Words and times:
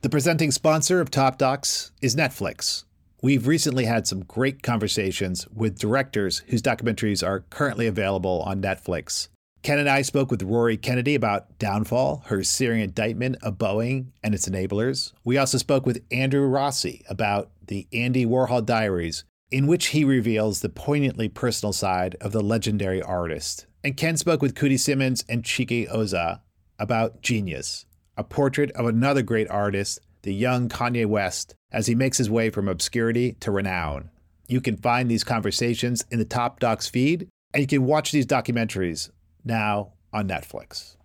The 0.00 0.08
presenting 0.08 0.52
sponsor 0.52 1.00
of 1.00 1.10
Top 1.10 1.38
Docs 1.38 1.90
is 2.00 2.14
Netflix. 2.14 2.84
We've 3.20 3.48
recently 3.48 3.86
had 3.86 4.06
some 4.06 4.20
great 4.20 4.62
conversations 4.62 5.48
with 5.48 5.80
directors 5.80 6.44
whose 6.46 6.62
documentaries 6.62 7.26
are 7.26 7.40
currently 7.50 7.88
available 7.88 8.42
on 8.42 8.62
Netflix. 8.62 9.26
Ken 9.64 9.80
and 9.80 9.88
I 9.88 10.02
spoke 10.02 10.30
with 10.30 10.44
Rory 10.44 10.76
Kennedy 10.76 11.16
about 11.16 11.58
Downfall, 11.58 12.22
her 12.26 12.44
searing 12.44 12.80
indictment 12.80 13.38
of 13.42 13.58
Boeing 13.58 14.12
and 14.22 14.36
its 14.36 14.48
enablers. 14.48 15.14
We 15.24 15.36
also 15.36 15.58
spoke 15.58 15.84
with 15.84 16.04
Andrew 16.12 16.46
Rossi 16.46 17.04
about 17.08 17.50
the 17.66 17.88
Andy 17.92 18.24
Warhol 18.24 18.64
Diaries, 18.64 19.24
in 19.50 19.66
which 19.66 19.86
he 19.86 20.04
reveals 20.04 20.60
the 20.60 20.68
poignantly 20.68 21.28
personal 21.28 21.72
side 21.72 22.14
of 22.20 22.30
the 22.30 22.40
legendary 22.40 23.02
artist. 23.02 23.66
And 23.82 23.96
Ken 23.96 24.16
spoke 24.16 24.42
with 24.42 24.54
Coodie 24.54 24.78
Simmons 24.78 25.24
and 25.28 25.42
Chike 25.42 25.90
Ozah 25.90 26.40
about 26.78 27.20
Genius, 27.20 27.84
a 28.18 28.24
portrait 28.24 28.72
of 28.72 28.84
another 28.84 29.22
great 29.22 29.48
artist, 29.48 30.00
the 30.22 30.34
young 30.34 30.68
Kanye 30.68 31.06
West, 31.06 31.54
as 31.70 31.86
he 31.86 31.94
makes 31.94 32.18
his 32.18 32.28
way 32.28 32.50
from 32.50 32.68
obscurity 32.68 33.36
to 33.40 33.52
renown. 33.52 34.10
You 34.48 34.60
can 34.60 34.76
find 34.76 35.08
these 35.08 35.22
conversations 35.22 36.04
in 36.10 36.18
the 36.18 36.24
Top 36.24 36.58
Docs 36.58 36.88
feed, 36.88 37.28
and 37.54 37.60
you 37.60 37.66
can 37.68 37.84
watch 37.84 38.10
these 38.10 38.26
documentaries 38.26 39.10
now 39.44 39.92
on 40.12 40.28
Netflix. 40.28 40.96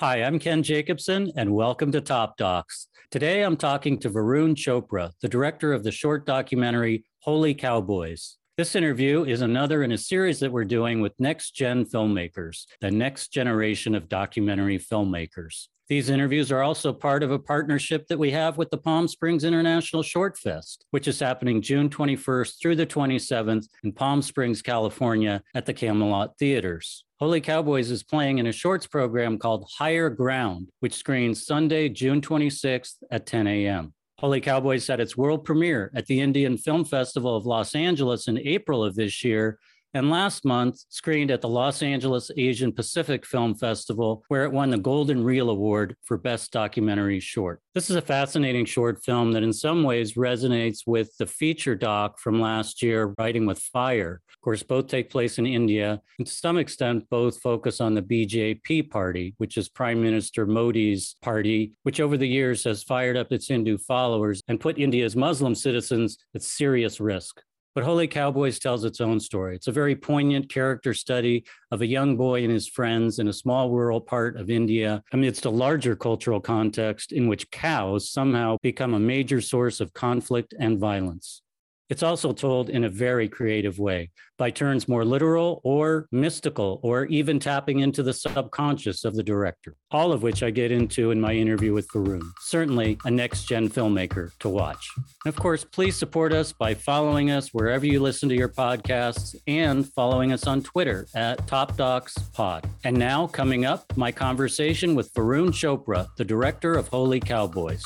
Hi, 0.00 0.22
I'm 0.22 0.38
Ken 0.38 0.62
Jacobson, 0.62 1.30
and 1.36 1.54
welcome 1.54 1.92
to 1.92 2.00
Top 2.00 2.38
Docs. 2.38 2.86
Today 3.10 3.42
I'm 3.42 3.58
talking 3.58 3.98
to 3.98 4.08
Varun 4.08 4.54
Chopra, 4.54 5.12
the 5.20 5.28
director 5.28 5.74
of 5.74 5.84
the 5.84 5.92
short 5.92 6.24
documentary 6.24 7.04
Holy 7.18 7.52
Cowboys. 7.52 8.38
This 8.56 8.74
interview 8.74 9.24
is 9.24 9.42
another 9.42 9.82
in 9.82 9.92
a 9.92 9.98
series 9.98 10.40
that 10.40 10.50
we're 10.50 10.64
doing 10.64 11.02
with 11.02 11.12
next 11.18 11.50
gen 11.50 11.84
filmmakers, 11.84 12.64
the 12.80 12.90
next 12.90 13.30
generation 13.30 13.94
of 13.94 14.08
documentary 14.08 14.78
filmmakers. 14.78 15.68
These 15.90 16.08
interviews 16.08 16.52
are 16.52 16.62
also 16.62 16.92
part 16.92 17.24
of 17.24 17.32
a 17.32 17.38
partnership 17.40 18.06
that 18.06 18.18
we 18.18 18.30
have 18.30 18.56
with 18.56 18.70
the 18.70 18.78
Palm 18.78 19.08
Springs 19.08 19.42
International 19.42 20.04
Short 20.04 20.38
Fest, 20.38 20.86
which 20.92 21.08
is 21.08 21.18
happening 21.18 21.60
June 21.60 21.90
21st 21.90 22.60
through 22.62 22.76
the 22.76 22.86
27th 22.86 23.66
in 23.82 23.90
Palm 23.90 24.22
Springs, 24.22 24.62
California 24.62 25.42
at 25.52 25.66
the 25.66 25.74
Camelot 25.74 26.38
Theaters. 26.38 27.04
Holy 27.18 27.40
Cowboys 27.40 27.90
is 27.90 28.04
playing 28.04 28.38
in 28.38 28.46
a 28.46 28.52
shorts 28.52 28.86
program 28.86 29.36
called 29.36 29.68
Higher 29.78 30.10
Ground, 30.10 30.70
which 30.78 30.94
screens 30.94 31.44
Sunday, 31.44 31.88
June 31.88 32.20
26th 32.20 32.98
at 33.10 33.26
10 33.26 33.48
a.m. 33.48 33.92
Holy 34.20 34.40
Cowboys 34.40 34.86
had 34.86 35.00
its 35.00 35.16
world 35.16 35.44
premiere 35.44 35.90
at 35.96 36.06
the 36.06 36.20
Indian 36.20 36.56
Film 36.56 36.84
Festival 36.84 37.34
of 37.34 37.46
Los 37.46 37.74
Angeles 37.74 38.28
in 38.28 38.38
April 38.38 38.84
of 38.84 38.94
this 38.94 39.24
year 39.24 39.58
and 39.94 40.10
last 40.10 40.44
month 40.44 40.84
screened 40.88 41.30
at 41.30 41.40
the 41.40 41.48
Los 41.48 41.82
Angeles 41.82 42.30
Asian 42.36 42.72
Pacific 42.72 43.26
Film 43.26 43.54
Festival, 43.54 44.22
where 44.28 44.44
it 44.44 44.52
won 44.52 44.70
the 44.70 44.78
Golden 44.78 45.24
Reel 45.24 45.50
Award 45.50 45.96
for 46.04 46.16
Best 46.16 46.52
Documentary 46.52 47.20
Short. 47.20 47.60
This 47.74 47.90
is 47.90 47.96
a 47.96 48.02
fascinating 48.02 48.64
short 48.64 49.02
film 49.04 49.32
that, 49.32 49.42
in 49.42 49.52
some 49.52 49.82
ways, 49.82 50.14
resonates 50.14 50.80
with 50.86 51.16
the 51.18 51.26
feature 51.26 51.74
doc 51.74 52.18
from 52.18 52.40
last 52.40 52.82
year, 52.82 53.14
Writing 53.18 53.46
with 53.46 53.58
Fire. 53.58 54.20
Of 54.28 54.40
course, 54.40 54.62
both 54.62 54.86
take 54.86 55.10
place 55.10 55.38
in 55.38 55.46
India, 55.46 56.00
and 56.18 56.26
to 56.26 56.32
some 56.32 56.56
extent, 56.56 57.08
both 57.10 57.40
focus 57.40 57.80
on 57.80 57.94
the 57.94 58.02
BJP 58.02 58.90
party, 58.90 59.34
which 59.38 59.56
is 59.56 59.68
Prime 59.68 60.00
Minister 60.02 60.46
Modi's 60.46 61.16
party, 61.20 61.72
which 61.82 62.00
over 62.00 62.16
the 62.16 62.28
years 62.28 62.64
has 62.64 62.82
fired 62.82 63.16
up 63.16 63.32
its 63.32 63.48
Hindu 63.48 63.78
followers 63.78 64.42
and 64.48 64.60
put 64.60 64.78
India's 64.78 65.16
Muslim 65.16 65.54
citizens 65.54 66.16
at 66.34 66.42
serious 66.42 67.00
risk. 67.00 67.42
But 67.74 67.84
Holy 67.84 68.08
Cowboys 68.08 68.58
tells 68.58 68.84
its 68.84 69.00
own 69.00 69.20
story. 69.20 69.54
It's 69.54 69.68
a 69.68 69.72
very 69.72 69.94
poignant 69.94 70.48
character 70.48 70.92
study 70.92 71.44
of 71.70 71.82
a 71.82 71.86
young 71.86 72.16
boy 72.16 72.42
and 72.42 72.50
his 72.50 72.66
friends 72.66 73.20
in 73.20 73.28
a 73.28 73.32
small 73.32 73.70
rural 73.70 74.00
part 74.00 74.36
of 74.36 74.50
India 74.50 75.04
amidst 75.12 75.44
a 75.44 75.50
larger 75.50 75.94
cultural 75.94 76.40
context 76.40 77.12
in 77.12 77.28
which 77.28 77.50
cows 77.52 78.10
somehow 78.10 78.56
become 78.60 78.94
a 78.94 78.98
major 78.98 79.40
source 79.40 79.80
of 79.80 79.92
conflict 79.92 80.52
and 80.58 80.80
violence. 80.80 81.42
It's 81.90 82.04
also 82.04 82.32
told 82.32 82.70
in 82.70 82.84
a 82.84 82.88
very 82.88 83.28
creative 83.28 83.80
way, 83.80 84.10
by 84.38 84.50
turns 84.50 84.88
more 84.88 85.04
literal 85.04 85.60
or 85.64 86.06
mystical, 86.12 86.78
or 86.84 87.04
even 87.06 87.40
tapping 87.40 87.80
into 87.80 88.04
the 88.04 88.12
subconscious 88.12 89.04
of 89.04 89.16
the 89.16 89.24
director, 89.24 89.74
all 89.90 90.12
of 90.12 90.22
which 90.22 90.44
I 90.44 90.50
get 90.50 90.70
into 90.70 91.10
in 91.10 91.20
my 91.20 91.34
interview 91.34 91.74
with 91.74 91.88
Varun. 91.88 92.22
Certainly 92.40 92.98
a 93.04 93.10
next 93.10 93.48
gen 93.48 93.68
filmmaker 93.68 94.30
to 94.38 94.48
watch. 94.48 94.88
And 94.96 95.34
of 95.34 95.36
course, 95.36 95.64
please 95.64 95.96
support 95.96 96.32
us 96.32 96.52
by 96.52 96.74
following 96.74 97.32
us 97.32 97.48
wherever 97.52 97.84
you 97.84 98.00
listen 98.00 98.28
to 98.28 98.36
your 98.36 98.48
podcasts 98.48 99.34
and 99.48 99.86
following 99.92 100.32
us 100.32 100.46
on 100.46 100.62
Twitter 100.62 101.08
at 101.14 101.44
Top 101.48 101.76
Docs 101.76 102.16
Pod. 102.32 102.70
And 102.84 102.96
now, 102.96 103.26
coming 103.26 103.64
up, 103.66 103.84
my 103.96 104.12
conversation 104.12 104.94
with 104.94 105.12
Varun 105.12 105.48
Chopra, 105.48 106.06
the 106.16 106.24
director 106.24 106.74
of 106.74 106.86
Holy 106.86 107.18
Cowboys. 107.18 107.82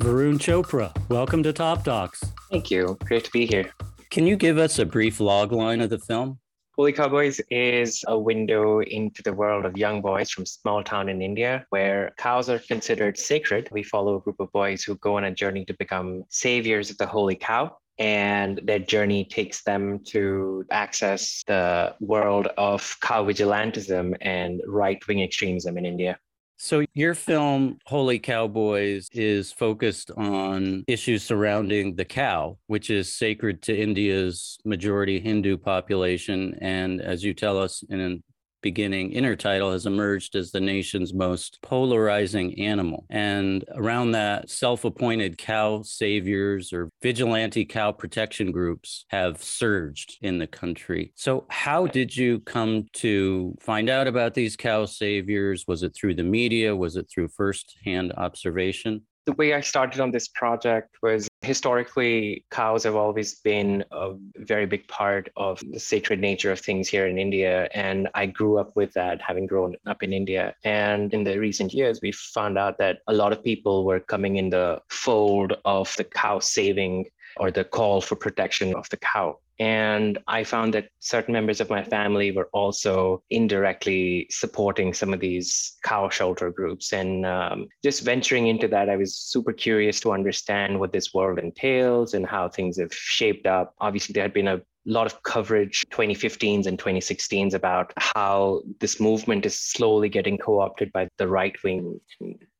Varun 0.00 0.38
Chopra, 0.38 0.96
welcome 1.08 1.42
to 1.42 1.52
Top 1.52 1.82
Docs. 1.82 2.22
Thank 2.52 2.70
you. 2.70 2.96
Great 3.04 3.24
to 3.24 3.30
be 3.32 3.46
here. 3.46 3.72
Can 4.10 4.28
you 4.28 4.36
give 4.36 4.56
us 4.56 4.78
a 4.78 4.86
brief 4.86 5.18
logline 5.18 5.82
of 5.82 5.90
the 5.90 5.98
film? 5.98 6.38
Holy 6.76 6.92
Cowboys 6.92 7.40
is 7.50 8.04
a 8.06 8.16
window 8.16 8.80
into 8.80 9.24
the 9.24 9.32
world 9.32 9.64
of 9.64 9.76
young 9.76 10.00
boys 10.00 10.30
from 10.30 10.46
small 10.46 10.84
town 10.84 11.08
in 11.08 11.20
India 11.20 11.66
where 11.70 12.12
cows 12.16 12.48
are 12.48 12.60
considered 12.60 13.18
sacred. 13.18 13.68
We 13.72 13.82
follow 13.82 14.14
a 14.14 14.20
group 14.20 14.38
of 14.38 14.52
boys 14.52 14.84
who 14.84 14.94
go 14.98 15.16
on 15.16 15.24
a 15.24 15.32
journey 15.32 15.64
to 15.64 15.74
become 15.74 16.22
saviors 16.28 16.90
of 16.90 16.98
the 16.98 17.06
holy 17.06 17.34
cow. 17.34 17.76
And 17.98 18.60
their 18.62 18.78
journey 18.78 19.24
takes 19.24 19.64
them 19.64 19.98
to 20.10 20.64
access 20.70 21.42
the 21.48 21.96
world 21.98 22.46
of 22.56 22.96
cow 23.00 23.24
vigilantism 23.24 24.16
and 24.20 24.60
right 24.64 25.04
wing 25.08 25.24
extremism 25.24 25.76
in 25.76 25.84
India. 25.84 26.20
So, 26.60 26.84
your 26.92 27.14
film, 27.14 27.78
Holy 27.86 28.18
Cowboys, 28.18 29.08
is 29.12 29.52
focused 29.52 30.10
on 30.16 30.82
issues 30.88 31.22
surrounding 31.22 31.94
the 31.94 32.04
cow, 32.04 32.58
which 32.66 32.90
is 32.90 33.14
sacred 33.14 33.62
to 33.62 33.80
India's 33.80 34.58
majority 34.64 35.20
Hindu 35.20 35.56
population. 35.56 36.58
And 36.60 37.00
as 37.00 37.22
you 37.22 37.32
tell 37.32 37.58
us 37.58 37.84
in 37.88 38.24
beginning 38.62 39.12
intertitle 39.12 39.72
has 39.72 39.86
emerged 39.86 40.34
as 40.34 40.50
the 40.50 40.60
nation's 40.60 41.14
most 41.14 41.58
polarizing 41.62 42.58
animal. 42.60 43.06
And 43.10 43.64
around 43.74 44.12
that, 44.12 44.50
self 44.50 44.84
appointed 44.84 45.38
cow 45.38 45.82
saviors 45.82 46.72
or 46.72 46.90
vigilante 47.02 47.64
cow 47.64 47.92
protection 47.92 48.50
groups 48.50 49.04
have 49.08 49.42
surged 49.42 50.18
in 50.22 50.38
the 50.38 50.46
country. 50.46 51.12
So, 51.16 51.46
how 51.48 51.86
did 51.86 52.16
you 52.16 52.40
come 52.40 52.86
to 52.94 53.54
find 53.60 53.88
out 53.88 54.06
about 54.06 54.34
these 54.34 54.56
cow 54.56 54.86
saviors? 54.86 55.64
Was 55.66 55.82
it 55.82 55.94
through 55.94 56.14
the 56.14 56.24
media? 56.24 56.74
Was 56.74 56.96
it 56.96 57.08
through 57.12 57.28
firsthand 57.28 58.12
observation? 58.16 59.02
the 59.28 59.34
way 59.34 59.52
I 59.52 59.60
started 59.60 60.00
on 60.00 60.10
this 60.10 60.26
project 60.26 60.96
was 61.02 61.27
historically, 61.42 62.44
cows 62.50 62.84
have 62.84 62.96
always 62.96 63.36
been 63.40 63.84
a 63.92 64.14
very 64.36 64.66
big 64.66 64.86
part 64.88 65.30
of 65.36 65.62
the 65.70 65.78
sacred 65.78 66.20
nature 66.20 66.50
of 66.50 66.60
things 66.60 66.88
here 66.88 67.06
in 67.06 67.18
India. 67.18 67.68
And 67.74 68.08
I 68.14 68.26
grew 68.26 68.58
up 68.58 68.74
with 68.74 68.92
that, 68.94 69.20
having 69.20 69.46
grown 69.46 69.76
up 69.86 70.02
in 70.02 70.12
India. 70.12 70.54
And 70.64 71.12
in 71.14 71.24
the 71.24 71.38
recent 71.38 71.72
years, 71.72 72.00
we 72.02 72.12
found 72.12 72.58
out 72.58 72.78
that 72.78 72.98
a 73.06 73.12
lot 73.12 73.32
of 73.32 73.44
people 73.44 73.84
were 73.84 74.00
coming 74.00 74.36
in 74.36 74.50
the 74.50 74.82
fold 74.88 75.56
of 75.64 75.94
the 75.96 76.04
cow 76.04 76.40
saving 76.40 77.06
or 77.38 77.50
the 77.50 77.64
call 77.64 78.00
for 78.00 78.16
protection 78.16 78.74
of 78.74 78.88
the 78.90 78.96
cow. 78.96 79.38
And 79.60 80.18
I 80.28 80.44
found 80.44 80.72
that 80.74 80.88
certain 81.00 81.32
members 81.32 81.60
of 81.60 81.68
my 81.68 81.82
family 81.82 82.30
were 82.30 82.48
also 82.52 83.24
indirectly 83.30 84.28
supporting 84.30 84.94
some 84.94 85.12
of 85.12 85.18
these 85.18 85.76
cow 85.82 86.08
shelter 86.10 86.50
groups. 86.50 86.92
And 86.92 87.26
um, 87.26 87.66
just 87.82 88.04
venturing 88.04 88.46
into 88.46 88.68
that, 88.68 88.88
I 88.88 88.96
was 88.96 89.16
super 89.16 89.52
curious 89.52 89.98
to 90.00 90.12
understand 90.12 90.78
what 90.78 90.92
this 90.92 91.12
world 91.12 91.40
entails 91.40 92.14
and 92.14 92.24
how 92.24 92.48
things 92.48 92.78
have 92.78 92.94
shaped 92.94 93.46
up. 93.46 93.74
Obviously, 93.80 94.12
there 94.12 94.22
had 94.22 94.32
been 94.32 94.46
a 94.46 94.60
lot 94.86 95.06
of 95.06 95.22
coverage 95.22 95.84
2015s 95.90 96.66
and 96.66 96.78
2016s 96.78 97.52
about 97.52 97.92
how 97.96 98.62
this 98.80 99.00
movement 99.00 99.44
is 99.44 99.58
slowly 99.58 100.08
getting 100.08 100.38
co-opted 100.38 100.92
by 100.92 101.08
the 101.18 101.28
right 101.28 101.56
wing 101.64 102.00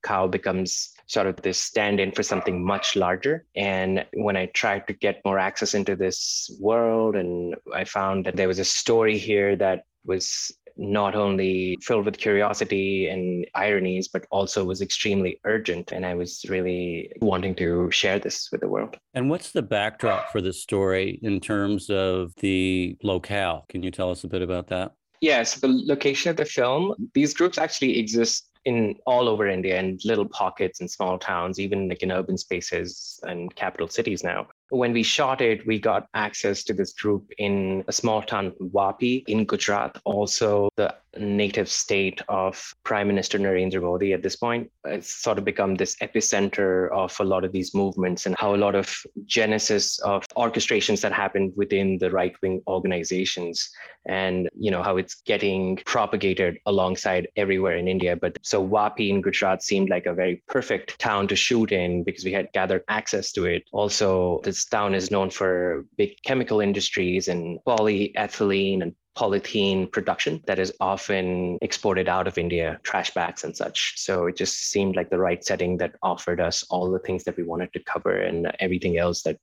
cow 0.09 0.27
becomes 0.27 0.91
sort 1.07 1.27
of 1.27 1.37
this 1.37 1.61
stand 1.71 2.01
in 2.01 2.13
for 2.13 2.23
something 2.23 2.65
much 2.65 2.97
larger. 2.97 3.45
And 3.55 4.05
when 4.13 4.37
I 4.37 4.47
tried 4.47 4.87
to 4.89 4.93
get 4.93 5.23
more 5.25 5.39
access 5.39 5.75
into 5.75 5.97
this 5.97 6.51
world, 6.61 7.17
and 7.17 7.55
I 7.75 7.85
found 7.85 8.27
that 8.27 8.37
there 8.37 8.49
was 8.49 8.59
a 8.59 8.65
story 8.65 9.17
here 9.19 9.57
that 9.57 9.85
was 10.05 10.53
not 10.77 11.15
only 11.15 11.77
filled 11.83 12.05
with 12.05 12.19
curiosity 12.19 13.09
and 13.09 13.45
ironies, 13.55 14.07
but 14.07 14.25
also 14.31 14.65
was 14.65 14.81
extremely 14.81 15.41
urgent. 15.45 15.93
And 15.93 16.07
I 16.07 16.15
was 16.15 16.45
really 16.49 17.11
wanting 17.21 17.55
to 17.57 17.91
share 17.91 18.19
this 18.21 18.49
with 18.53 18.61
the 18.61 18.69
world. 18.69 18.97
And 19.15 19.29
what's 19.29 19.51
the 19.51 19.63
backdrop 19.63 20.31
for 20.31 20.41
this 20.41 20.63
story 20.63 21.19
in 21.23 21.41
terms 21.41 21.91
of 21.91 22.33
the 22.37 22.97
locale? 23.03 23.65
Can 23.69 23.83
you 23.83 23.91
tell 23.91 24.11
us 24.11 24.23
a 24.25 24.29
bit 24.29 24.43
about 24.43 24.69
that? 24.69 24.93
Yes, 25.21 25.31
yeah, 25.31 25.43
so 25.43 25.67
the 25.67 25.73
location 25.85 26.31
of 26.31 26.37
the 26.37 26.45
film, 26.45 26.95
these 27.13 27.35
groups 27.35 27.59
actually 27.59 27.99
exist 27.99 28.49
in 28.69 28.95
all 29.07 29.29
over 29.29 29.49
India 29.49 29.79
and 29.79 29.99
little 30.05 30.29
pockets 30.29 30.81
and 30.81 30.91
small 30.91 31.19
towns, 31.19 31.59
even 31.59 31.89
like 31.89 32.03
in 32.03 32.13
urban 32.13 32.37
spaces 32.37 33.19
and 33.23 33.55
capital 33.57 33.89
cities 33.89 34.23
now. 34.23 34.47
When 34.69 34.93
we 34.93 35.03
shot 35.03 35.41
it, 35.41 35.67
we 35.67 35.79
got 35.79 36.07
access 36.13 36.63
to 36.65 36.75
this 36.75 36.93
group 36.93 37.33
in 37.39 37.83
a 37.89 37.93
small 37.93 38.21
town, 38.21 38.53
Vapi, 38.61 39.25
in 39.27 39.47
Gujarat, 39.47 39.97
also 40.05 40.69
the 40.77 40.95
native 41.17 41.69
state 41.69 42.21
of 42.29 42.75
Prime 42.85 43.09
Minister 43.09 43.39
Narendra 43.39 43.83
Modi 43.83 44.13
at 44.13 44.23
this 44.23 44.37
point. 44.37 44.71
It's 44.85 45.13
sort 45.13 45.39
of 45.39 45.45
become 45.45 45.75
this 45.75 45.97
epicenter 45.97 46.91
of 46.93 47.19
a 47.21 47.25
lot 47.25 47.45
of 47.45 47.53
these 47.53 47.75
movements 47.75 48.27
and 48.27 48.37
how 48.39 48.55
a 48.55 48.57
lot 48.57 48.75
of 48.75 48.95
genesis 49.25 49.99
of 50.01 50.27
orchestrations 50.37 51.01
that 51.03 51.13
happened 51.13 51.53
within 51.57 51.99
the 51.99 52.11
right 52.11 52.35
wing 52.43 52.63
organizations 52.67 53.71
and 54.07 54.49
you 54.59 54.71
know 54.71 54.83
how 54.83 54.97
it's 54.97 55.17
getting 55.27 55.77
propagated 55.85 56.59
alongside 56.67 57.29
everywhere 57.37 57.77
in 57.77 57.87
India. 57.87 58.17
But 58.17 58.39
so 58.43 58.67
Vapi 58.67 59.11
in 59.11 59.21
Gujarat 59.21 59.63
seemed 59.63 59.91
like 59.91 60.07
a 60.07 60.15
very 60.15 60.43
perfect 60.49 60.99
town 60.99 61.29
to 61.29 61.37
shoot 61.37 61.73
in 61.73 62.05
because 62.05 62.25
we 62.25 62.33
had 62.33 62.51
gathered 62.53 62.85
access 62.89 63.33
to 63.33 63.45
it. 63.45 63.65
Also, 63.73 64.41
this 64.45 64.65
town 64.65 64.95
is 64.95 65.11
known 65.11 65.31
for 65.31 65.85
big 65.97 66.21
chemical 66.25 66.61
industries 66.61 67.29
and 67.29 67.59
polyethylene 67.67 68.83
and 68.83 68.95
polythene 69.19 69.91
production 69.91 70.41
that 70.47 70.61
is 70.61 70.73
often 70.79 71.59
exported 71.61 72.09
out 72.09 72.29
of 72.29 72.39
India, 72.39 72.79
trash 72.85 73.13
bags 73.15 73.43
and 73.43 73.57
such. 73.57 73.95
So 73.97 74.27
it 74.27 74.37
just 74.37 74.71
seemed 74.71 74.95
like 74.95 75.11
the 75.11 75.19
right 75.19 75.45
setting 75.45 75.79
that 75.79 75.97
offered 76.03 76.41
us 76.41 76.65
all 76.71 76.89
the 76.89 77.01
things 77.01 77.25
that 77.25 77.37
we 77.37 77.43
wanted 77.43 77.73
to 77.73 77.81
cover 77.81 78.17
and 78.17 78.53
everything 78.61 78.97
else 78.97 79.23
that 79.23 79.37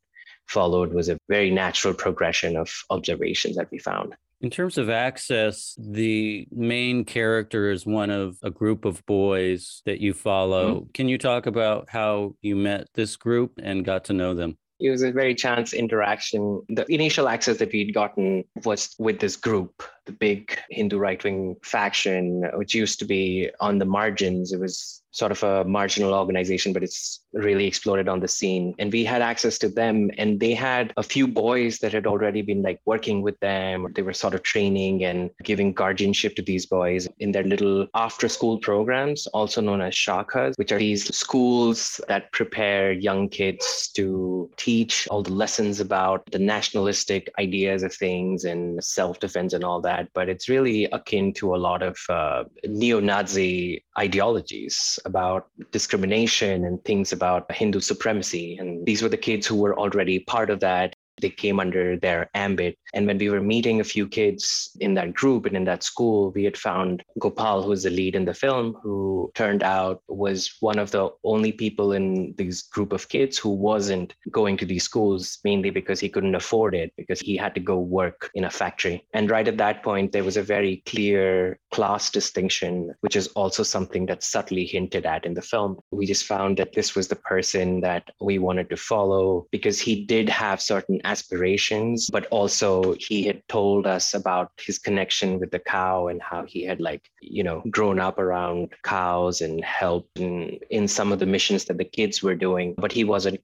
followed 0.48 0.94
was 0.94 1.10
a 1.10 1.18
very 1.27 1.51
natural 1.51 1.94
progression 1.94 2.56
of 2.56 2.72
observations 2.89 3.57
that 3.57 3.69
we 3.69 3.77
found. 3.77 4.16
In 4.39 4.50
terms 4.50 4.77
of 4.77 4.89
access, 4.89 5.75
the 5.78 6.48
main 6.51 7.04
character 7.04 7.69
is 7.69 7.86
one 7.86 8.12
of 8.12 8.38
a 8.44 8.51
group 8.51 8.86
of 8.86 9.06
boys 9.06 9.81
that 9.86 10.00
you 10.00 10.13
follow. 10.13 10.75
Mm-hmm. 10.75 10.92
Can 10.94 11.10
you 11.10 11.18
talk 11.18 11.48
about 11.48 11.89
how 11.89 12.36
you 12.42 12.56
met 12.56 12.88
this 12.94 13.18
group 13.18 13.60
and 13.62 13.83
got 13.83 14.06
to 14.06 14.13
know 14.13 14.33
them? 14.33 14.57
It 14.80 14.89
was 14.89 15.04
a 15.04 15.12
very 15.12 15.36
chance 15.36 15.74
interaction. 15.74 16.62
The 16.69 16.86
initial 16.94 17.27
access 17.27 17.57
that 17.57 17.72
we'd 17.72 17.94
gotten 17.94 18.44
was 18.63 18.95
with 19.00 19.19
this 19.19 19.36
group, 19.36 19.83
the 20.06 20.12
big 20.12 20.57
Hindu 20.69 20.98
right 20.98 21.24
wing 21.24 21.56
faction, 21.63 22.44
which 22.54 22.74
used 22.74 23.00
to 23.00 23.06
be 23.06 23.50
on 23.60 23.80
the 23.80 23.86
margins. 23.86 24.52
It 24.52 24.60
was 24.60 25.02
sort 25.16 25.31
of 25.31 25.42
a 25.44 25.63
marginal 25.63 26.13
organization, 26.13 26.74
but 26.74 26.84
it's 26.84 27.22
really 27.31 27.66
exploded 27.66 28.10
on 28.10 28.19
the 28.19 28.28
scene. 28.28 28.75
And 28.78 28.92
we 28.92 29.06
had 29.06 29.22
access 29.22 29.57
to 29.60 29.69
them, 29.69 30.12
and 30.18 30.42
they 30.42 30.54
had 30.54 30.92
a 30.98 31.04
few 31.04 31.25
boys 31.25 31.80
that 31.80 31.94
had 31.94 32.06
already 32.06 32.42
been 32.42 32.62
like 32.62 32.81
working 32.86 33.22
with 33.22 33.40
them. 33.40 33.88
They 33.96 34.02
were 34.02 34.13
sort 34.13 34.34
of 34.34 34.44
training 34.44 35.06
and 35.06 35.30
giving 35.42 35.72
guardianship 35.72 36.36
to 36.36 36.42
these 36.42 36.66
boys 36.66 37.07
in 37.19 37.31
their 37.31 37.44
little 37.44 37.88
after 37.96 38.28
school 38.28 38.57
programs, 38.57 39.25
also 39.28 39.62
known 39.62 39.81
as 39.81 39.94
shakhas, 39.94 40.57
which 40.57 40.74
are 40.74 40.80
these 40.80 41.16
schools 41.16 42.02
that 42.10 42.34
prepare 42.34 42.92
young 42.92 43.30
kids 43.30 43.88
to 43.96 44.50
teach 44.57 45.07
all 45.10 45.24
the 45.24 45.31
lessons 45.31 45.80
about 45.80 46.25
the 46.31 46.40
nationalistic 46.40 47.31
ideas 47.40 47.84
of 47.84 47.94
things 47.94 48.44
and 48.44 48.84
self 48.84 49.22
defense 49.22 49.54
and 49.54 49.63
all 49.63 49.80
that. 49.80 49.94
But 50.13 50.30
it's 50.30 50.50
really 50.50 50.86
akin 50.86 51.33
to 51.33 51.56
a 51.56 51.57
lot 51.57 51.81
of 51.81 51.97
uh, 52.09 52.44
neo 52.65 53.00
Nazi 53.00 53.83
ideologies 53.97 55.00
about 55.06 55.47
discrimination 55.71 56.65
and 56.65 56.83
things 56.83 57.12
about 57.12 57.51
Hindu 57.51 57.80
supremacy. 57.80 58.57
And 58.59 58.86
these 58.86 59.01
were 59.01 59.09
the 59.09 59.18
kids 59.18 59.47
who 59.47 59.56
were 59.56 59.77
already 59.77 60.19
part 60.19 60.50
of 60.50 60.59
that 60.62 60.95
they 61.21 61.30
came 61.30 61.59
under 61.59 61.97
their 61.97 62.30
ambit. 62.33 62.77
And 62.95 63.06
when 63.06 63.18
we 63.18 63.30
were 63.30 63.42
meeting 63.42 63.81
a 63.81 63.83
few 63.83 64.07
kids 64.07 64.75
in 64.80 64.94
that 64.95 65.13
group 65.13 65.45
and 65.45 65.56
in 65.56 65.65
that 65.65 65.83
school, 65.83 66.31
we 66.31 66.45
had 66.45 66.57
found 66.57 67.03
Gopal, 67.19 67.62
who 67.62 67.69
was 67.69 67.83
the 67.83 67.89
lead 67.89 68.15
in 68.15 68.25
the 68.25 68.33
film, 68.33 68.77
who 68.81 69.31
turned 69.36 69.63
out 69.63 70.01
was 70.07 70.56
one 70.62 70.80
of 70.80 70.92
the 70.92 71.09
only 71.24 71.51
people 71.51 71.92
in 71.92 72.33
this 72.38 72.62
group 72.63 72.94
of 72.94 73.09
kids 73.09 73.38
who 73.38 73.50
wasn't 73.50 74.15
going 74.31 74.56
to 74.57 74.65
these 74.65 74.86
schools, 74.86 75.39
mainly 75.44 75.69
because 75.69 76.00
he 76.00 76.09
couldn't 76.09 76.36
afford 76.36 76.74
it, 76.74 76.94
because 76.97 77.19
he 77.19 77.36
had 77.36 77.53
to 77.56 77.59
go 77.59 77.77
work 77.77 78.31
in 78.33 78.45
a 78.45 78.50
factory. 78.50 79.06
And 79.13 79.30
right 79.30 79.47
at 79.47 79.57
that 79.57 79.83
point, 79.83 80.13
there 80.13 80.24
was 80.24 80.38
a 80.38 80.44
very 80.44 80.81
clear 80.86 81.59
class 81.71 82.09
distinction, 82.09 82.94
which 83.01 83.18
is 83.18 83.27
also 83.36 83.63
something 83.63 84.06
that's 84.06 84.31
subtly 84.31 84.65
hinted 84.65 85.06
at 85.06 85.25
in 85.25 85.33
the 85.33 85.42
film. 85.42 85.77
We 85.92 86.06
just 86.06 86.25
found 86.25 86.57
that 86.57 86.74
this 86.74 86.95
was 86.95 87.09
the 87.09 87.18
person 87.18 87.81
that 87.81 88.03
we 88.21 88.39
wanted 88.39 88.69
to 88.69 88.77
follow 88.77 89.47
because 89.51 89.80
he 89.80 90.06
did 90.06 90.30
have 90.30 90.62
certain 90.62 91.01
aspirations, 91.03 92.09
but 92.09 92.25
also 92.27 92.84
he 92.93 93.23
had 93.23 93.41
told 93.47 93.87
us 93.87 94.13
about 94.13 94.51
his 94.57 94.77
connection 94.77 95.39
with 95.39 95.51
the 95.51 95.59
cow 95.59 96.07
and 96.07 96.21
how 96.21 96.45
he 96.45 96.63
had 96.63 96.79
like, 96.81 97.09
you 97.21 97.43
know, 97.43 97.63
grown 97.69 97.99
up 97.99 98.19
around 98.19 98.73
cows 98.83 99.41
and 99.41 99.63
helped 99.63 100.19
in, 100.19 100.59
in 100.69 100.87
some 100.87 101.11
of 101.11 101.19
the 101.19 101.25
missions 101.25 101.65
that 101.65 101.77
the 101.77 101.85
kids 101.85 102.21
were 102.21 102.35
doing, 102.35 102.75
but 102.77 102.91
he 102.91 103.03
wasn't 103.03 103.39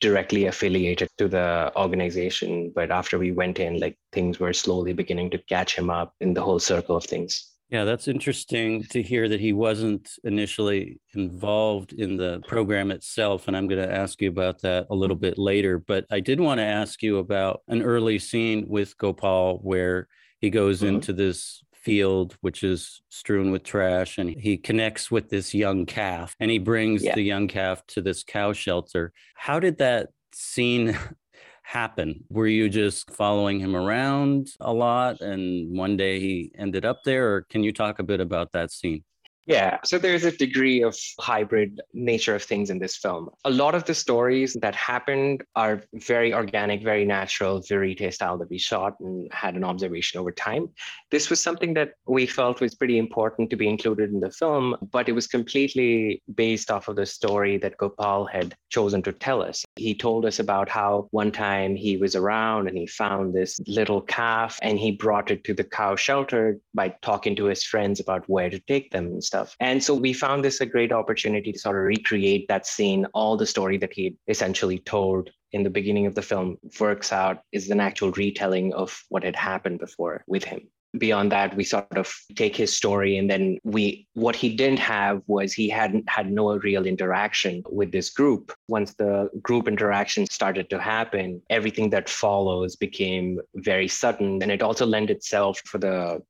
directly 0.00 0.46
affiliated 0.46 1.08
to 1.18 1.28
the 1.28 1.72
organization. 1.76 2.72
But 2.74 2.90
after 2.90 3.18
we 3.18 3.32
went 3.32 3.58
in, 3.58 3.80
like 3.80 3.96
things 4.12 4.38
were 4.38 4.52
slowly 4.52 4.92
beginning 4.92 5.30
to 5.30 5.38
catch 5.38 5.76
him 5.76 5.90
up 5.90 6.14
in 6.20 6.34
the 6.34 6.42
whole 6.42 6.58
circle 6.58 6.96
of 6.96 7.04
things. 7.04 7.55
Yeah, 7.68 7.84
that's 7.84 8.06
interesting 8.06 8.84
to 8.90 9.02
hear 9.02 9.28
that 9.28 9.40
he 9.40 9.52
wasn't 9.52 10.08
initially 10.22 11.00
involved 11.14 11.92
in 11.92 12.16
the 12.16 12.40
program 12.46 12.92
itself. 12.92 13.48
And 13.48 13.56
I'm 13.56 13.66
going 13.66 13.82
to 13.82 13.92
ask 13.92 14.20
you 14.22 14.28
about 14.28 14.62
that 14.62 14.86
a 14.88 14.94
little 14.94 15.16
bit 15.16 15.36
later. 15.36 15.78
But 15.78 16.06
I 16.10 16.20
did 16.20 16.38
want 16.38 16.58
to 16.58 16.64
ask 16.64 17.02
you 17.02 17.18
about 17.18 17.62
an 17.66 17.82
early 17.82 18.20
scene 18.20 18.66
with 18.68 18.96
Gopal 18.98 19.58
where 19.62 20.06
he 20.40 20.48
goes 20.48 20.78
mm-hmm. 20.78 20.96
into 20.96 21.12
this 21.12 21.64
field, 21.74 22.36
which 22.40 22.62
is 22.62 23.02
strewn 23.08 23.50
with 23.50 23.64
trash, 23.64 24.18
and 24.18 24.30
he 24.30 24.56
connects 24.56 25.10
with 25.10 25.28
this 25.28 25.54
young 25.54 25.86
calf 25.86 26.36
and 26.38 26.50
he 26.50 26.58
brings 26.58 27.02
yeah. 27.02 27.14
the 27.14 27.22
young 27.22 27.48
calf 27.48 27.84
to 27.86 28.00
this 28.00 28.22
cow 28.22 28.52
shelter. 28.52 29.12
How 29.34 29.58
did 29.58 29.78
that 29.78 30.10
scene 30.32 30.98
happen? 31.66 32.24
Were 32.30 32.46
you 32.46 32.68
just 32.68 33.10
following 33.10 33.58
him 33.58 33.74
around 33.74 34.48
a 34.60 34.72
lot 34.72 35.20
and 35.20 35.76
one 35.76 35.96
day 35.96 36.20
he 36.20 36.52
ended 36.56 36.84
up 36.84 37.00
there? 37.04 37.34
Or 37.34 37.42
can 37.42 37.64
you 37.64 37.72
talk 37.72 37.98
a 37.98 38.04
bit 38.04 38.20
about 38.20 38.52
that 38.52 38.70
scene? 38.70 39.02
Yeah, 39.46 39.78
so 39.84 39.98
there's 39.98 40.24
a 40.24 40.32
degree 40.32 40.82
of 40.82 40.96
hybrid 41.20 41.80
nature 41.92 42.34
of 42.34 42.42
things 42.42 42.68
in 42.70 42.80
this 42.80 42.96
film. 42.96 43.30
A 43.44 43.50
lot 43.50 43.76
of 43.76 43.84
the 43.84 43.94
stories 43.94 44.56
that 44.60 44.74
happened 44.74 45.44
are 45.54 45.82
very 45.94 46.34
organic, 46.34 46.82
very 46.82 47.04
natural, 47.04 47.60
verite 47.68 48.12
style 48.12 48.38
that 48.38 48.50
we 48.50 48.58
shot 48.58 48.94
and 49.00 49.32
had 49.32 49.54
an 49.54 49.62
observation 49.62 50.18
over 50.20 50.32
time. 50.32 50.68
This 51.12 51.30
was 51.30 51.40
something 51.40 51.74
that 51.74 51.90
we 52.06 52.26
felt 52.26 52.60
was 52.60 52.74
pretty 52.74 52.98
important 52.98 53.50
to 53.50 53.56
be 53.56 53.68
included 53.68 54.10
in 54.10 54.20
the 54.20 54.32
film, 54.32 54.76
but 54.92 55.08
it 55.08 55.12
was 55.12 55.26
completely 55.28 56.22
based 56.34 56.70
off 56.70 56.88
of 56.88 56.96
the 56.96 57.06
story 57.06 57.56
that 57.58 57.76
Gopal 57.76 58.26
had 58.26 58.54
chosen 58.70 59.02
to 59.02 59.12
tell 59.12 59.42
us. 59.42 59.64
He 59.76 59.94
told 59.94 60.24
us 60.24 60.38
about 60.38 60.68
how 60.68 61.08
one 61.10 61.30
time 61.30 61.76
he 61.76 61.96
was 61.96 62.16
around 62.16 62.66
and 62.66 62.76
he 62.76 62.86
found 62.86 63.34
this 63.34 63.60
little 63.66 64.00
calf 64.00 64.58
and 64.62 64.78
he 64.78 64.92
brought 64.92 65.30
it 65.30 65.44
to 65.44 65.54
the 65.54 65.64
cow 65.64 65.96
shelter 65.96 66.58
by 66.74 66.94
talking 67.02 67.36
to 67.36 67.44
his 67.44 67.62
friends 67.62 68.00
about 68.00 68.28
where 68.28 68.50
to 68.50 68.58
take 68.60 68.90
them 68.90 69.06
and 69.06 69.24
stuff. 69.24 69.54
And 69.60 69.82
so 69.82 69.94
we 69.94 70.12
found 70.12 70.44
this 70.44 70.60
a 70.60 70.66
great 70.66 70.92
opportunity 70.92 71.52
to 71.52 71.58
sort 71.58 71.76
of 71.76 71.82
recreate 71.82 72.48
that 72.48 72.66
scene, 72.66 73.06
all 73.12 73.36
the 73.36 73.46
story 73.46 73.76
that 73.78 73.92
he 73.92 74.16
essentially 74.28 74.78
told 74.78 75.30
in 75.52 75.62
the 75.62 75.70
beginning 75.70 76.06
of 76.06 76.14
the 76.14 76.22
film 76.22 76.56
works 76.80 77.12
out 77.12 77.40
is 77.52 77.70
an 77.70 77.80
actual 77.80 78.12
retelling 78.12 78.72
of 78.74 79.02
what 79.10 79.24
had 79.24 79.36
happened 79.36 79.78
before 79.78 80.24
with 80.26 80.44
him 80.44 80.68
beyond 80.98 81.30
that 81.32 81.54
we 81.56 81.64
sort 81.64 81.96
of 81.96 82.12
take 82.36 82.56
his 82.56 82.74
story 82.74 83.18
and 83.18 83.30
then 83.30 83.58
we 83.64 84.06
what 84.14 84.36
he 84.36 84.54
didn't 84.54 84.78
have 84.78 85.20
was 85.26 85.52
he 85.52 85.68
hadn't 85.68 86.08
had 86.08 86.30
no 86.30 86.56
real 86.58 86.86
interaction 86.86 87.62
with 87.70 87.92
this 87.92 88.10
group. 88.10 88.52
Once 88.68 88.94
the 88.94 89.28
group 89.42 89.68
interaction 89.68 90.26
started 90.26 90.70
to 90.70 90.80
happen 90.80 91.42
everything 91.50 91.90
that 91.90 92.08
follows 92.08 92.76
became 92.76 93.38
very 93.56 93.88
sudden 93.88 94.42
and 94.42 94.50
it 94.50 94.62
also 94.62 94.86
lent 94.86 95.10
itself 95.10 95.60
for 95.66 95.78
the 95.78 96.20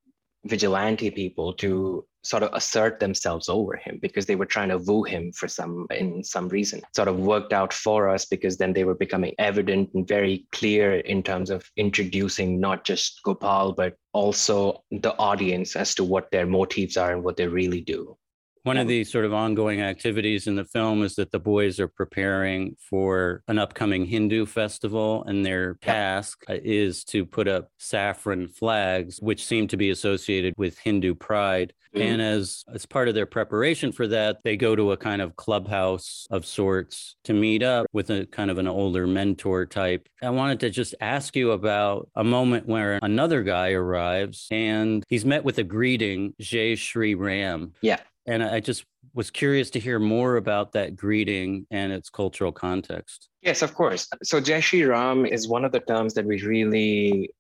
vigilante 0.45 1.11
people 1.11 1.53
to 1.53 2.05
sort 2.27 2.43
of 2.43 2.51
assert 2.53 3.01
themselves 3.01 3.49
over 3.49 3.77
him 3.77 3.99
because 4.03 4.27
they 4.27 4.37
were 4.37 4.47
trying 4.47 4.69
to 4.69 4.79
woo 4.79 5.03
him 5.05 5.33
for 5.33 5.49
some 5.49 5.87
in 5.91 6.25
some 6.25 6.49
reason. 6.49 6.81
Sort 6.95 7.09
of 7.09 7.19
worked 7.19 7.53
out 7.53 7.73
for 7.73 8.09
us 8.09 8.25
because 8.25 8.57
then 8.57 8.73
they 8.73 8.85
were 8.85 8.95
becoming 8.95 9.35
evident 9.39 9.91
and 9.95 10.07
very 10.07 10.47
clear 10.53 10.97
in 10.97 11.23
terms 11.23 11.51
of 11.51 11.71
introducing 11.77 12.61
not 12.61 12.85
just 12.85 13.23
gopal 13.23 13.73
but 13.73 13.97
also 14.13 14.83
the 14.91 15.17
audience 15.19 15.77
as 15.77 15.95
to 15.95 16.05
what 16.05 16.31
their 16.31 16.47
motives 16.47 16.97
are 16.97 17.13
and 17.13 17.23
what 17.23 17.37
they 17.37 17.47
really 17.47 17.81
do 17.81 18.17
one 18.67 18.79
of 18.79 18.89
the 18.89 19.05
sort 19.05 19.25
of 19.25 19.33
ongoing 19.33 19.81
activities 19.81 20.49
in 20.49 20.57
the 20.57 20.65
film 20.65 21.03
is 21.03 21.15
that 21.15 21.31
the 21.31 21.39
boys 21.39 21.79
are 21.79 21.87
preparing 21.87 22.77
for 22.79 23.43
an 23.47 23.59
upcoming 23.59 24.05
Hindu 24.05 24.45
festival, 24.45 25.23
and 25.25 25.47
their 25.47 25.75
task 25.75 26.45
is 26.49 27.05
to 27.05 27.25
put 27.25 27.47
up 27.47 27.71
saffron 27.79 28.49
flags, 28.49 29.19
which 29.21 29.45
seem 29.45 29.69
to 29.69 29.77
be 29.77 29.91
associated 29.91 30.55
with 30.57 30.79
Hindu 30.79 31.15
pride. 31.15 31.75
Mm. 31.95 32.01
And 32.01 32.23
as 32.23 32.65
as 32.75 32.85
part 32.85 33.09
of 33.09 33.15
their 33.15 33.27
preparation 33.27 33.93
for 33.93 34.09
that, 34.09 34.39
they 34.43 34.57
go 34.57 34.75
to 34.75 34.93
a 34.93 34.97
kind 34.97 35.23
of 35.23 35.37
clubhouse 35.37 36.27
of 36.31 36.45
sorts 36.45 37.15
to 37.25 37.33
meet 37.33 37.63
up 37.63 37.87
with 37.93 38.11
a 38.11 38.27
kind 38.27 38.51
of 38.51 38.59
an 38.59 38.67
older 38.67 39.07
mentor 39.07 39.65
type. 39.65 40.09
I 40.23 40.31
wanted 40.31 40.61
to 40.61 40.71
just 40.71 40.95
ask 41.01 41.37
you 41.37 41.53
about 41.53 42.11
a 42.17 42.25
moment 42.25 42.67
where 42.67 42.99
another 43.01 43.45
guy 43.45 43.71
arrives 43.71 44.49
and 44.51 45.05
he's 45.09 45.25
met 45.25 45.45
with 45.45 45.59
a 45.59 45.65
greeting, 45.65 46.35
Jai 46.41 46.75
Shri 46.75 47.15
Ram. 47.15 47.73
Yeah. 47.81 48.01
And 48.27 48.43
I 48.43 48.61
just 48.61 48.85
was 49.15 49.31
curious 49.31 49.71
to 49.71 49.81
hear 49.81 49.99
more 49.99 50.37
about 50.37 50.73
that 50.73 50.97
greeting 50.97 51.67
and 51.71 51.93
its 51.93 52.11
cultural 52.11 52.53
context. 52.53 53.29
Yes, 53.43 53.63
of 53.63 53.75
course. 53.75 54.09
So 54.23 54.41
Jai 54.41 54.61
Shri 54.61 54.85
Ram 54.85 55.25
is 55.25 55.49
one 55.49 55.65
of 55.65 55.73
the 55.73 55.81
terms 55.81 56.15
that 56.15 56.27
we 56.27 56.43
really 56.43 57.31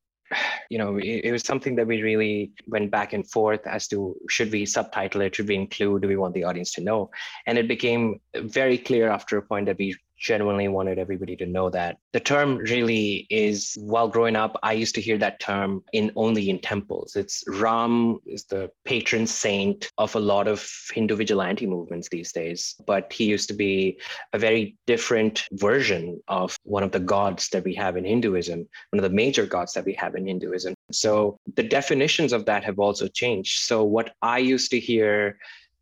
you 0.70 0.78
know, 0.78 0.96
it, 0.96 1.20
it, 1.24 1.32
was 1.32 1.42
something 1.42 1.76
that 1.76 1.86
we 1.86 2.02
really 2.02 2.50
went 2.66 2.90
back 2.90 3.12
and 3.12 3.28
forth 3.30 3.66
as 3.66 3.86
to 3.88 4.16
should 4.28 4.50
we 4.50 4.66
subtitle 4.66 5.20
it, 5.20 5.36
should 5.36 5.48
we 5.48 5.54
include, 5.54 6.02
do 6.02 6.08
we 6.08 6.16
want 6.16 6.34
the 6.34 6.44
audience 6.44 6.72
to 6.72 6.80
know? 6.80 7.10
And 7.46 7.58
it 7.58 7.68
became 7.68 8.20
very 8.34 8.78
clear 8.78 9.08
after 9.08 9.38
a 9.38 9.42
point 9.42 9.66
that 9.66 9.78
we 9.78 9.96
genuinely 10.18 10.68
wanted 10.68 10.98
everybody 10.98 11.36
to 11.36 11.46
know 11.46 11.70
that. 11.70 11.98
The 12.12 12.20
term 12.20 12.56
really 12.56 13.26
is, 13.30 13.76
while 13.80 14.08
growing 14.08 14.36
up, 14.36 14.58
I 14.62 14.72
used 14.72 14.94
to 14.96 15.00
hear 15.00 15.18
that 15.18 15.40
term 15.40 15.82
in 15.92 16.12
only 16.16 16.50
in 16.50 16.58
temples. 16.58 17.16
It's 17.16 17.44
Ram 17.46 18.18
is 18.26 18.44
the 18.44 18.70
patron 18.84 19.26
saint 19.26 19.90
of 19.98 20.14
a 20.14 20.20
lot 20.20 20.48
of 20.48 20.68
Hindu 20.92 21.16
vigilante 21.16 21.66
movements 21.66 22.08
these 22.08 22.32
days, 22.32 22.74
but 22.86 23.12
he 23.12 23.24
used 23.24 23.48
to 23.48 23.54
be 23.54 23.98
a 24.32 24.38
very 24.38 24.76
different 24.86 25.46
version 25.52 26.20
of 26.28 26.56
one 26.64 26.82
of 26.82 26.92
the 26.92 27.00
gods 27.00 27.48
that 27.50 27.64
we 27.64 27.74
have 27.74 27.96
in 27.96 28.04
Hinduism, 28.04 28.66
one 28.90 28.98
of 28.98 29.08
the 29.10 29.14
major 29.14 29.46
gods 29.46 29.72
that 29.74 29.84
we 29.84 29.92
have 29.94 30.14
in 30.14 30.26
Hinduism. 30.26 30.74
So 30.92 31.38
the 31.54 31.62
definitions 31.62 32.32
of 32.32 32.46
that 32.46 32.64
have 32.64 32.78
also 32.78 33.08
changed. 33.08 33.64
So 33.64 33.84
what 33.84 34.14
I 34.22 34.38
used 34.38 34.70
to 34.70 34.80
hear 34.80 35.38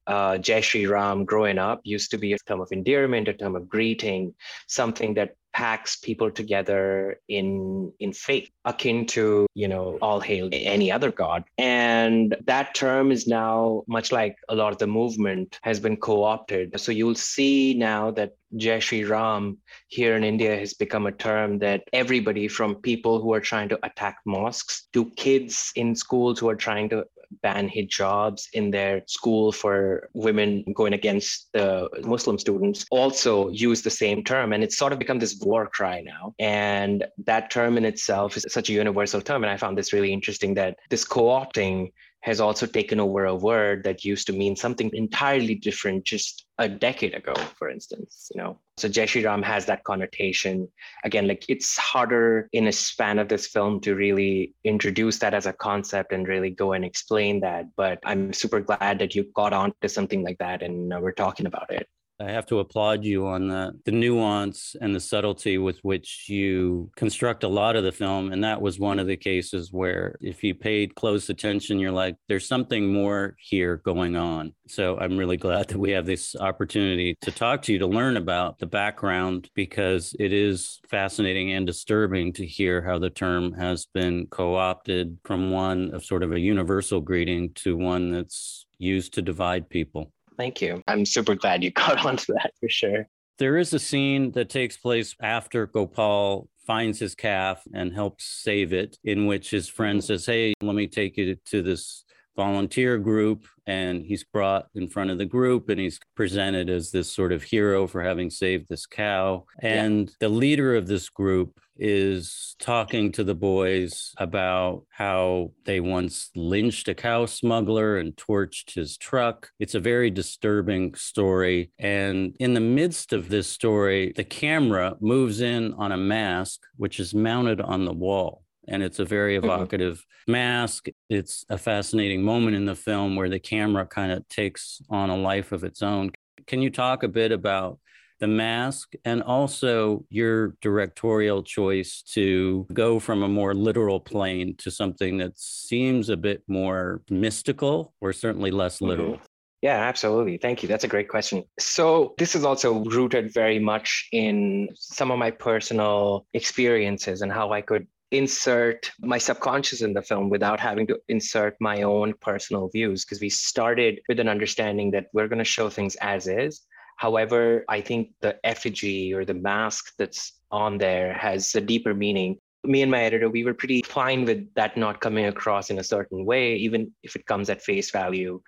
uh, 0.06 0.38
Jai 0.38 0.60
Shri 0.60 0.86
Ram 0.86 1.24
growing 1.24 1.58
up 1.58 1.80
used 1.84 2.10
to 2.10 2.18
be 2.18 2.32
a 2.32 2.38
term 2.38 2.60
of 2.60 2.68
endearment, 2.72 3.28
a 3.28 3.34
term 3.34 3.56
of 3.56 3.68
greeting, 3.68 4.34
something 4.66 5.14
that 5.14 5.34
packs 5.54 5.94
people 5.94 6.32
together 6.32 7.20
in 7.28 7.92
in 8.00 8.12
faith 8.12 8.50
akin 8.64 9.06
to 9.06 9.46
you 9.54 9.68
know 9.68 9.96
all 10.02 10.18
hail 10.18 10.48
any 10.52 10.90
other 10.90 11.12
god. 11.12 11.44
And 11.56 12.36
that 12.46 12.74
term 12.74 13.12
is 13.12 13.26
now 13.28 13.84
much 13.86 14.10
like 14.10 14.36
a 14.48 14.54
lot 14.54 14.72
of 14.72 14.78
the 14.78 14.88
movement 14.88 15.58
has 15.62 15.78
been 15.78 15.96
co-opted. 15.96 16.78
So 16.80 16.90
you'll 16.90 17.14
see 17.14 17.74
now 17.74 18.10
that 18.12 18.32
Jai 18.56 18.80
Shri 18.80 19.04
Ram 19.04 19.58
here 19.88 20.16
in 20.16 20.24
India 20.24 20.58
has 20.58 20.74
become 20.74 21.06
a 21.06 21.12
term 21.12 21.60
that 21.60 21.84
everybody 21.92 22.48
from 22.48 22.74
people 22.76 23.20
who 23.20 23.32
are 23.32 23.40
trying 23.40 23.68
to 23.68 23.78
attack 23.84 24.18
mosques 24.26 24.88
to 24.92 25.10
kids 25.12 25.72
in 25.76 25.94
schools 25.94 26.40
who 26.40 26.48
are 26.48 26.56
trying 26.56 26.88
to 26.88 27.04
ban 27.42 27.68
hijabs 27.68 28.48
in 28.52 28.70
their 28.70 29.02
school 29.06 29.52
for 29.52 30.08
women 30.14 30.64
going 30.74 30.92
against 30.92 31.48
the 31.52 31.88
Muslim 32.02 32.38
students 32.38 32.84
also 32.90 33.48
use 33.48 33.82
the 33.82 33.90
same 33.90 34.22
term. 34.24 34.52
And 34.52 34.62
it's 34.62 34.76
sort 34.76 34.92
of 34.92 34.98
become 34.98 35.18
this 35.18 35.38
war 35.40 35.66
cry 35.66 36.00
now. 36.00 36.34
And 36.38 37.04
that 37.24 37.50
term 37.50 37.76
in 37.76 37.84
itself 37.84 38.36
is 38.36 38.44
such 38.48 38.68
a 38.68 38.72
universal 38.72 39.20
term. 39.20 39.44
And 39.44 39.50
I 39.50 39.56
found 39.56 39.76
this 39.78 39.92
really 39.92 40.12
interesting 40.12 40.54
that 40.54 40.78
this 40.90 41.04
co 41.04 41.24
opting 41.24 41.92
has 42.24 42.40
also 42.40 42.64
taken 42.66 42.98
over 42.98 43.26
a 43.26 43.34
word 43.34 43.84
that 43.84 44.02
used 44.02 44.26
to 44.26 44.32
mean 44.32 44.56
something 44.56 44.90
entirely 44.94 45.54
different 45.54 46.04
just 46.04 46.46
a 46.58 46.66
decade 46.66 47.12
ago, 47.12 47.34
for 47.58 47.68
instance, 47.68 48.30
you 48.34 48.40
know. 48.40 48.58
So 48.78 48.88
Jai 48.88 49.06
Ram 49.22 49.42
has 49.42 49.66
that 49.66 49.84
connotation. 49.84 50.66
Again, 51.04 51.28
like 51.28 51.44
it's 51.50 51.76
harder 51.76 52.48
in 52.54 52.66
a 52.66 52.72
span 52.72 53.18
of 53.18 53.28
this 53.28 53.46
film 53.48 53.78
to 53.82 53.94
really 53.94 54.54
introduce 54.64 55.18
that 55.18 55.34
as 55.34 55.44
a 55.44 55.52
concept 55.52 56.12
and 56.14 56.26
really 56.26 56.48
go 56.48 56.72
and 56.72 56.82
explain 56.82 57.40
that. 57.40 57.66
But 57.76 57.98
I'm 58.06 58.32
super 58.32 58.60
glad 58.60 59.00
that 59.00 59.14
you 59.14 59.24
got 59.34 59.52
on 59.52 59.74
to 59.82 59.88
something 59.90 60.24
like 60.24 60.38
that 60.38 60.62
and 60.62 60.94
uh, 60.94 61.00
we're 61.02 61.12
talking 61.12 61.44
about 61.44 61.70
it. 61.74 61.86
I 62.20 62.30
have 62.30 62.46
to 62.46 62.60
applaud 62.60 63.04
you 63.04 63.26
on 63.26 63.48
the, 63.48 63.72
the 63.84 63.92
nuance 63.92 64.76
and 64.80 64.94
the 64.94 65.00
subtlety 65.00 65.58
with 65.58 65.78
which 65.82 66.26
you 66.28 66.90
construct 66.96 67.42
a 67.42 67.48
lot 67.48 67.74
of 67.74 67.82
the 67.82 67.92
film. 67.92 68.32
And 68.32 68.44
that 68.44 68.60
was 68.60 68.78
one 68.78 68.98
of 68.98 69.06
the 69.06 69.16
cases 69.16 69.72
where, 69.72 70.16
if 70.20 70.44
you 70.44 70.54
paid 70.54 70.94
close 70.94 71.28
attention, 71.28 71.80
you're 71.80 71.90
like, 71.90 72.16
there's 72.28 72.46
something 72.46 72.92
more 72.92 73.34
here 73.38 73.78
going 73.84 74.16
on. 74.16 74.54
So 74.68 74.96
I'm 74.98 75.16
really 75.16 75.36
glad 75.36 75.68
that 75.68 75.78
we 75.78 75.90
have 75.90 76.06
this 76.06 76.36
opportunity 76.36 77.16
to 77.22 77.32
talk 77.32 77.62
to 77.62 77.72
you 77.72 77.80
to 77.80 77.86
learn 77.86 78.16
about 78.16 78.58
the 78.58 78.66
background 78.66 79.50
because 79.54 80.14
it 80.20 80.32
is 80.32 80.80
fascinating 80.88 81.52
and 81.52 81.66
disturbing 81.66 82.32
to 82.34 82.46
hear 82.46 82.80
how 82.80 82.98
the 82.98 83.10
term 83.10 83.52
has 83.54 83.86
been 83.92 84.26
co 84.30 84.54
opted 84.54 85.18
from 85.24 85.50
one 85.50 85.92
of 85.92 86.04
sort 86.04 86.22
of 86.22 86.32
a 86.32 86.40
universal 86.40 87.00
greeting 87.00 87.50
to 87.54 87.76
one 87.76 88.12
that's 88.12 88.66
used 88.78 89.14
to 89.14 89.22
divide 89.22 89.68
people. 89.68 90.12
Thank 90.36 90.60
you. 90.60 90.82
I'm 90.88 91.04
super 91.04 91.34
glad 91.34 91.62
you 91.62 91.72
caught 91.72 92.04
on 92.04 92.16
to 92.16 92.32
that 92.34 92.52
for 92.60 92.68
sure. 92.68 93.06
There 93.38 93.56
is 93.56 93.72
a 93.72 93.78
scene 93.78 94.30
that 94.32 94.48
takes 94.48 94.76
place 94.76 95.14
after 95.20 95.66
Gopal 95.66 96.48
finds 96.66 96.98
his 96.98 97.14
calf 97.14 97.62
and 97.74 97.92
helps 97.92 98.24
save 98.24 98.72
it, 98.72 98.96
in 99.04 99.26
which 99.26 99.50
his 99.50 99.68
friend 99.68 100.02
says, 100.02 100.24
Hey, 100.24 100.54
let 100.62 100.74
me 100.74 100.86
take 100.86 101.16
you 101.16 101.36
to 101.46 101.62
this 101.62 102.04
volunteer 102.36 102.98
group 102.98 103.46
and 103.66 104.04
he's 104.04 104.24
brought 104.24 104.66
in 104.74 104.88
front 104.88 105.10
of 105.10 105.18
the 105.18 105.24
group 105.24 105.68
and 105.68 105.80
he's 105.80 106.00
presented 106.16 106.68
as 106.68 106.90
this 106.90 107.12
sort 107.12 107.32
of 107.32 107.42
hero 107.42 107.86
for 107.86 108.02
having 108.02 108.28
saved 108.28 108.66
this 108.68 108.86
cow 108.86 109.44
and 109.60 110.08
yeah. 110.08 110.14
the 110.20 110.28
leader 110.28 110.74
of 110.74 110.86
this 110.86 111.08
group 111.08 111.60
is 111.76 112.54
talking 112.58 113.12
to 113.12 113.24
the 113.24 113.34
boys 113.34 114.12
about 114.18 114.84
how 114.90 115.52
they 115.64 115.80
once 115.80 116.30
lynched 116.34 116.88
a 116.88 116.94
cow 116.94 117.26
smuggler 117.26 117.96
and 117.96 118.16
torched 118.16 118.74
his 118.74 118.96
truck. 118.96 119.50
It's 119.58 119.74
a 119.74 119.80
very 119.80 120.10
disturbing 120.10 120.94
story. 120.94 121.72
And 121.78 122.36
in 122.38 122.54
the 122.54 122.60
midst 122.60 123.12
of 123.12 123.28
this 123.28 123.48
story, 123.48 124.12
the 124.14 124.24
camera 124.24 124.96
moves 125.00 125.40
in 125.40 125.74
on 125.74 125.92
a 125.92 125.96
mask, 125.96 126.60
which 126.76 127.00
is 127.00 127.14
mounted 127.14 127.60
on 127.60 127.84
the 127.84 127.92
wall 127.92 128.44
and 128.66 128.82
it's 128.82 128.98
a 128.98 129.04
very 129.04 129.36
mm-hmm. 129.36 129.44
evocative 129.44 129.98
mm-hmm. 129.98 130.32
mask. 130.32 130.86
It's 131.08 131.44
a 131.48 131.58
fascinating 131.58 132.22
moment 132.22 132.56
in 132.56 132.64
the 132.64 132.74
film 132.74 133.16
where 133.16 133.28
the 133.28 133.38
camera 133.38 133.86
kind 133.86 134.12
of 134.12 134.26
takes 134.28 134.80
on 134.90 135.10
a 135.10 135.16
life 135.16 135.52
of 135.52 135.64
its 135.64 135.82
own. 135.82 136.12
Can 136.46 136.62
you 136.62 136.70
talk 136.70 137.02
a 137.02 137.08
bit 137.08 137.32
about 137.32 137.78
the 138.24 138.28
mask 138.28 138.94
and 139.04 139.22
also 139.22 140.02
your 140.08 140.56
directorial 140.62 141.42
choice 141.42 142.00
to 142.00 142.66
go 142.72 142.98
from 142.98 143.22
a 143.22 143.28
more 143.28 143.52
literal 143.52 144.00
plane 144.00 144.56
to 144.56 144.70
something 144.70 145.18
that 145.18 145.38
seems 145.38 146.08
a 146.08 146.16
bit 146.16 146.42
more 146.48 147.02
mystical 147.10 147.92
or 148.00 148.14
certainly 148.14 148.50
less 148.50 148.76
mm-hmm. 148.76 148.86
literal? 148.86 149.12
Mm-hmm. 149.14 149.24
Yeah, 149.60 149.76
absolutely. 149.76 150.38
Thank 150.38 150.62
you. 150.62 150.68
That's 150.68 150.84
a 150.84 150.88
great 150.88 151.08
question. 151.08 151.44
So, 151.58 152.14
this 152.18 152.34
is 152.34 152.44
also 152.44 152.84
rooted 152.84 153.32
very 153.32 153.58
much 153.58 154.08
in 154.12 154.68
some 154.74 155.10
of 155.10 155.18
my 155.18 155.30
personal 155.30 156.26
experiences 156.34 157.22
and 157.22 157.32
how 157.32 157.52
I 157.52 157.60
could 157.60 157.86
insert 158.10 158.90
my 159.00 159.18
subconscious 159.18 159.82
in 159.82 159.92
the 159.92 160.02
film 160.02 160.30
without 160.30 160.60
having 160.60 160.86
to 160.86 160.98
insert 161.08 161.56
my 161.60 161.82
own 161.82 162.14
personal 162.20 162.68
views 162.68 163.04
because 163.04 163.20
we 163.20 163.30
started 163.30 164.00
with 164.08 164.20
an 164.20 164.28
understanding 164.28 164.90
that 164.92 165.06
we're 165.12 165.28
going 165.28 165.44
to 165.46 165.52
show 165.56 165.68
things 165.68 165.94
as 165.96 166.26
is 166.26 166.62
however 166.96 167.64
i 167.68 167.80
think 167.80 168.10
the 168.20 168.34
effigy 168.44 169.12
or 169.12 169.24
the 169.24 169.34
mask 169.34 169.92
that's 169.98 170.32
on 170.50 170.78
there 170.78 171.12
has 171.12 171.54
a 171.54 171.60
deeper 171.60 171.94
meaning 171.94 172.38
me 172.64 172.82
and 172.82 172.90
my 172.90 173.02
editor 173.02 173.28
we 173.28 173.44
were 173.44 173.54
pretty 173.54 173.82
fine 173.82 174.24
with 174.24 174.52
that 174.54 174.76
not 174.76 175.00
coming 175.00 175.26
across 175.26 175.70
in 175.70 175.78
a 175.78 175.84
certain 175.84 176.24
way 176.24 176.54
even 176.56 176.90
if 177.02 177.16
it 177.16 177.26
comes 177.26 177.50
at 177.50 177.62
face 177.62 177.90
value 177.90 178.40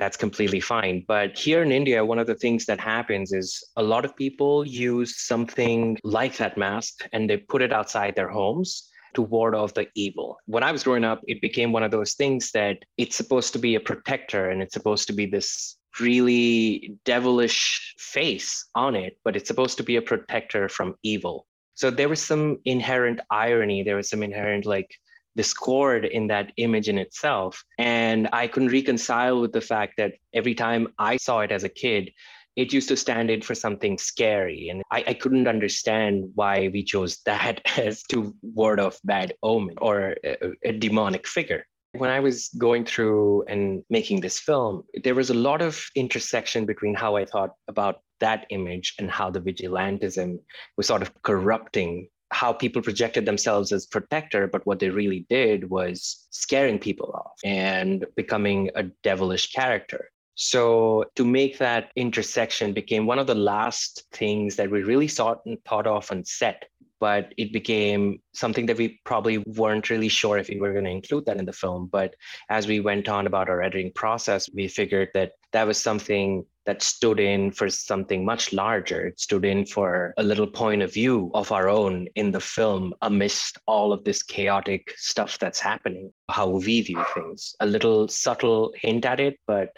that's 0.00 0.16
completely 0.16 0.60
fine. 0.60 1.04
But 1.06 1.38
here 1.38 1.62
in 1.62 1.70
India, 1.70 2.02
one 2.02 2.18
of 2.18 2.26
the 2.26 2.34
things 2.34 2.64
that 2.66 2.80
happens 2.80 3.32
is 3.32 3.62
a 3.76 3.82
lot 3.82 4.06
of 4.06 4.16
people 4.16 4.66
use 4.66 5.20
something 5.20 5.98
like 6.02 6.38
that 6.38 6.56
mask 6.56 7.06
and 7.12 7.28
they 7.28 7.36
put 7.36 7.60
it 7.60 7.72
outside 7.72 8.16
their 8.16 8.30
homes 8.30 8.88
to 9.14 9.22
ward 9.22 9.54
off 9.54 9.74
the 9.74 9.88
evil. 9.94 10.38
When 10.46 10.62
I 10.62 10.72
was 10.72 10.84
growing 10.84 11.04
up, 11.04 11.20
it 11.26 11.42
became 11.42 11.70
one 11.70 11.82
of 11.82 11.90
those 11.90 12.14
things 12.14 12.50
that 12.52 12.78
it's 12.96 13.14
supposed 13.14 13.52
to 13.52 13.58
be 13.58 13.74
a 13.74 13.80
protector 13.80 14.50
and 14.50 14.62
it's 14.62 14.72
supposed 14.72 15.06
to 15.08 15.12
be 15.12 15.26
this 15.26 15.76
really 15.98 16.96
devilish 17.04 17.94
face 17.98 18.66
on 18.74 18.94
it, 18.94 19.18
but 19.24 19.36
it's 19.36 19.48
supposed 19.48 19.78
to 19.78 19.82
be 19.82 19.96
a 19.96 20.02
protector 20.02 20.68
from 20.68 20.94
evil. 21.02 21.46
So 21.74 21.90
there 21.90 22.08
was 22.08 22.22
some 22.22 22.58
inherent 22.64 23.20
irony, 23.30 23.82
there 23.82 23.96
was 23.96 24.10
some 24.10 24.22
inherent 24.22 24.66
like 24.66 24.90
discord 25.36 26.04
in 26.04 26.26
that 26.26 26.52
image 26.56 26.88
in 26.88 26.98
itself. 26.98 27.64
And 27.78 28.28
I 28.32 28.46
couldn't 28.46 28.72
reconcile 28.72 29.40
with 29.40 29.52
the 29.52 29.60
fact 29.60 29.94
that 29.96 30.14
every 30.34 30.54
time 30.54 30.88
I 30.98 31.16
saw 31.16 31.40
it 31.40 31.52
as 31.52 31.64
a 31.64 31.68
kid, 31.68 32.12
it 32.56 32.72
used 32.72 32.88
to 32.88 32.96
stand 32.96 33.30
in 33.30 33.40
for 33.40 33.54
something 33.54 33.96
scary. 33.96 34.68
And 34.68 34.82
I, 34.90 35.04
I 35.06 35.14
couldn't 35.14 35.46
understand 35.46 36.30
why 36.34 36.68
we 36.72 36.82
chose 36.82 37.18
that 37.24 37.62
as 37.78 38.02
to 38.04 38.34
word 38.42 38.80
of 38.80 38.98
bad 39.04 39.34
omen 39.42 39.76
or 39.80 40.16
a, 40.24 40.52
a 40.62 40.72
demonic 40.72 41.26
figure. 41.26 41.64
When 41.92 42.10
I 42.10 42.20
was 42.20 42.48
going 42.56 42.84
through 42.84 43.44
and 43.48 43.82
making 43.90 44.20
this 44.20 44.38
film, 44.38 44.84
there 45.02 45.14
was 45.14 45.30
a 45.30 45.34
lot 45.34 45.60
of 45.60 45.84
intersection 45.96 46.64
between 46.64 46.94
how 46.94 47.16
I 47.16 47.24
thought 47.24 47.54
about 47.68 48.02
that 48.20 48.46
image 48.50 48.94
and 48.98 49.10
how 49.10 49.30
the 49.30 49.40
vigilantism 49.40 50.38
was 50.76 50.86
sort 50.86 51.02
of 51.02 51.10
corrupting 51.22 52.08
how 52.32 52.52
people 52.52 52.80
projected 52.80 53.26
themselves 53.26 53.72
as 53.72 53.86
protector, 53.86 54.46
but 54.46 54.64
what 54.64 54.78
they 54.78 54.88
really 54.88 55.26
did 55.28 55.68
was 55.68 56.28
scaring 56.30 56.78
people 56.78 57.10
off 57.12 57.32
and 57.44 58.06
becoming 58.16 58.70
a 58.76 58.84
devilish 59.02 59.52
character. 59.52 60.10
So 60.36 61.04
to 61.16 61.24
make 61.24 61.58
that 61.58 61.90
intersection 61.96 62.72
became 62.72 63.06
one 63.06 63.18
of 63.18 63.26
the 63.26 63.34
last 63.34 64.04
things 64.12 64.56
that 64.56 64.70
we 64.70 64.82
really 64.82 65.08
sought 65.08 65.40
and 65.44 65.62
thought 65.64 65.86
of 65.86 66.10
on 66.10 66.24
set. 66.24 66.64
But 67.00 67.32
it 67.38 67.52
became 67.52 68.20
something 68.34 68.66
that 68.66 68.76
we 68.76 69.00
probably 69.04 69.38
weren't 69.38 69.90
really 69.90 70.08
sure 70.08 70.36
if 70.38 70.48
we 70.48 70.60
were 70.60 70.72
going 70.72 70.84
to 70.84 70.90
include 70.90 71.26
that 71.26 71.38
in 71.38 71.46
the 71.46 71.52
film. 71.52 71.88
But 71.90 72.14
as 72.50 72.66
we 72.66 72.80
went 72.80 73.08
on 73.08 73.26
about 73.26 73.48
our 73.48 73.62
editing 73.62 73.92
process, 73.94 74.48
we 74.54 74.68
figured 74.68 75.08
that 75.14 75.32
that 75.52 75.66
was 75.66 75.80
something 75.80 76.44
that 76.66 76.82
stood 76.82 77.18
in 77.18 77.50
for 77.50 77.68
something 77.70 78.24
much 78.24 78.52
larger. 78.52 79.06
It 79.06 79.18
stood 79.18 79.44
in 79.44 79.64
for 79.66 80.12
a 80.18 80.22
little 80.22 80.46
point 80.46 80.82
of 80.82 80.92
view 80.92 81.30
of 81.34 81.50
our 81.52 81.68
own 81.68 82.06
in 82.14 82.30
the 82.30 82.40
film 82.40 82.92
amidst 83.02 83.58
all 83.66 83.92
of 83.92 84.04
this 84.04 84.22
chaotic 84.22 84.92
stuff 84.96 85.38
that's 85.38 85.58
happening, 85.58 86.12
how 86.30 86.48
we 86.48 86.82
view 86.82 87.02
things. 87.14 87.54
A 87.60 87.66
little 87.66 88.08
subtle 88.08 88.72
hint 88.76 89.04
at 89.04 89.20
it, 89.20 89.38
but 89.46 89.70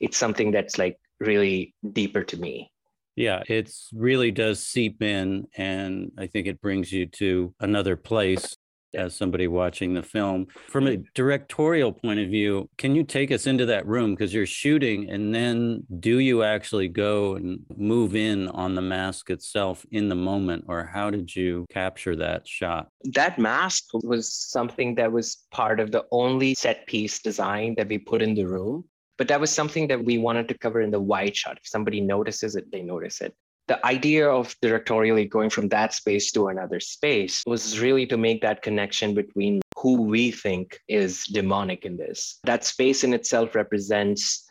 it's 0.00 0.16
something 0.16 0.50
that's 0.52 0.78
like 0.78 0.98
really 1.18 1.74
deeper 1.92 2.22
to 2.22 2.36
me. 2.36 2.70
Yeah, 3.18 3.42
it 3.48 3.72
really 3.92 4.30
does 4.30 4.64
seep 4.64 5.02
in, 5.02 5.48
and 5.56 6.12
I 6.16 6.28
think 6.28 6.46
it 6.46 6.60
brings 6.60 6.92
you 6.92 7.06
to 7.06 7.52
another 7.58 7.96
place 7.96 8.56
as 8.94 9.14
somebody 9.14 9.48
watching 9.48 9.92
the 9.92 10.04
film. 10.04 10.46
From 10.68 10.86
a 10.86 10.98
directorial 11.14 11.92
point 11.92 12.20
of 12.20 12.28
view, 12.28 12.70
can 12.78 12.94
you 12.94 13.02
take 13.02 13.32
us 13.32 13.48
into 13.48 13.66
that 13.66 13.86
room 13.86 14.14
because 14.14 14.32
you're 14.32 14.46
shooting 14.46 15.10
and 15.10 15.34
then 15.34 15.84
do 15.98 16.20
you 16.20 16.42
actually 16.42 16.88
go 16.88 17.34
and 17.34 17.58
move 17.76 18.14
in 18.14 18.48
on 18.48 18.74
the 18.74 18.80
mask 18.80 19.30
itself 19.30 19.84
in 19.90 20.08
the 20.08 20.14
moment 20.14 20.64
or 20.68 20.86
how 20.86 21.10
did 21.10 21.34
you 21.34 21.66
capture 21.70 22.16
that 22.16 22.46
shot? 22.46 22.88
That 23.14 23.38
mask 23.38 23.84
was 23.92 24.32
something 24.32 24.94
that 24.94 25.12
was 25.12 25.38
part 25.50 25.80
of 25.80 25.90
the 25.90 26.04
only 26.10 26.54
set 26.54 26.86
piece 26.86 27.18
design 27.18 27.74
that 27.76 27.88
we 27.88 27.98
put 27.98 28.22
in 28.22 28.34
the 28.34 28.44
room. 28.44 28.84
But 29.18 29.28
that 29.28 29.40
was 29.40 29.50
something 29.50 29.88
that 29.88 30.04
we 30.04 30.16
wanted 30.16 30.48
to 30.48 30.56
cover 30.56 30.80
in 30.80 30.90
the 30.90 31.00
wide 31.00 31.36
shot. 31.36 31.58
If 31.58 31.66
somebody 31.66 32.00
notices 32.00 32.56
it, 32.56 32.70
they 32.70 32.82
notice 32.82 33.20
it 33.20 33.34
the 33.68 33.84
idea 33.86 34.28
of 34.28 34.56
directorially 34.60 35.28
going 35.28 35.50
from 35.50 35.68
that 35.68 35.92
space 35.92 36.32
to 36.32 36.48
another 36.48 36.80
space 36.80 37.42
was 37.46 37.78
really 37.78 38.06
to 38.06 38.16
make 38.16 38.40
that 38.40 38.62
connection 38.62 39.14
between 39.14 39.60
who 39.76 40.02
we 40.02 40.30
think 40.30 40.80
is 40.88 41.24
demonic 41.26 41.84
in 41.84 41.96
this. 41.96 42.40
That 42.44 42.64
space 42.64 43.04
in 43.04 43.12
itself 43.12 43.54
represents 43.54 44.44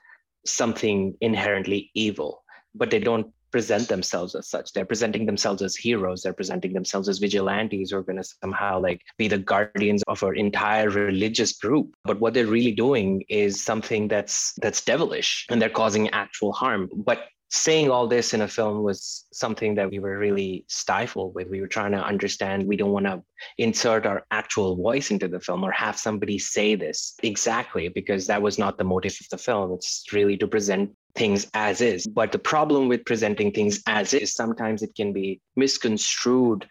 something 0.46 1.16
inherently 1.20 1.90
evil, 1.96 2.44
but 2.76 2.92
they 2.92 3.00
don't 3.00 3.34
present 3.52 3.88
themselves 3.88 4.36
as 4.36 4.48
such. 4.48 4.74
They're 4.74 4.86
presenting 4.86 5.26
themselves 5.26 5.62
as 5.62 5.76
heroes. 5.76 6.22
They're 6.22 6.34
presenting 6.34 6.74
themselves 6.74 7.10
as 7.10 7.20
vigilantes 7.20 7.92
who 7.92 7.98
are 7.98 8.04
going 8.04 8.18
to 8.18 8.30
somehow 8.42 8.80
like 8.80 9.02
be 9.18 9.28
the 9.28 9.38
guardians 9.38 10.04
of 10.08 10.24
our 10.24 10.34
entire 10.34 10.90
religious 10.90 11.54
group. 11.58 11.94
But 12.04 12.20
what 12.20 12.34
they're 12.34 12.48
really 12.48 12.74
doing 12.74 13.24
is 13.30 13.62
something 13.62 14.08
that's 14.08 14.54
that's 14.62 14.84
devilish 14.84 15.46
and 15.50 15.62
they're 15.62 15.70
causing 15.70 16.10
actual 16.10 16.52
harm. 16.52 16.90
But 16.94 17.28
saying 17.50 17.90
all 17.90 18.08
this 18.08 18.34
in 18.34 18.42
a 18.42 18.48
film 18.48 18.84
was 18.84 19.26
something 19.32 19.76
that 19.76 19.90
we 19.90 20.00
were 20.00 20.18
really 20.18 20.66
stifled 20.68 21.34
with. 21.34 21.50
We 21.50 21.62
were 21.62 21.68
trying 21.68 21.94
to 21.94 22.04
understand. 22.04 22.68
We 22.68 22.76
don't 22.76 22.92
want 22.92 23.06
to 23.06 23.24
insert 23.58 24.06
our 24.06 24.26
actual 24.32 24.76
voice 24.76 25.12
into 25.12 25.28
the 25.28 25.40
film 25.40 25.64
or 25.64 25.72
have 25.72 25.98
somebody 25.98 26.40
say 26.40 26.76
this 26.76 27.16
exactly 27.24 27.88
because 27.88 28.28
that 28.28 28.42
was 28.42 28.58
not 28.58 28.78
the 28.78 28.84
motive 28.84 29.18
of 29.22 29.30
the 29.30 29.38
film. 29.38 29.72
It's 29.74 30.04
really 30.12 30.36
to 30.38 30.48
present 30.48 30.92
things 31.16 31.48
as 31.54 31.82
is. 31.82 32.06
But 32.06 32.32
the 32.32 32.40
problem 32.40 32.90
with 32.90 33.06
presenting 33.06 33.52
things 33.52 33.82
as 33.88 34.14
is, 34.14 34.34
sometimes 34.34 34.84
it 34.84 34.94
can 34.96 35.14
be 35.14 35.42
misconstrued 35.56 36.68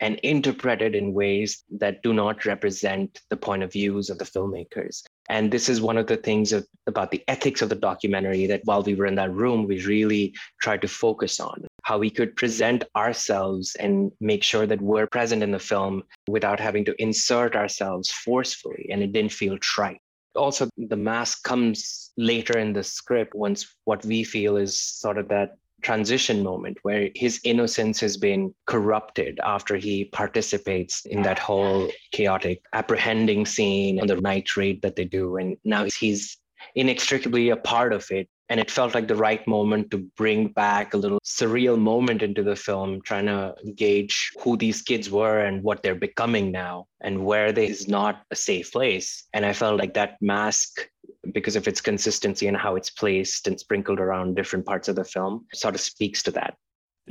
and 0.00 0.18
interpreted 0.22 0.94
in 0.94 1.12
ways 1.12 1.62
that 1.78 2.02
do 2.02 2.14
not 2.14 2.46
represent 2.46 3.20
the 3.28 3.36
point 3.36 3.62
of 3.62 3.72
views 3.72 4.08
of 4.08 4.18
the 4.18 4.24
filmmakers. 4.24 5.02
And 5.30 5.52
this 5.52 5.68
is 5.68 5.80
one 5.80 5.96
of 5.96 6.08
the 6.08 6.16
things 6.16 6.52
of, 6.52 6.66
about 6.88 7.12
the 7.12 7.22
ethics 7.28 7.62
of 7.62 7.68
the 7.68 7.76
documentary 7.76 8.46
that 8.46 8.62
while 8.64 8.82
we 8.82 8.96
were 8.96 9.06
in 9.06 9.14
that 9.14 9.32
room, 9.32 9.64
we 9.64 9.80
really 9.86 10.34
tried 10.60 10.82
to 10.82 10.88
focus 10.88 11.38
on 11.38 11.68
how 11.84 11.98
we 11.98 12.10
could 12.10 12.34
present 12.34 12.82
ourselves 12.96 13.76
and 13.76 14.10
make 14.20 14.42
sure 14.42 14.66
that 14.66 14.82
we're 14.82 15.06
present 15.06 15.44
in 15.44 15.52
the 15.52 15.58
film 15.60 16.02
without 16.26 16.58
having 16.58 16.84
to 16.84 17.00
insert 17.00 17.54
ourselves 17.54 18.10
forcefully. 18.10 18.88
And 18.90 19.04
it 19.04 19.12
didn't 19.12 19.32
feel 19.32 19.56
trite. 19.58 20.00
Also, 20.34 20.68
the 20.76 20.96
mask 20.96 21.44
comes 21.44 22.10
later 22.16 22.58
in 22.58 22.72
the 22.72 22.82
script 22.82 23.32
once 23.32 23.72
what 23.84 24.04
we 24.04 24.24
feel 24.24 24.56
is 24.56 24.80
sort 24.80 25.16
of 25.16 25.28
that 25.28 25.52
transition 25.82 26.42
moment 26.42 26.78
where 26.82 27.10
his 27.14 27.40
innocence 27.44 28.00
has 28.00 28.16
been 28.16 28.54
corrupted 28.66 29.40
after 29.44 29.76
he 29.76 30.06
participates 30.06 31.04
in 31.06 31.22
that 31.22 31.38
whole 31.38 31.90
chaotic 32.12 32.62
apprehending 32.72 33.46
scene 33.46 34.00
on 34.00 34.06
the 34.06 34.20
night 34.20 34.56
raid 34.56 34.82
that 34.82 34.96
they 34.96 35.04
do. 35.04 35.36
And 35.36 35.56
now 35.64 35.86
he's 35.98 36.38
inextricably 36.74 37.50
a 37.50 37.56
part 37.56 37.92
of 37.92 38.10
it 38.10 38.28
and 38.50 38.58
it 38.58 38.70
felt 38.70 38.94
like 38.94 39.06
the 39.06 39.14
right 39.14 39.46
moment 39.46 39.92
to 39.92 39.98
bring 40.16 40.48
back 40.48 40.92
a 40.92 40.96
little 40.96 41.20
surreal 41.24 41.78
moment 41.78 42.20
into 42.20 42.42
the 42.42 42.56
film 42.56 43.00
trying 43.02 43.26
to 43.26 43.54
gauge 43.76 44.32
who 44.40 44.56
these 44.56 44.82
kids 44.82 45.08
were 45.08 45.40
and 45.40 45.62
what 45.62 45.82
they're 45.82 45.94
becoming 45.94 46.50
now 46.50 46.86
and 47.00 47.24
where 47.24 47.52
there 47.52 47.64
is 47.64 47.88
not 47.88 48.22
a 48.30 48.36
safe 48.36 48.72
place 48.72 49.24
and 49.32 49.46
i 49.46 49.52
felt 49.52 49.78
like 49.78 49.94
that 49.94 50.16
mask 50.20 50.88
because 51.32 51.56
of 51.56 51.68
its 51.68 51.80
consistency 51.80 52.46
and 52.46 52.56
how 52.56 52.76
it's 52.76 52.90
placed 52.90 53.46
and 53.46 53.58
sprinkled 53.58 54.00
around 54.00 54.36
different 54.36 54.66
parts 54.66 54.88
of 54.88 54.96
the 54.96 55.04
film 55.04 55.46
sort 55.52 55.74
of 55.74 55.80
speaks 55.80 56.22
to 56.22 56.30
that 56.30 56.54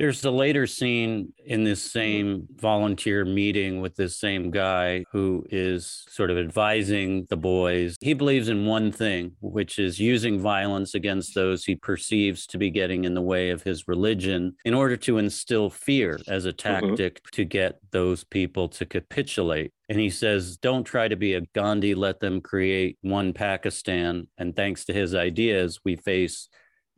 there's 0.00 0.24
a 0.24 0.30
later 0.30 0.66
scene 0.66 1.30
in 1.44 1.62
this 1.62 1.82
same 1.82 2.48
volunteer 2.56 3.22
meeting 3.26 3.82
with 3.82 3.96
this 3.96 4.18
same 4.18 4.50
guy 4.50 5.04
who 5.12 5.44
is 5.50 6.06
sort 6.08 6.30
of 6.30 6.38
advising 6.38 7.26
the 7.28 7.36
boys. 7.36 7.96
He 8.00 8.14
believes 8.14 8.48
in 8.48 8.64
one 8.64 8.92
thing, 8.92 9.32
which 9.42 9.78
is 9.78 10.00
using 10.00 10.40
violence 10.40 10.94
against 10.94 11.34
those 11.34 11.66
he 11.66 11.74
perceives 11.74 12.46
to 12.46 12.56
be 12.56 12.70
getting 12.70 13.04
in 13.04 13.12
the 13.12 13.20
way 13.20 13.50
of 13.50 13.62
his 13.62 13.86
religion 13.88 14.56
in 14.64 14.72
order 14.72 14.96
to 14.96 15.18
instill 15.18 15.68
fear 15.68 16.18
as 16.26 16.46
a 16.46 16.48
mm-hmm. 16.48 16.86
tactic 16.86 17.16
mm-hmm. 17.16 17.36
to 17.36 17.44
get 17.44 17.78
those 17.90 18.24
people 18.24 18.68
to 18.70 18.86
capitulate. 18.86 19.72
And 19.90 19.98
he 19.98 20.08
says, 20.08 20.56
Don't 20.56 20.84
try 20.84 21.08
to 21.08 21.16
be 21.16 21.34
a 21.34 21.40
Gandhi, 21.52 21.96
let 21.96 22.20
them 22.20 22.40
create 22.40 22.96
one 23.02 23.32
Pakistan. 23.32 24.28
And 24.38 24.54
thanks 24.54 24.84
to 24.84 24.92
his 24.92 25.16
ideas, 25.16 25.80
we 25.84 25.96
face 25.96 26.48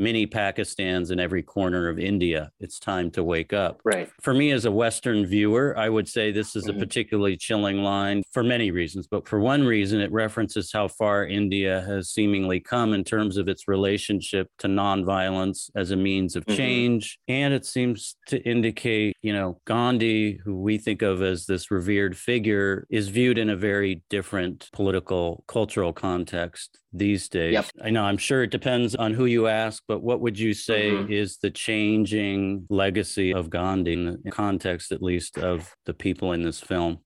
many 0.02 0.26
Pakistans 0.26 1.10
in 1.10 1.20
every 1.20 1.42
corner 1.42 1.88
of 1.88 1.98
India. 1.98 2.50
It's 2.60 2.78
time 2.78 3.10
to 3.12 3.22
wake 3.22 3.52
up. 3.52 3.80
Right. 3.84 4.10
For 4.20 4.34
me, 4.34 4.50
as 4.50 4.64
a 4.64 4.70
Western 4.70 5.24
viewer, 5.24 5.76
I 5.78 5.88
would 5.88 6.08
say 6.08 6.32
this 6.32 6.56
is 6.56 6.64
mm-hmm. 6.64 6.76
a 6.76 6.80
particularly 6.80 7.36
chilling 7.36 7.82
line 7.82 8.22
for 8.32 8.42
many 8.42 8.70
reasons. 8.70 9.06
But 9.06 9.28
for 9.28 9.38
one 9.38 9.64
reason, 9.64 10.00
it 10.00 10.10
references 10.12 10.70
how 10.72 10.88
far 10.88 11.26
India 11.26 11.82
has 11.86 12.10
seemingly 12.10 12.60
come 12.60 12.92
in 12.92 13.04
terms 13.04 13.36
of 13.36 13.48
its 13.48 13.68
relationship 13.68 14.48
to 14.58 14.68
nonviolence 14.68 15.70
as 15.76 15.90
a 15.90 15.96
means 15.96 16.36
of 16.36 16.44
mm-hmm. 16.44 16.56
change. 16.56 17.18
And 17.28 17.54
it 17.54 17.64
seems 17.64 18.16
to 18.26 18.42
indicate, 18.42 19.16
you 19.22 19.32
know, 19.32 19.60
Gandhi, 19.66 20.40
who 20.44 20.60
we 20.60 20.78
think 20.78 21.02
of 21.02 21.22
as 21.22 21.46
this 21.46 21.70
revered 21.70 22.16
figure, 22.16 22.86
is 22.90 23.08
viewed 23.08 23.38
in 23.38 23.50
a 23.50 23.56
very 23.56 24.02
different 24.10 24.68
political, 24.72 25.44
cultural 25.46 25.92
context 25.92 26.78
these 26.92 27.28
days. 27.28 27.54
Yep. 27.54 27.66
I 27.82 27.90
know, 27.90 28.04
I'm 28.04 28.18
sure 28.18 28.42
it 28.42 28.50
depends 28.50 28.94
on 28.94 29.14
who 29.14 29.24
you 29.24 29.46
ask, 29.46 29.82
but 29.88 30.02
what 30.02 30.20
would 30.20 30.38
you 30.38 30.54
say 30.54 30.90
mm-hmm. 30.90 31.12
is 31.12 31.38
the 31.38 31.50
changing 31.50 32.66
legacy 32.68 33.32
of 33.32 33.50
Gandhi 33.50 33.94
in 33.94 34.18
the 34.22 34.30
context, 34.30 34.92
at 34.92 35.02
least, 35.02 35.38
of 35.38 35.74
the 35.86 35.94
people 35.94 36.32
in 36.32 36.42
this 36.42 36.60
film? 36.60 36.98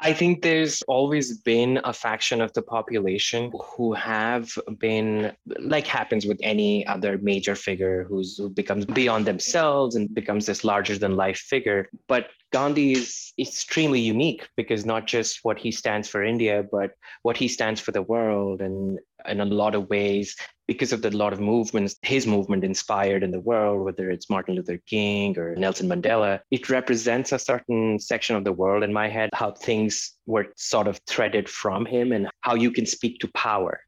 I 0.00 0.12
think 0.12 0.42
there's 0.42 0.82
always 0.82 1.38
been 1.38 1.80
a 1.84 1.92
faction 1.92 2.40
of 2.40 2.52
the 2.52 2.62
population 2.62 3.52
who 3.76 3.92
have 3.94 4.50
been, 4.78 5.32
like 5.60 5.86
happens 5.86 6.26
with 6.26 6.38
any 6.42 6.86
other 6.86 7.16
major 7.18 7.54
figure 7.54 8.04
who's, 8.04 8.36
who 8.36 8.50
becomes 8.50 8.84
beyond 8.86 9.24
themselves 9.24 9.94
and 9.94 10.12
becomes 10.12 10.46
this 10.46 10.64
larger 10.64 10.98
than 10.98 11.16
life 11.16 11.38
figure. 11.38 11.88
But 12.08 12.28
Gandhi 12.52 12.92
is 12.92 13.32
extremely 13.38 14.00
unique 14.00 14.48
because 14.56 14.84
not 14.84 15.06
just 15.06 15.40
what 15.42 15.58
he 15.58 15.70
stands 15.70 16.08
for 16.08 16.24
India, 16.24 16.64
but 16.70 16.92
what 17.22 17.36
he 17.36 17.48
stands 17.48 17.80
for 17.80 17.92
the 17.92 18.02
world. 18.02 18.60
And 18.60 18.98
in 19.26 19.40
a 19.40 19.44
lot 19.44 19.74
of 19.74 19.88
ways, 19.88 20.36
because 20.66 20.92
of 20.92 21.02
the 21.02 21.10
lot 21.10 21.32
of 21.32 21.40
movements 21.40 21.96
his 22.02 22.26
movement 22.26 22.64
inspired 22.64 23.22
in 23.22 23.30
the 23.30 23.40
world, 23.40 23.84
whether 23.84 24.10
it's 24.10 24.30
Martin 24.30 24.54
Luther 24.54 24.78
King 24.86 25.38
or 25.38 25.54
Nelson 25.56 25.88
Mandela, 25.88 26.40
it 26.50 26.68
represents 26.70 27.32
a 27.32 27.38
certain 27.38 27.98
section 27.98 28.36
of 28.36 28.44
the 28.44 28.52
world 28.52 28.82
in 28.82 28.92
my 28.92 29.08
head, 29.08 29.30
how 29.32 29.52
things 29.52 30.12
were 30.26 30.46
sort 30.56 30.88
of 30.88 30.98
threaded 31.06 31.48
from 31.48 31.84
him 31.84 32.12
and 32.12 32.28
how 32.40 32.54
you 32.54 32.70
can 32.70 32.86
speak 32.86 33.18
to 33.20 33.28
power 33.28 33.83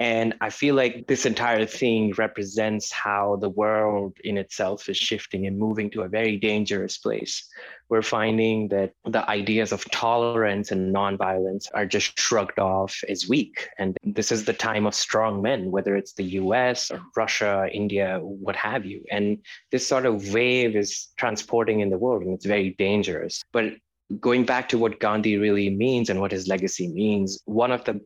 and 0.00 0.32
I 0.40 0.48
feel 0.48 0.74
like 0.74 1.06
this 1.08 1.26
entire 1.26 1.66
thing 1.66 2.14
represents 2.16 2.90
how 2.90 3.36
the 3.36 3.50
world 3.50 4.16
in 4.24 4.38
itself 4.38 4.88
is 4.88 4.96
shifting 4.96 5.46
and 5.46 5.58
moving 5.58 5.90
to 5.90 6.02
a 6.02 6.08
very 6.08 6.38
dangerous 6.38 6.96
place. 6.96 7.46
We're 7.90 8.00
finding 8.00 8.68
that 8.68 8.94
the 9.04 9.28
ideas 9.28 9.72
of 9.72 9.84
tolerance 9.90 10.70
and 10.70 10.94
nonviolence 10.94 11.66
are 11.74 11.84
just 11.84 12.18
shrugged 12.18 12.58
off 12.58 12.98
as 13.10 13.28
weak. 13.28 13.68
And 13.78 13.94
this 14.02 14.32
is 14.32 14.46
the 14.46 14.54
time 14.54 14.86
of 14.86 14.94
strong 14.94 15.42
men, 15.42 15.70
whether 15.70 15.94
it's 15.94 16.14
the 16.14 16.24
US 16.40 16.90
or 16.90 17.02
Russia, 17.14 17.68
India, 17.70 18.20
what 18.22 18.56
have 18.56 18.86
you. 18.86 19.04
And 19.10 19.44
this 19.70 19.86
sort 19.86 20.06
of 20.06 20.32
wave 20.32 20.76
is 20.76 21.08
transporting 21.18 21.80
in 21.80 21.90
the 21.90 21.98
world 21.98 22.22
and 22.22 22.32
it's 22.32 22.46
very 22.46 22.70
dangerous. 22.70 23.42
But 23.52 23.74
going 24.18 24.46
back 24.46 24.70
to 24.70 24.78
what 24.78 24.98
Gandhi 24.98 25.36
really 25.36 25.68
means 25.68 26.08
and 26.08 26.20
what 26.20 26.32
his 26.32 26.48
legacy 26.48 26.88
means, 26.88 27.42
one 27.44 27.70
of 27.70 27.84
the 27.84 28.00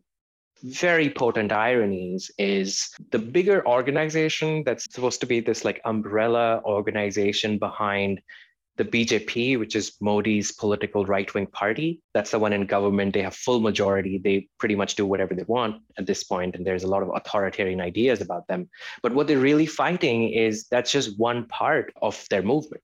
very 0.65 1.11
potent 1.11 1.53
ironies 1.53 2.31
is 2.39 2.89
the 3.11 3.19
bigger 3.19 3.67
organization 3.69 4.63
that's 4.65 4.87
supposed 4.91 5.21
to 5.21 5.27
be 5.27 5.41
this 5.41 5.63
like 5.63 5.79
umbrella 5.85 6.63
organization 6.65 7.59
behind 7.59 8.23
the 8.77 8.85
BJP, 8.85 9.59
which 9.59 9.77
is 9.77 9.93
Modi's 10.01 10.53
political 10.53 11.05
right 11.05 11.33
wing 11.35 11.47
party. 11.47 12.01
That's 12.15 12.31
the 12.31 12.39
one 12.39 12.55
in 12.55 12.65
government. 12.65 13.13
They 13.13 13.23
have 13.23 13.37
full 13.37 13.61
majority. 13.61 14.19
They 14.19 14.49
pretty 14.59 14.75
much 14.75 14.97
do 14.97 15.05
whatever 15.07 15.35
they 15.35 15.45
want 15.47 15.83
at 15.99 16.07
this 16.07 16.25
point, 16.25 16.57
and 16.57 16.67
there's 16.67 16.83
a 16.83 16.89
lot 16.89 17.03
of 17.03 17.11
authoritarian 17.15 17.83
ideas 17.83 18.23
about 18.23 18.49
them. 18.49 18.71
But 19.03 19.15
what 19.15 19.27
they're 19.27 19.39
really 19.39 19.67
fighting 19.67 20.31
is 20.31 20.67
that's 20.71 20.91
just 20.91 21.19
one 21.19 21.47
part 21.47 21.93
of 22.01 22.27
their 22.31 22.43
movement. 22.43 22.83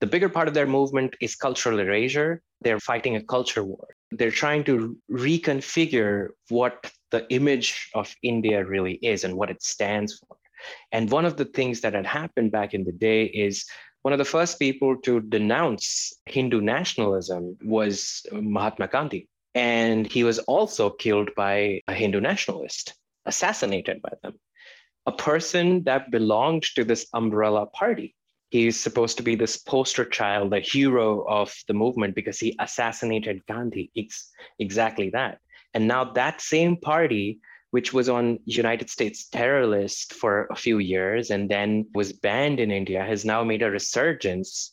The 0.00 0.06
bigger 0.06 0.28
part 0.28 0.48
of 0.48 0.54
their 0.54 0.66
movement 0.66 1.14
is 1.20 1.36
cultural 1.36 1.78
erasure. 1.78 2.42
They're 2.60 2.80
fighting 2.80 3.14
a 3.14 3.22
culture 3.22 3.62
war. 3.62 3.86
They're 4.12 4.30
trying 4.30 4.64
to 4.64 4.96
reconfigure 5.10 6.28
what 6.48 6.90
the 7.10 7.26
image 7.30 7.90
of 7.94 8.14
India 8.22 8.64
really 8.64 8.94
is 8.94 9.24
and 9.24 9.36
what 9.36 9.50
it 9.50 9.62
stands 9.62 10.18
for. 10.18 10.36
And 10.92 11.10
one 11.10 11.24
of 11.24 11.36
the 11.36 11.44
things 11.44 11.80
that 11.80 11.94
had 11.94 12.06
happened 12.06 12.52
back 12.52 12.74
in 12.74 12.84
the 12.84 12.92
day 12.92 13.24
is 13.24 13.64
one 14.02 14.12
of 14.12 14.18
the 14.18 14.24
first 14.24 14.58
people 14.58 14.96
to 15.02 15.20
denounce 15.20 16.12
Hindu 16.26 16.60
nationalism 16.60 17.56
was 17.62 18.24
Mahatma 18.32 18.88
Gandhi. 18.88 19.28
And 19.54 20.10
he 20.10 20.24
was 20.24 20.38
also 20.40 20.90
killed 20.90 21.30
by 21.36 21.82
a 21.88 21.94
Hindu 21.94 22.20
nationalist, 22.20 22.94
assassinated 23.26 24.00
by 24.00 24.12
them. 24.22 24.38
A 25.06 25.12
person 25.12 25.84
that 25.84 26.10
belonged 26.10 26.62
to 26.76 26.84
this 26.84 27.06
umbrella 27.14 27.66
party. 27.66 28.14
He's 28.50 28.78
supposed 28.78 29.16
to 29.16 29.22
be 29.22 29.36
this 29.36 29.56
poster 29.56 30.04
child, 30.04 30.50
the 30.50 30.60
hero 30.60 31.24
of 31.28 31.54
the 31.68 31.74
movement 31.74 32.14
because 32.14 32.38
he 32.38 32.56
assassinated 32.58 33.46
Gandhi. 33.46 33.90
It's 33.94 34.30
exactly 34.58 35.10
that. 35.10 35.38
And 35.72 35.86
now 35.86 36.12
that 36.12 36.40
same 36.40 36.76
party 36.76 37.40
which 37.70 37.92
was 37.92 38.08
on 38.08 38.40
United 38.44 38.90
States 38.90 39.28
terror 39.28 39.66
list 39.66 40.14
for 40.14 40.48
a 40.50 40.56
few 40.56 40.78
years 40.78 41.30
and 41.30 41.48
then 41.48 41.86
was 41.94 42.12
banned 42.12 42.58
in 42.58 42.70
India, 42.70 43.04
has 43.04 43.24
now 43.24 43.44
made 43.44 43.62
a 43.62 43.70
resurgence. 43.70 44.72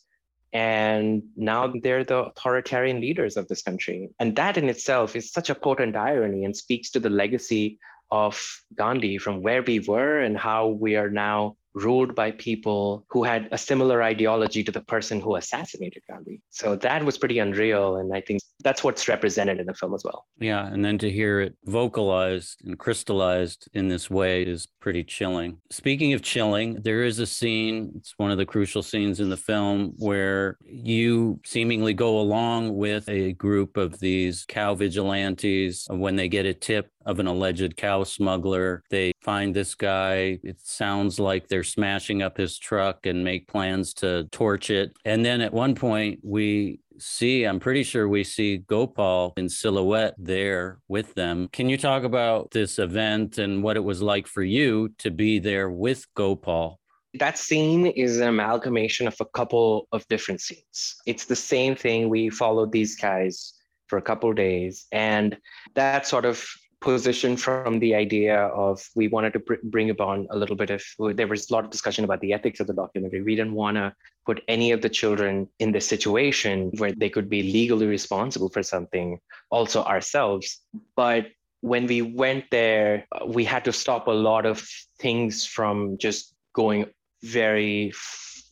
And 0.52 1.22
now 1.36 1.72
they're 1.82 2.04
the 2.04 2.24
authoritarian 2.24 3.00
leaders 3.00 3.36
of 3.36 3.46
this 3.48 3.62
country. 3.62 4.10
And 4.18 4.34
that 4.36 4.56
in 4.56 4.68
itself 4.68 5.14
is 5.14 5.30
such 5.30 5.50
a 5.50 5.54
potent 5.54 5.94
irony 5.94 6.44
and 6.44 6.56
speaks 6.56 6.90
to 6.90 7.00
the 7.00 7.10
legacy 7.10 7.78
of 8.10 8.62
Gandhi 8.74 9.18
from 9.18 9.42
where 9.42 9.62
we 9.62 9.80
were 9.80 10.20
and 10.20 10.36
how 10.36 10.68
we 10.68 10.96
are 10.96 11.10
now 11.10 11.56
ruled 11.82 12.14
by 12.14 12.30
people 12.32 13.04
who 13.08 13.24
had 13.24 13.48
a 13.52 13.58
similar 13.58 14.02
ideology 14.02 14.62
to 14.64 14.72
the 14.72 14.80
person 14.80 15.20
who 15.20 15.36
assassinated 15.36 16.02
Gandhi. 16.08 16.40
So 16.50 16.76
that 16.76 17.04
was 17.04 17.18
pretty 17.18 17.38
unreal. 17.38 17.96
And 17.96 18.14
I 18.14 18.20
think 18.20 18.40
that's 18.64 18.82
what's 18.82 19.08
represented 19.08 19.60
in 19.60 19.66
the 19.66 19.74
film 19.74 19.94
as 19.94 20.04
well. 20.04 20.26
Yeah. 20.38 20.66
And 20.66 20.84
then 20.84 20.98
to 20.98 21.10
hear 21.10 21.40
it 21.40 21.56
vocalized 21.64 22.64
and 22.64 22.78
crystallized 22.78 23.68
in 23.74 23.88
this 23.88 24.10
way 24.10 24.42
is 24.42 24.66
pretty 24.80 25.04
chilling. 25.04 25.58
Speaking 25.70 26.12
of 26.12 26.22
chilling, 26.22 26.74
there 26.82 27.04
is 27.04 27.18
a 27.18 27.26
scene, 27.26 27.92
it's 27.96 28.14
one 28.16 28.30
of 28.30 28.38
the 28.38 28.46
crucial 28.46 28.82
scenes 28.82 29.20
in 29.20 29.30
the 29.30 29.36
film 29.36 29.94
where 29.98 30.58
you 30.64 31.40
seemingly 31.44 31.94
go 31.94 32.18
along 32.18 32.76
with 32.76 33.08
a 33.08 33.32
group 33.34 33.76
of 33.76 33.98
these 34.00 34.44
cow 34.48 34.74
vigilantes 34.74 35.86
when 35.90 36.16
they 36.16 36.28
get 36.28 36.46
a 36.46 36.54
tip 36.54 36.90
of 37.06 37.20
an 37.20 37.26
alleged 37.26 37.76
cow 37.76 38.04
smuggler. 38.04 38.82
They 38.90 39.12
find 39.20 39.54
this 39.54 39.74
guy. 39.74 40.38
It 40.42 40.60
sounds 40.62 41.18
like 41.18 41.48
they're 41.48 41.64
smashing 41.64 42.22
up 42.22 42.36
his 42.36 42.58
truck 42.58 43.06
and 43.06 43.24
make 43.24 43.48
plans 43.48 43.94
to 43.94 44.24
torch 44.30 44.70
it. 44.70 44.96
And 45.04 45.24
then 45.24 45.40
at 45.40 45.52
one 45.52 45.74
point, 45.74 46.20
we 46.22 46.80
see, 47.00 47.44
I'm 47.44 47.60
pretty 47.60 47.82
sure 47.82 48.08
we 48.08 48.24
see 48.24 48.58
Gopal 48.58 49.32
in 49.36 49.48
silhouette 49.48 50.14
there 50.18 50.80
with 50.88 51.14
them. 51.14 51.48
Can 51.52 51.68
you 51.68 51.78
talk 51.78 52.04
about 52.04 52.50
this 52.50 52.78
event 52.78 53.38
and 53.38 53.62
what 53.62 53.76
it 53.76 53.84
was 53.84 54.02
like 54.02 54.26
for 54.26 54.42
you 54.42 54.90
to 54.98 55.10
be 55.10 55.38
there 55.38 55.70
with 55.70 56.06
Gopal? 56.14 56.80
That 57.14 57.38
scene 57.38 57.86
is 57.86 58.20
an 58.20 58.28
amalgamation 58.28 59.06
of 59.06 59.16
a 59.20 59.24
couple 59.24 59.88
of 59.92 60.06
different 60.08 60.40
scenes. 60.40 60.96
It's 61.06 61.24
the 61.24 61.36
same 61.36 61.74
thing. 61.74 62.08
We 62.08 62.28
followed 62.30 62.70
these 62.70 62.96
guys 62.96 63.54
for 63.86 63.96
a 63.96 64.02
couple 64.02 64.32
days, 64.34 64.86
and 64.92 65.38
that 65.74 66.06
sort 66.06 66.26
of 66.26 66.46
position 66.80 67.36
from 67.36 67.78
the 67.80 67.94
idea 67.94 68.38
of 68.38 68.86
we 68.94 69.08
wanted 69.08 69.32
to 69.32 69.40
br- 69.40 69.54
bring 69.64 69.90
upon 69.90 70.26
a 70.30 70.36
little 70.36 70.56
bit 70.56 70.70
of 70.70 70.82
there 71.16 71.26
was 71.26 71.50
a 71.50 71.52
lot 71.52 71.64
of 71.64 71.70
discussion 71.70 72.04
about 72.04 72.20
the 72.20 72.32
ethics 72.32 72.60
of 72.60 72.66
the 72.66 72.74
documentary. 72.74 73.22
We 73.22 73.34
didn't 73.34 73.54
want 73.54 73.76
to 73.76 73.94
put 74.26 74.42
any 74.48 74.72
of 74.72 74.82
the 74.82 74.88
children 74.88 75.48
in 75.58 75.72
this 75.72 75.86
situation 75.86 76.70
where 76.78 76.92
they 76.92 77.10
could 77.10 77.28
be 77.28 77.42
legally 77.42 77.86
responsible 77.86 78.48
for 78.48 78.62
something 78.62 79.18
also 79.50 79.82
ourselves. 79.82 80.60
But 80.94 81.26
when 81.60 81.86
we 81.86 82.02
went 82.02 82.44
there 82.50 83.06
we 83.26 83.44
had 83.44 83.64
to 83.64 83.72
stop 83.72 84.06
a 84.06 84.12
lot 84.12 84.46
of 84.46 84.64
things 85.00 85.44
from 85.44 85.98
just 85.98 86.34
going 86.52 86.86
very 87.22 87.92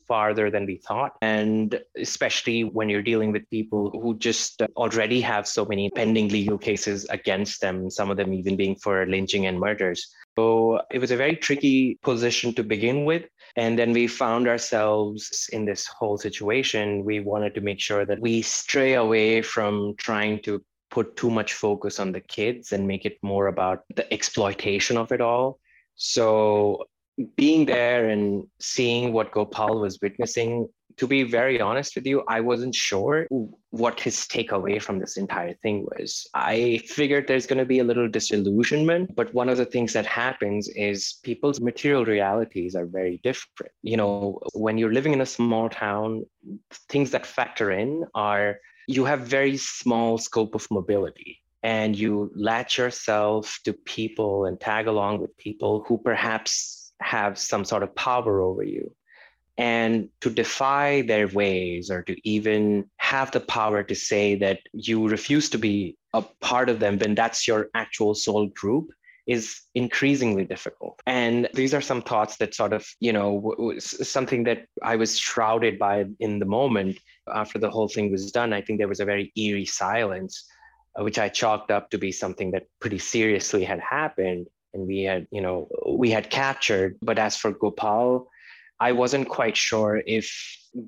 farther 0.07 0.51
than 0.51 0.67
we 0.67 0.77
thought. 0.77 1.13
And 1.23 1.81
especially 1.97 2.65
when 2.65 2.89
you're 2.89 3.03
dealing 3.03 3.33
with 3.33 3.49
people 3.51 3.91
who 3.91 4.17
just 4.19 4.63
already 4.77 5.21
have 5.21 5.47
so 5.47 5.65
many 5.65 5.91
pending 5.91 6.29
legal 6.29 6.59
cases 6.59 7.05
against 7.11 7.61
them, 7.61 7.91
some 7.91 8.11
of 8.11 8.17
them 8.17 8.33
even 8.33 8.57
being 8.57 8.77
for 8.77 9.07
lynching 9.07 9.47
and 9.47 9.59
murders. 9.59 10.09
So 10.37 10.81
it 10.91 10.99
was 10.99 11.11
a 11.11 11.17
very 11.17 11.37
tricky 11.37 11.99
position 12.03 12.53
to 12.55 12.63
begin 12.63 13.05
with. 13.05 13.25
And 13.57 13.79
then 13.79 13.93
we 13.93 14.07
found 14.07 14.49
ourselves 14.49 15.49
in 15.53 15.65
this 15.65 15.87
whole 15.87 16.19
situation. 16.19 17.05
We 17.05 17.21
wanted 17.21 17.55
to 17.55 17.61
make 17.61 17.81
sure 17.81 18.05
that 18.05 18.21
we 18.21 18.43
stray 18.43 18.95
away 18.95 19.41
from 19.43 19.95
trying 19.97 20.43
to 20.43 20.63
put 20.91 21.17
too 21.17 21.31
much 21.31 21.55
focus 21.55 21.99
on 21.99 22.13
the 22.13 22.21
kids 22.21 22.73
and 22.73 22.87
make 22.87 23.05
it 23.05 23.19
more 23.23 23.47
about 23.47 23.85
the 23.95 24.13
exploitation 24.13 24.97
of 24.97 25.11
it 25.11 25.21
all. 25.21 25.59
So 25.95 26.85
being 27.37 27.67
there 27.67 28.09
and 28.09 28.47
seeing 28.59 29.13
what 29.13 29.33
Gopal 29.33 29.81
was 29.81 29.99
witnessing, 30.01 30.69
to 30.97 31.07
be 31.07 31.23
very 31.23 31.61
honest 31.61 31.95
with 31.95 32.07
you, 32.07 32.25
I 32.27 32.41
wasn't 32.41 32.75
sure 32.75 33.27
what 33.71 34.01
his 34.01 34.17
takeaway 34.27 34.81
from 34.81 34.99
this 34.99 35.17
entire 35.17 35.53
thing 35.55 35.85
was. 35.85 36.27
I 36.35 36.81
figured 36.87 37.27
there's 37.27 37.47
going 37.47 37.59
to 37.59 37.67
be 37.67 37.81
a 37.81 37.85
little 37.85 38.09
disillusionment, 38.09 39.15
but 39.15 39.33
one 39.35 39.49
of 39.49 39.59
the 39.59 39.67
things 39.67 39.93
that 39.93 40.07
happens 40.07 40.69
is 40.69 41.19
people's 41.23 41.61
material 41.61 42.05
realities 42.05 42.75
are 42.75 42.87
very 42.87 43.21
different. 43.23 43.73
You 43.83 43.99
know, 43.99 44.41
when 44.55 44.79
you're 44.79 44.93
living 44.93 45.13
in 45.13 45.21
a 45.21 45.27
small 45.27 45.69
town, 45.69 46.25
things 46.89 47.11
that 47.11 47.27
factor 47.27 47.71
in 47.71 48.05
are 48.15 48.59
you 48.87 49.05
have 49.05 49.21
very 49.21 49.57
small 49.57 50.17
scope 50.17 50.55
of 50.55 50.67
mobility 50.71 51.43
and 51.63 51.99
you 51.99 52.31
latch 52.37 52.79
yourself 52.79 53.59
to 53.65 53.73
people 53.73 54.47
and 54.47 54.61
tag 54.61 54.87
along 54.87 55.21
with 55.21 55.37
people 55.37 55.85
who 55.89 55.99
perhaps 55.99 56.86
have 57.01 57.39
some 57.39 57.65
sort 57.65 57.83
of 57.83 57.95
power 57.95 58.41
over 58.41 58.63
you. 58.63 58.95
And 59.59 60.11
to 60.21 60.29
defy 60.29 61.03
their 61.03 61.29
ways 61.29 61.91
or 61.91 62.03
to 62.03 62.29
even 62.29 62.91
have 62.99 63.31
the 63.31 63.41
power 63.41 63.83
to 63.83 63.95
say 63.95 64.35
that 64.37 64.61
you 64.73 65.09
refuse 65.09 65.49
to 65.51 65.59
be 65.59 65.97
a 66.13 66.23
part 66.41 66.69
of 66.69 66.79
them 66.79 66.99
when 66.99 67.15
that's 67.15 67.49
your 67.49 67.71
actual 67.75 68.15
soul 68.15 68.49
group 68.49 68.91
is 69.27 69.63
increasingly 69.75 70.45
difficult. 70.45 71.01
And 71.07 71.49
these 71.53 71.75
are 71.75 71.81
some 71.81 72.03
thoughts 72.03 72.37
that 72.37 72.55
sort 72.55 72.73
of, 72.73 72.87
you 73.01 73.13
know, 73.13 73.75
something 73.79 74.45
that 74.45 74.67
I 74.83 74.97
was 74.97 75.19
shrouded 75.19 75.79
by 75.79 76.05
in 76.21 76.39
the 76.39 76.47
moment 76.47 76.99
after 77.33 77.59
the 77.59 77.71
whole 77.71 77.89
thing 77.89 78.13
was 78.13 78.31
done. 78.31 78.53
I 78.53 78.61
think 78.61 78.79
there 78.79 78.89
was 78.89 79.01
a 79.01 79.05
very 79.05 79.33
eerie 79.37 79.65
silence, 79.65 80.47
uh, 80.99 81.03
which 81.03 81.19
I 81.19 81.29
chalked 81.29 81.71
up 81.71 81.91
to 81.91 81.99
be 81.99 82.13
something 82.13 82.53
that 82.53 82.67
pretty 82.81 82.99
seriously 82.99 83.65
had 83.65 83.81
happened 83.81 84.47
and 84.77 84.87
we 84.87 85.03
had 85.03 85.27
you 85.31 85.41
know 85.41 85.69
we 85.89 86.11
had 86.11 86.31
captured. 86.31 86.97
But 87.03 87.19
as 87.19 87.37
for 87.37 87.51
gopal 87.53 88.29
i 88.81 88.93
wasn't 88.93 89.29
quite 89.29 89.57
sure 89.57 90.03
if 90.07 90.27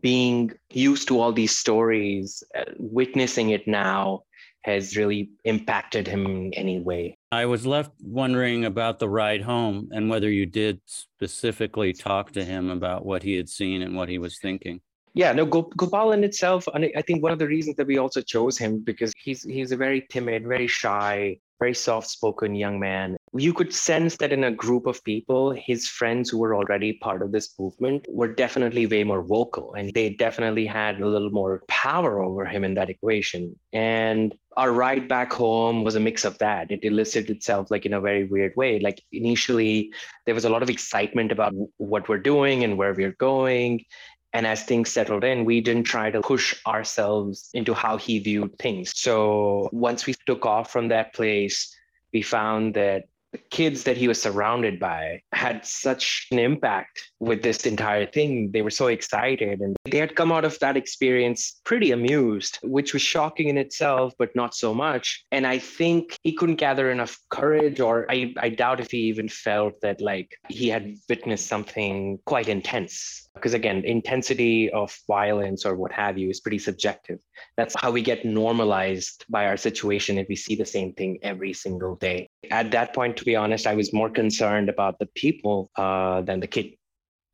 being 0.00 0.52
used 0.70 1.08
to 1.08 1.20
all 1.20 1.32
these 1.32 1.56
stories 1.56 2.42
uh, 2.54 2.64
witnessing 2.78 3.50
it 3.50 3.66
now 3.66 4.22
has 4.62 4.96
really 4.96 5.30
impacted 5.44 6.06
him 6.06 6.26
in 6.26 6.54
any 6.54 6.78
way. 6.78 7.16
I 7.32 7.46
was 7.46 7.64
left 7.64 7.92
wondering 8.02 8.64
about 8.64 8.98
the 8.98 9.08
ride 9.08 9.40
home 9.40 9.88
and 9.92 10.10
whether 10.10 10.28
you 10.28 10.46
did 10.46 10.80
specifically 10.84 11.92
talk 11.92 12.32
to 12.32 12.44
him 12.44 12.68
about 12.68 13.06
what 13.06 13.22
he 13.22 13.36
had 13.36 13.48
seen 13.48 13.80
and 13.82 13.96
what 13.96 14.08
he 14.08 14.18
was 14.18 14.38
thinking. 14.38 14.80
Yeah 15.14 15.32
no 15.32 15.46
gopal 15.46 16.12
in 16.12 16.22
itself 16.22 16.68
i 16.74 17.02
think 17.02 17.22
one 17.22 17.32
of 17.32 17.40
the 17.40 17.46
reasons 17.46 17.74
that 17.76 17.86
we 17.88 17.98
also 17.98 18.20
chose 18.20 18.56
him 18.56 18.84
because 18.84 19.12
he's 19.16 19.42
he's 19.42 19.72
a 19.72 19.76
very 19.76 20.06
timid 20.10 20.46
very 20.46 20.68
shy 20.68 21.38
very 21.58 21.74
soft 21.74 22.08
spoken 22.08 22.54
young 22.54 22.78
man. 22.78 23.16
You 23.34 23.52
could 23.52 23.74
sense 23.74 24.16
that 24.18 24.32
in 24.32 24.44
a 24.44 24.50
group 24.50 24.86
of 24.86 25.02
people, 25.04 25.50
his 25.50 25.88
friends 25.88 26.30
who 26.30 26.38
were 26.38 26.54
already 26.54 26.94
part 26.94 27.22
of 27.22 27.32
this 27.32 27.58
movement 27.58 28.06
were 28.08 28.28
definitely 28.28 28.86
way 28.86 29.04
more 29.04 29.22
vocal 29.22 29.74
and 29.74 29.92
they 29.92 30.10
definitely 30.10 30.66
had 30.66 31.00
a 31.00 31.06
little 31.06 31.30
more 31.30 31.62
power 31.68 32.22
over 32.22 32.44
him 32.44 32.64
in 32.64 32.74
that 32.74 32.90
equation. 32.90 33.58
And 33.72 34.34
our 34.56 34.72
ride 34.72 35.08
back 35.08 35.32
home 35.32 35.84
was 35.84 35.94
a 35.94 36.00
mix 36.00 36.24
of 36.24 36.38
that. 36.38 36.70
It 36.70 36.82
elicited 36.82 37.36
itself 37.36 37.70
like 37.70 37.86
in 37.86 37.92
a 37.92 38.00
very 38.00 38.24
weird 38.24 38.54
way. 38.56 38.80
Like 38.80 39.02
initially, 39.12 39.92
there 40.26 40.34
was 40.34 40.44
a 40.44 40.50
lot 40.50 40.62
of 40.62 40.70
excitement 40.70 41.30
about 41.30 41.52
what 41.76 42.08
we're 42.08 42.18
doing 42.18 42.64
and 42.64 42.76
where 42.76 42.92
we're 42.92 43.16
going. 43.18 43.84
And 44.32 44.46
as 44.46 44.62
things 44.64 44.90
settled 44.90 45.24
in, 45.24 45.44
we 45.44 45.60
didn't 45.60 45.84
try 45.84 46.10
to 46.10 46.20
push 46.20 46.54
ourselves 46.66 47.50
into 47.54 47.72
how 47.74 47.96
he 47.96 48.18
viewed 48.18 48.58
things. 48.58 48.92
So 48.94 49.68
once 49.72 50.06
we 50.06 50.14
took 50.26 50.44
off 50.44 50.70
from 50.70 50.88
that 50.88 51.14
place, 51.14 51.74
we 52.12 52.22
found 52.22 52.74
that 52.74 53.04
the 53.32 53.38
kids 53.38 53.84
that 53.84 53.96
he 53.96 54.08
was 54.08 54.20
surrounded 54.20 54.80
by 54.80 55.20
had 55.32 55.64
such 55.64 56.26
an 56.30 56.38
impact 56.38 57.10
with 57.20 57.42
this 57.42 57.66
entire 57.66 58.06
thing. 58.06 58.50
They 58.52 58.62
were 58.62 58.70
so 58.70 58.86
excited 58.86 59.60
and 59.60 59.76
they 59.84 59.98
had 59.98 60.16
come 60.16 60.32
out 60.32 60.44
of 60.44 60.58
that 60.60 60.76
experience 60.76 61.60
pretty 61.64 61.90
amused, 61.90 62.58
which 62.62 62.92
was 62.92 63.02
shocking 63.02 63.48
in 63.48 63.58
itself, 63.58 64.14
but 64.18 64.34
not 64.34 64.54
so 64.54 64.72
much. 64.72 65.24
And 65.30 65.46
I 65.46 65.58
think 65.58 66.16
he 66.22 66.32
couldn't 66.32 66.56
gather 66.56 66.90
enough 66.90 67.18
courage, 67.30 67.80
or 67.80 68.06
I, 68.10 68.32
I 68.38 68.48
doubt 68.48 68.80
if 68.80 68.90
he 68.90 68.98
even 69.08 69.28
felt 69.28 69.80
that 69.82 70.00
like 70.00 70.34
he 70.48 70.68
had 70.68 70.94
witnessed 71.08 71.46
something 71.46 72.18
quite 72.24 72.48
intense 72.48 73.28
because 73.38 73.54
again 73.54 73.84
intensity 73.84 74.70
of 74.70 74.96
violence 75.06 75.64
or 75.64 75.76
what 75.76 75.92
have 75.92 76.18
you 76.18 76.28
is 76.28 76.40
pretty 76.40 76.58
subjective 76.58 77.18
that's 77.56 77.74
how 77.80 77.90
we 77.90 78.02
get 78.02 78.24
normalized 78.24 79.24
by 79.28 79.46
our 79.46 79.56
situation 79.56 80.18
if 80.18 80.26
we 80.28 80.36
see 80.36 80.56
the 80.56 80.66
same 80.66 80.92
thing 80.94 81.18
every 81.22 81.52
single 81.52 81.94
day 81.96 82.28
at 82.50 82.70
that 82.70 82.94
point 82.94 83.16
to 83.16 83.24
be 83.24 83.36
honest 83.36 83.66
i 83.66 83.74
was 83.74 83.92
more 83.92 84.10
concerned 84.10 84.68
about 84.68 84.98
the 84.98 85.06
people 85.14 85.70
uh, 85.76 86.20
than 86.22 86.40
the 86.40 86.46
kid 86.46 86.74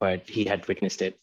but 0.01 0.29
he 0.29 0.45
had 0.45 0.67
witnessed 0.67 1.03
it 1.03 1.19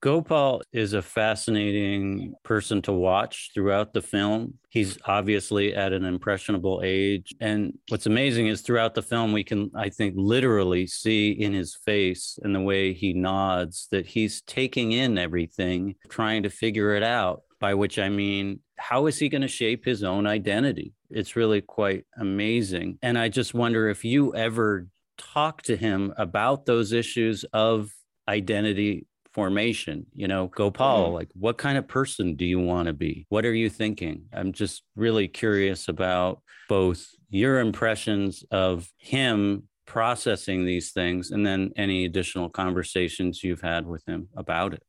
Gopal 0.00 0.62
is 0.72 0.92
a 0.92 1.02
fascinating 1.02 2.34
person 2.44 2.80
to 2.82 2.92
watch 2.92 3.50
throughout 3.52 3.92
the 3.92 4.02
film. 4.02 4.54
He's 4.68 4.96
obviously 5.04 5.74
at 5.74 5.92
an 5.92 6.04
impressionable 6.04 6.82
age. 6.84 7.34
And 7.40 7.76
what's 7.88 8.06
amazing 8.06 8.46
is 8.46 8.60
throughout 8.60 8.94
the 8.94 9.02
film, 9.02 9.32
we 9.32 9.42
can, 9.42 9.72
I 9.74 9.88
think, 9.88 10.14
literally 10.16 10.86
see 10.86 11.32
in 11.32 11.52
his 11.52 11.74
face 11.74 12.38
and 12.44 12.54
the 12.54 12.60
way 12.60 12.92
he 12.92 13.12
nods 13.12 13.88
that 13.90 14.06
he's 14.06 14.40
taking 14.42 14.92
in 14.92 15.18
everything, 15.18 15.96
trying 16.08 16.44
to 16.44 16.50
figure 16.50 16.94
it 16.94 17.02
out. 17.02 17.42
By 17.58 17.74
which 17.74 17.98
I 17.98 18.08
mean, 18.08 18.60
how 18.76 19.06
is 19.06 19.18
he 19.18 19.28
going 19.28 19.42
to 19.42 19.48
shape 19.48 19.84
his 19.84 20.04
own 20.04 20.28
identity? 20.28 20.92
It's 21.10 21.36
really 21.36 21.60
quite 21.60 22.04
amazing. 22.16 22.98
And 23.02 23.18
I 23.18 23.28
just 23.28 23.54
wonder 23.54 23.88
if 23.88 24.04
you 24.04 24.34
ever 24.34 24.86
talk 25.18 25.62
to 25.62 25.76
him 25.76 26.14
about 26.16 26.66
those 26.66 26.92
issues 26.92 27.44
of 27.52 27.90
identity 28.28 29.06
formation 29.34 30.06
you 30.14 30.26
know 30.26 30.46
gopal 30.48 31.04
mm-hmm. 31.04 31.14
like 31.14 31.28
what 31.34 31.58
kind 31.58 31.76
of 31.76 31.86
person 31.86 32.34
do 32.34 32.44
you 32.44 32.58
want 32.58 32.86
to 32.86 32.92
be 32.92 33.26
what 33.28 33.44
are 33.44 33.54
you 33.54 33.68
thinking 33.68 34.24
i'm 34.32 34.52
just 34.52 34.82
really 34.96 35.28
curious 35.28 35.88
about 35.88 36.40
both 36.68 37.06
your 37.28 37.60
impressions 37.60 38.44
of 38.50 38.90
him 38.96 39.62
processing 39.86 40.64
these 40.64 40.92
things 40.92 41.30
and 41.30 41.46
then 41.46 41.70
any 41.76 42.04
additional 42.04 42.48
conversations 42.48 43.44
you've 43.44 43.60
had 43.60 43.86
with 43.86 44.02
him 44.06 44.28
about 44.36 44.74
it 44.74 44.82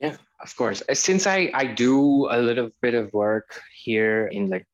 yeah 0.00 0.16
of 0.40 0.54
course. 0.56 0.82
Uh, 0.88 0.94
since 0.94 1.26
i 1.26 1.50
i 1.54 1.66
do 1.66 2.28
a 2.30 2.38
little 2.38 2.70
bit 2.82 2.94
of 2.94 3.12
work 3.12 3.60
here 3.74 4.26
in 4.28 4.48
like 4.48 4.66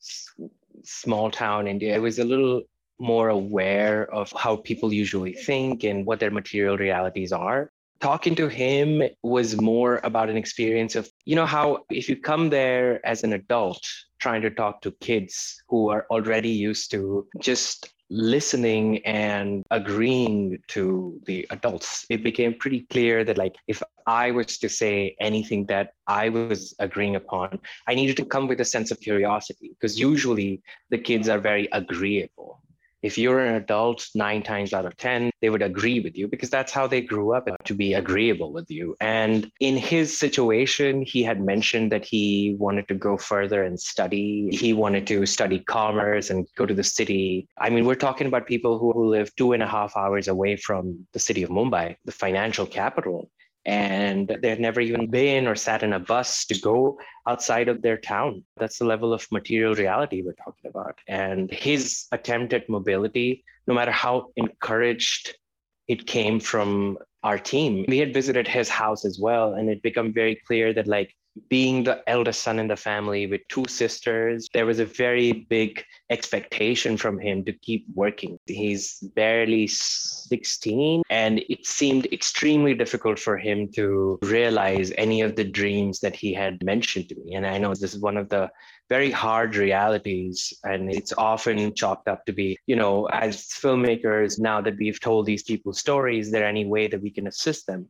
small 0.84 1.30
town 1.30 1.66
india 1.66 1.94
i 1.94 1.98
was 1.98 2.18
a 2.18 2.24
little 2.24 2.62
more 3.02 3.28
aware 3.28 4.10
of 4.14 4.32
how 4.32 4.56
people 4.56 4.92
usually 4.92 5.32
think 5.32 5.84
and 5.84 6.06
what 6.06 6.20
their 6.20 6.30
material 6.30 6.78
realities 6.78 7.32
are. 7.32 7.70
Talking 8.00 8.34
to 8.36 8.48
him 8.48 9.02
was 9.22 9.60
more 9.60 10.00
about 10.04 10.30
an 10.30 10.36
experience 10.36 10.96
of 10.96 11.08
you 11.24 11.36
know 11.36 11.46
how 11.46 11.84
if 11.90 12.08
you 12.08 12.16
come 12.16 12.50
there 12.50 13.04
as 13.06 13.22
an 13.22 13.32
adult 13.32 13.84
trying 14.18 14.42
to 14.42 14.50
talk 14.50 14.80
to 14.82 14.90
kids 15.00 15.62
who 15.68 15.88
are 15.88 16.06
already 16.10 16.50
used 16.50 16.90
to 16.92 17.26
just 17.40 17.92
listening 18.12 18.98
and 19.06 19.64
agreeing 19.70 20.58
to 20.68 21.18
the 21.24 21.46
adults 21.48 22.04
it 22.10 22.22
became 22.22 22.52
pretty 22.52 22.80
clear 22.90 23.24
that 23.24 23.38
like 23.38 23.54
if 23.68 23.82
i 24.06 24.30
was 24.30 24.58
to 24.58 24.68
say 24.68 25.16
anything 25.18 25.64
that 25.64 25.94
i 26.06 26.28
was 26.28 26.74
agreeing 26.78 27.16
upon 27.16 27.58
i 27.88 27.94
needed 27.94 28.14
to 28.14 28.24
come 28.26 28.46
with 28.46 28.60
a 28.60 28.66
sense 28.66 28.90
of 28.90 29.00
curiosity 29.00 29.70
because 29.70 29.98
usually 29.98 30.60
the 30.90 30.98
kids 30.98 31.26
are 31.26 31.38
very 31.38 31.66
agreeable 31.72 32.60
if 33.02 33.18
you're 33.18 33.40
an 33.40 33.54
adult 33.56 34.06
nine 34.14 34.42
times 34.42 34.72
out 34.72 34.86
of 34.86 34.96
10, 34.96 35.30
they 35.40 35.50
would 35.50 35.62
agree 35.62 36.00
with 36.00 36.16
you 36.16 36.28
because 36.28 36.50
that's 36.50 36.72
how 36.72 36.86
they 36.86 37.00
grew 37.00 37.34
up 37.34 37.48
to 37.64 37.74
be 37.74 37.94
agreeable 37.94 38.52
with 38.52 38.70
you. 38.70 38.96
And 39.00 39.50
in 39.60 39.76
his 39.76 40.16
situation, 40.16 41.02
he 41.02 41.22
had 41.22 41.40
mentioned 41.40 41.90
that 41.92 42.04
he 42.04 42.56
wanted 42.58 42.88
to 42.88 42.94
go 42.94 43.16
further 43.16 43.64
and 43.64 43.78
study. 43.78 44.48
He 44.52 44.72
wanted 44.72 45.06
to 45.08 45.26
study 45.26 45.58
commerce 45.60 46.30
and 46.30 46.46
go 46.56 46.66
to 46.66 46.74
the 46.74 46.84
city. 46.84 47.48
I 47.58 47.70
mean, 47.70 47.86
we're 47.86 47.94
talking 47.96 48.26
about 48.26 48.46
people 48.46 48.78
who 48.78 48.92
live 49.08 49.34
two 49.36 49.52
and 49.52 49.62
a 49.62 49.66
half 49.66 49.96
hours 49.96 50.28
away 50.28 50.56
from 50.56 51.06
the 51.12 51.18
city 51.18 51.42
of 51.42 51.50
Mumbai, 51.50 51.96
the 52.04 52.12
financial 52.12 52.66
capital 52.66 53.30
and 53.64 54.36
they 54.42 54.48
had 54.48 54.60
never 54.60 54.80
even 54.80 55.06
been 55.06 55.46
or 55.46 55.54
sat 55.54 55.82
in 55.82 55.92
a 55.92 55.98
bus 55.98 56.44
to 56.46 56.60
go 56.60 56.98
outside 57.28 57.68
of 57.68 57.82
their 57.82 57.96
town. 57.96 58.44
That's 58.56 58.78
the 58.78 58.84
level 58.84 59.12
of 59.12 59.30
material 59.30 59.74
reality 59.74 60.22
we're 60.22 60.32
talking 60.32 60.68
about. 60.68 60.98
And 61.06 61.50
his 61.50 62.06
attempt 62.12 62.52
at 62.52 62.68
mobility, 62.68 63.44
no 63.66 63.74
matter 63.74 63.92
how 63.92 64.32
encouraged 64.36 65.36
it 65.86 66.06
came 66.06 66.40
from 66.40 66.98
our 67.22 67.38
team, 67.38 67.84
we 67.86 67.98
had 67.98 68.12
visited 68.12 68.48
his 68.48 68.68
house 68.68 69.04
as 69.04 69.18
well, 69.20 69.54
and 69.54 69.68
it 69.68 69.82
became 69.82 70.12
very 70.12 70.40
clear 70.46 70.72
that 70.72 70.88
like 70.88 71.14
being 71.48 71.84
the 71.84 72.02
eldest 72.08 72.42
son 72.42 72.58
in 72.58 72.68
the 72.68 72.76
family 72.76 73.26
with 73.26 73.40
two 73.48 73.64
sisters, 73.68 74.48
there 74.52 74.66
was 74.66 74.78
a 74.78 74.84
very 74.84 75.32
big 75.32 75.82
expectation 76.10 76.96
from 76.96 77.18
him 77.18 77.44
to 77.44 77.52
keep 77.52 77.86
working. 77.94 78.38
He's 78.46 78.98
barely 79.14 79.66
16, 79.66 81.02
and 81.08 81.38
it 81.48 81.66
seemed 81.66 82.06
extremely 82.12 82.74
difficult 82.74 83.18
for 83.18 83.38
him 83.38 83.70
to 83.72 84.18
realize 84.22 84.92
any 84.98 85.22
of 85.22 85.36
the 85.36 85.44
dreams 85.44 86.00
that 86.00 86.16
he 86.16 86.34
had 86.34 86.62
mentioned 86.62 87.08
to 87.08 87.16
me. 87.16 87.34
And 87.34 87.46
I 87.46 87.58
know 87.58 87.70
this 87.70 87.94
is 87.94 88.00
one 88.00 88.16
of 88.16 88.28
the 88.28 88.50
very 88.88 89.10
hard 89.10 89.56
realities, 89.56 90.52
and 90.64 90.92
it's 90.92 91.14
often 91.14 91.74
chalked 91.74 92.08
up 92.08 92.26
to 92.26 92.32
be, 92.32 92.58
you 92.66 92.76
know, 92.76 93.06
as 93.06 93.46
filmmakers, 93.46 94.38
now 94.38 94.60
that 94.60 94.76
we've 94.78 95.00
told 95.00 95.24
these 95.24 95.44
people 95.44 95.72
stories, 95.72 96.26
is 96.26 96.32
there 96.32 96.44
any 96.44 96.66
way 96.66 96.88
that 96.88 97.02
we 97.02 97.10
can 97.10 97.26
assist 97.26 97.66
them? 97.66 97.88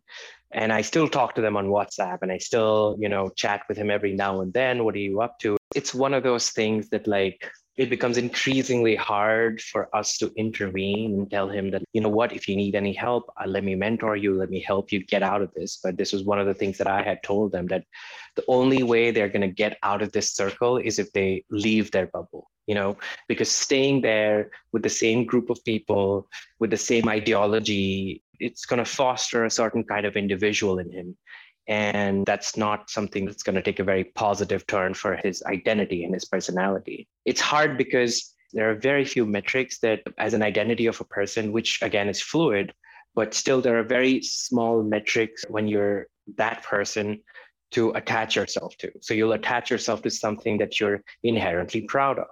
And 0.55 0.73
i 0.73 0.81
still 0.81 1.09
talk 1.09 1.35
to 1.35 1.41
them 1.41 1.57
on 1.57 1.69
whatsapp 1.69 2.19
and 2.23 2.31
i 2.31 2.39
still 2.39 2.97
you 2.99 3.09
know 3.09 3.29
chat 3.37 3.63
with 3.69 3.77
him 3.77 3.91
every 3.91 4.15
now 4.15 4.41
and 4.41 4.53
then 4.53 4.85
what 4.85 4.95
are 4.95 4.99
you 4.99 5.21
up 5.21 5.39
to? 5.41 5.57
It's 5.75 5.95
one 5.95 6.15
of 6.15 6.23
those 6.23 6.51
things 6.51 6.89
that 6.91 7.07
like 7.07 7.51
it 7.77 7.89
becomes 7.89 8.19
increasingly 8.19 8.95
hard 8.95 9.61
for 9.61 9.95
us 9.97 10.19
to 10.19 10.31
intervene 10.37 11.13
and 11.15 11.31
tell 11.31 11.49
him 11.49 11.71
that 11.71 11.83
you 11.93 12.01
know 12.01 12.09
what? 12.09 12.33
If 12.33 12.49
you 12.49 12.57
need 12.57 12.75
any 12.75 12.93
help 12.93 13.31
uh, 13.41 13.47
let 13.47 13.65
me 13.65 13.75
mentor 13.75 14.17
you 14.17 14.35
let 14.35 14.51
me 14.51 14.61
help 14.61 14.93
you 14.93 15.05
get 15.05 15.23
out 15.23 15.43
of 15.43 15.53
this. 15.55 15.79
But 15.83 15.97
this 15.97 16.13
was 16.13 16.25
one 16.25 16.39
of 16.39 16.47
the 16.47 16.55
things 16.55 16.79
that 16.79 16.87
i 16.87 17.03
had 17.03 17.23
told 17.23 17.53
them 17.53 17.67
that 17.69 17.85
the 18.37 18.45
only 18.49 18.83
way 18.83 19.11
they're 19.11 19.29
going 19.29 19.49
to 19.49 19.63
get 19.63 19.79
out 19.83 20.03
of 20.03 20.13
this 20.13 20.33
circle 20.33 20.77
is 20.79 20.99
if 20.99 21.13
they 21.13 21.45
leave 21.51 21.91
their 21.91 22.07
bubble 22.07 22.49
you 22.69 22.77
know? 22.77 22.97
Because 23.27 23.51
staying 23.51 24.03
there 24.03 24.53
with 24.73 24.85
the 24.85 24.89
same 24.89 25.25
group 25.27 25.51
of 25.51 25.65
people 25.65 26.29
with 26.61 26.71
the 26.71 26.77
same 26.77 27.09
ideology 27.09 28.23
it's 28.43 28.67
going 28.67 28.79
to 28.79 28.85
foster 28.85 29.45
a 29.45 29.51
certain 29.51 29.85
kind 29.85 30.05
of 30.05 30.17
individual 30.17 30.79
in 30.79 30.91
him. 30.91 31.17
And 31.69 32.27
that's 32.27 32.57
not 32.57 32.91
something 32.91 33.25
that's 33.25 33.43
going 33.43 33.55
to 33.55 33.63
take 33.63 33.79
a 33.79 33.85
very 33.85 34.05
positive 34.05 34.67
turn 34.67 34.95
for 34.95 35.17
his 35.17 35.43
identity 35.45 36.05
and 36.05 36.13
his 36.13 36.25
personality. 36.25 37.09
It's 37.25 37.41
hard 37.41 37.79
because 37.79 38.35
there 38.53 38.71
are 38.71 38.75
very 38.75 39.05
few 39.05 39.25
metrics 39.27 39.79
that, 39.79 40.01
as 40.19 40.35
an 40.35 40.43
identity 40.43 40.87
of 40.87 41.01
a 41.01 41.05
person, 41.05 41.53
which 41.53 41.81
again 41.81 42.09
is 42.09 42.21
fluid, 42.21 42.75
but 43.15 43.35
still 43.35 43.61
there 43.61 43.79
are 43.79 43.85
very 43.85 44.23
small 44.23 44.83
metrics 44.83 45.45
when 45.49 45.69
you're 45.69 46.07
that 46.37 46.63
person 46.63 47.21
to 47.73 47.91
attach 47.91 48.37
yourself 48.37 48.77
to. 48.79 48.93
So 49.01 49.15
you'll 49.15 49.33
attach 49.33 49.71
yourself 49.71 50.03
to 50.03 50.11
something 50.11 50.59
that 50.59 50.79
you're 50.79 51.03
inherently 51.23 51.83
proud 51.83 52.19
of. 52.19 52.27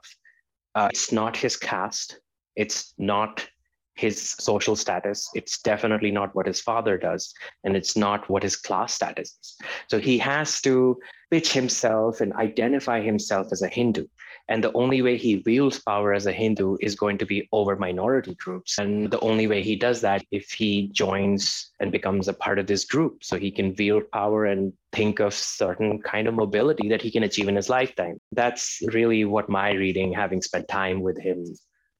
Uh, 0.74 0.88
it's 0.90 1.12
not 1.12 1.36
his 1.36 1.56
caste. 1.56 2.20
It's 2.56 2.94
not 2.98 3.46
his 3.94 4.30
social 4.38 4.76
status. 4.76 5.28
It's 5.34 5.60
definitely 5.60 6.10
not 6.10 6.34
what 6.34 6.46
his 6.46 6.60
father 6.60 6.96
does, 6.96 7.34
and 7.64 7.76
it's 7.76 7.96
not 7.96 8.28
what 8.30 8.42
his 8.42 8.56
class 8.56 8.94
status 8.94 9.36
is. 9.42 9.56
So 9.88 9.98
he 9.98 10.18
has 10.18 10.60
to 10.62 10.98
pitch 11.30 11.52
himself 11.52 12.20
and 12.20 12.32
identify 12.34 13.00
himself 13.00 13.48
as 13.52 13.62
a 13.62 13.68
Hindu. 13.68 14.06
And 14.48 14.64
the 14.64 14.72
only 14.72 15.00
way 15.00 15.16
he 15.16 15.42
wields 15.46 15.78
power 15.78 16.12
as 16.12 16.26
a 16.26 16.32
Hindu 16.32 16.76
is 16.80 16.96
going 16.96 17.18
to 17.18 17.26
be 17.26 17.48
over 17.52 17.76
minority 17.76 18.34
groups. 18.34 18.78
And 18.78 19.08
the 19.08 19.20
only 19.20 19.46
way 19.46 19.62
he 19.62 19.76
does 19.76 20.00
that 20.00 20.24
if 20.32 20.50
he 20.50 20.88
joins 20.88 21.70
and 21.78 21.92
becomes 21.92 22.26
a 22.26 22.32
part 22.32 22.58
of 22.58 22.66
this 22.66 22.84
group. 22.84 23.22
So 23.22 23.38
he 23.38 23.52
can 23.52 23.76
wield 23.78 24.10
power 24.10 24.46
and 24.46 24.72
think 24.92 25.20
of 25.20 25.34
certain 25.34 26.02
kind 26.02 26.26
of 26.26 26.34
mobility 26.34 26.88
that 26.88 27.02
he 27.02 27.12
can 27.12 27.22
achieve 27.22 27.46
in 27.46 27.54
his 27.54 27.68
lifetime. 27.68 28.18
That's 28.32 28.82
really 28.92 29.24
what 29.24 29.48
my 29.48 29.70
reading, 29.70 30.12
having 30.12 30.42
spent 30.42 30.66
time 30.66 31.00
with 31.00 31.16
him, 31.20 31.44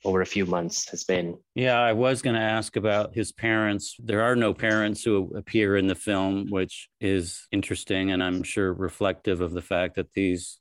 over 0.05 0.21
a 0.23 0.27
few 0.27 0.47
months 0.47 0.89
has 0.91 1.05
been. 1.05 1.39
Yeah, 1.55 1.79
I 1.79 1.93
was 1.93 2.23
going 2.23 2.37
to 2.37 2.43
ask 2.43 2.77
about 2.77 3.15
his 3.15 3.33
parents. 3.33 3.97
There 3.99 4.23
are 4.23 4.37
no 4.37 4.55
parents 4.55 5.05
who 5.05 5.33
appear 5.37 5.77
in 5.77 5.87
the 5.87 5.95
film, 5.95 6.47
which 6.49 6.89
is 7.01 7.47
interesting 7.53 8.11
and 8.11 8.23
I'm 8.23 8.43
sure 8.43 8.73
reflective 8.73 9.41
of 9.41 9.53
the 9.53 9.63
fact 9.63 9.97
that 9.97 10.13
these 10.15 10.59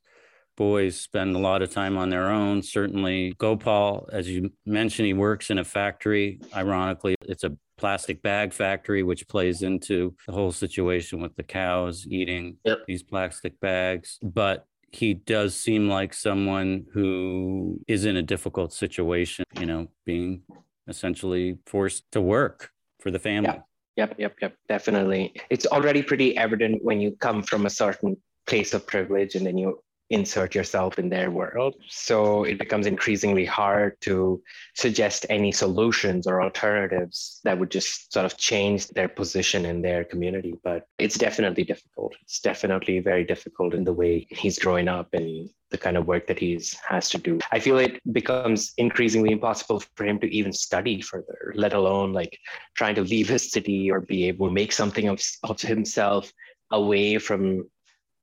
boys 0.59 0.99
spend 0.99 1.35
a 1.35 1.39
lot 1.39 1.61
of 1.61 1.71
time 1.71 1.97
on 1.97 2.09
their 2.09 2.29
own. 2.29 2.61
Certainly, 2.61 3.33
Gopal, 3.37 4.09
as 4.11 4.29
you 4.29 4.51
mentioned, 4.65 5.05
he 5.05 5.13
works 5.13 5.49
in 5.49 5.57
a 5.57 5.63
factory. 5.63 6.41
Ironically, 6.53 7.15
it's 7.21 7.45
a 7.45 7.55
plastic 7.77 8.21
bag 8.21 8.51
factory, 8.51 9.01
which 9.01 9.25
plays 9.29 9.61
into 9.61 10.13
the 10.27 10.33
whole 10.33 10.51
situation 10.51 11.21
with 11.21 11.33
the 11.37 11.43
cows 11.43 12.05
eating 12.09 12.57
yep. 12.65 12.79
these 12.87 13.01
plastic 13.01 13.57
bags. 13.61 14.19
But 14.21 14.65
he 14.91 15.13
does 15.13 15.55
seem 15.55 15.87
like 15.87 16.13
someone 16.13 16.85
who 16.93 17.79
is 17.87 18.05
in 18.05 18.17
a 18.17 18.21
difficult 18.21 18.73
situation, 18.73 19.45
you 19.59 19.65
know, 19.65 19.87
being 20.05 20.41
essentially 20.87 21.57
forced 21.65 22.11
to 22.11 22.21
work 22.21 22.71
for 22.99 23.11
the 23.11 23.19
family. 23.19 23.49
Yeah. 23.49 23.61
Yep, 23.97 24.15
yep, 24.17 24.35
yep, 24.41 24.55
definitely. 24.69 25.33
It's 25.49 25.65
already 25.65 26.01
pretty 26.01 26.37
evident 26.37 26.83
when 26.83 27.01
you 27.01 27.11
come 27.19 27.43
from 27.43 27.65
a 27.65 27.69
certain 27.69 28.15
place 28.47 28.73
of 28.73 28.87
privilege 28.87 29.35
and 29.35 29.45
then 29.45 29.57
you 29.57 29.81
insert 30.09 30.55
yourself 30.55 30.97
in 30.97 31.09
their 31.09 31.29
world. 31.29 31.75
So 31.87 32.43
it 32.43 32.57
becomes 32.57 32.87
increasingly 32.87 33.45
hard 33.45 33.99
to 34.01 34.41
suggest 34.75 35.25
any 35.29 35.51
solutions 35.51 36.25
or 36.25 36.41
alternatives 36.41 37.41
that 37.43 37.59
would 37.59 37.69
just 37.69 38.11
sort 38.11 38.25
of 38.25 38.37
change 38.37 38.87
their 38.87 39.07
position 39.07 39.65
in 39.65 39.81
their 39.81 40.03
community. 40.03 40.55
But 40.63 40.87
it's 40.97 41.17
definitely 41.17 41.63
difficult. 41.63 42.15
It's 42.23 42.39
definitely 42.39 42.99
very 42.99 43.23
difficult 43.23 43.73
in 43.73 43.83
the 43.83 43.93
way 43.93 44.27
he's 44.29 44.57
growing 44.57 44.87
up 44.87 45.09
and 45.13 45.49
the 45.69 45.77
kind 45.77 45.97
of 45.97 46.07
work 46.07 46.25
that 46.27 46.39
he's 46.39 46.75
has 46.87 47.09
to 47.11 47.17
do. 47.19 47.39
I 47.51 47.59
feel 47.59 47.77
it 47.77 48.01
becomes 48.11 48.73
increasingly 48.77 49.31
impossible 49.31 49.83
for 49.95 50.05
him 50.05 50.19
to 50.19 50.35
even 50.35 50.51
study 50.51 51.01
further, 51.01 51.53
let 51.55 51.73
alone 51.73 52.11
like 52.13 52.37
trying 52.73 52.95
to 52.95 53.01
leave 53.01 53.29
his 53.29 53.51
city 53.51 53.91
or 53.91 54.01
be 54.01 54.27
able 54.27 54.47
to 54.47 54.53
make 54.53 54.71
something 54.71 55.07
of, 55.07 55.21
of 55.43 55.61
himself 55.61 56.31
away 56.71 57.17
from 57.19 57.69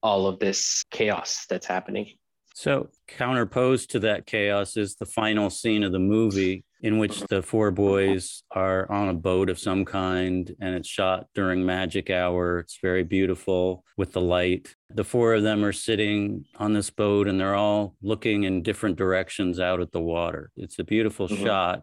all 0.03 0.27
of 0.27 0.39
this 0.39 0.85
chaos 0.91 1.47
that's 1.49 1.67
happening. 1.67 2.13
So, 2.55 2.89
counterposed 3.07 3.91
to 3.91 3.99
that 4.01 4.25
chaos 4.25 4.79
is 4.79 4.97
the 4.97 5.05
final 5.05 5.51
scene 5.51 5.83
of 5.83 5.93
the 5.93 5.99
movie 5.99 6.65
in 6.81 6.99
which 6.99 7.21
the 7.23 7.43
four 7.43 7.71
boys 7.71 8.43
are 8.51 8.91
on 8.91 9.09
a 9.09 9.15
boat 9.15 9.51
of 9.51 9.59
some 9.59 9.85
kind 9.85 10.55
and 10.61 10.75
it's 10.75 10.89
shot 10.89 11.27
during 11.35 11.67
magic 11.67 12.11
hour. 12.11 12.61
It's 12.61 12.79
very 12.81 13.03
beautiful 13.03 13.85
with 13.97 14.13
the 14.13 14.21
light. 14.21 14.75
The 14.89 15.05
four 15.05 15.35
of 15.35 15.43
them 15.43 15.65
are 15.65 15.73
sitting 15.73 16.45
on 16.57 16.73
this 16.73 16.89
boat 16.89 17.29
and 17.29 17.41
they're 17.41 17.55
all 17.55 17.95
looking 18.03 18.45
in 18.45 18.63
different 18.63 18.97
directions 18.97 19.61
out 19.61 19.81
at 19.81 19.93
the 19.93 20.01
water. 20.01 20.51
It's 20.57 20.79
a 20.79 20.85
beautiful 20.85 21.29
mm-hmm. 21.29 21.45
shot, 21.45 21.83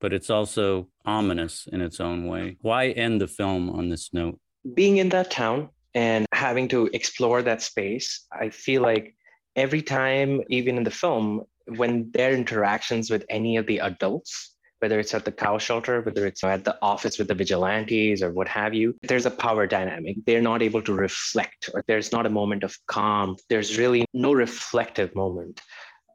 but 0.00 0.12
it's 0.12 0.28
also 0.30 0.88
ominous 1.06 1.66
in 1.70 1.80
its 1.80 2.00
own 2.00 2.26
way. 2.26 2.56
Why 2.60 2.88
end 2.88 3.20
the 3.20 3.28
film 3.28 3.70
on 3.70 3.88
this 3.88 4.10
note? 4.12 4.38
Being 4.74 4.98
in 4.98 5.10
that 5.10 5.30
town 5.30 5.70
and 5.94 6.26
having 6.32 6.68
to 6.68 6.88
explore 6.92 7.42
that 7.42 7.62
space 7.62 8.26
i 8.32 8.48
feel 8.48 8.82
like 8.82 9.14
every 9.56 9.82
time 9.82 10.40
even 10.48 10.76
in 10.76 10.84
the 10.84 10.90
film 10.90 11.42
when 11.76 12.10
their 12.12 12.32
interactions 12.32 13.10
with 13.10 13.24
any 13.28 13.56
of 13.56 13.66
the 13.66 13.78
adults 13.78 14.56
whether 14.80 14.98
it's 14.98 15.14
at 15.14 15.24
the 15.24 15.32
cow 15.32 15.58
shelter 15.58 16.00
whether 16.00 16.26
it's 16.26 16.42
at 16.42 16.64
the 16.64 16.76
office 16.82 17.18
with 17.18 17.28
the 17.28 17.34
vigilantes 17.34 18.22
or 18.22 18.32
what 18.32 18.48
have 18.48 18.74
you 18.74 18.94
there's 19.02 19.26
a 19.26 19.30
power 19.30 19.66
dynamic. 19.66 20.16
They're 20.26 20.42
not 20.42 20.62
able 20.62 20.82
to 20.82 20.92
reflect 20.92 21.70
or 21.72 21.84
there's 21.86 22.12
not 22.12 22.26
a 22.26 22.30
moment 22.30 22.64
of 22.64 22.76
calm. 22.86 23.36
There's 23.48 23.78
really 23.78 24.04
no 24.12 24.32
reflective 24.32 25.14
moment 25.14 25.60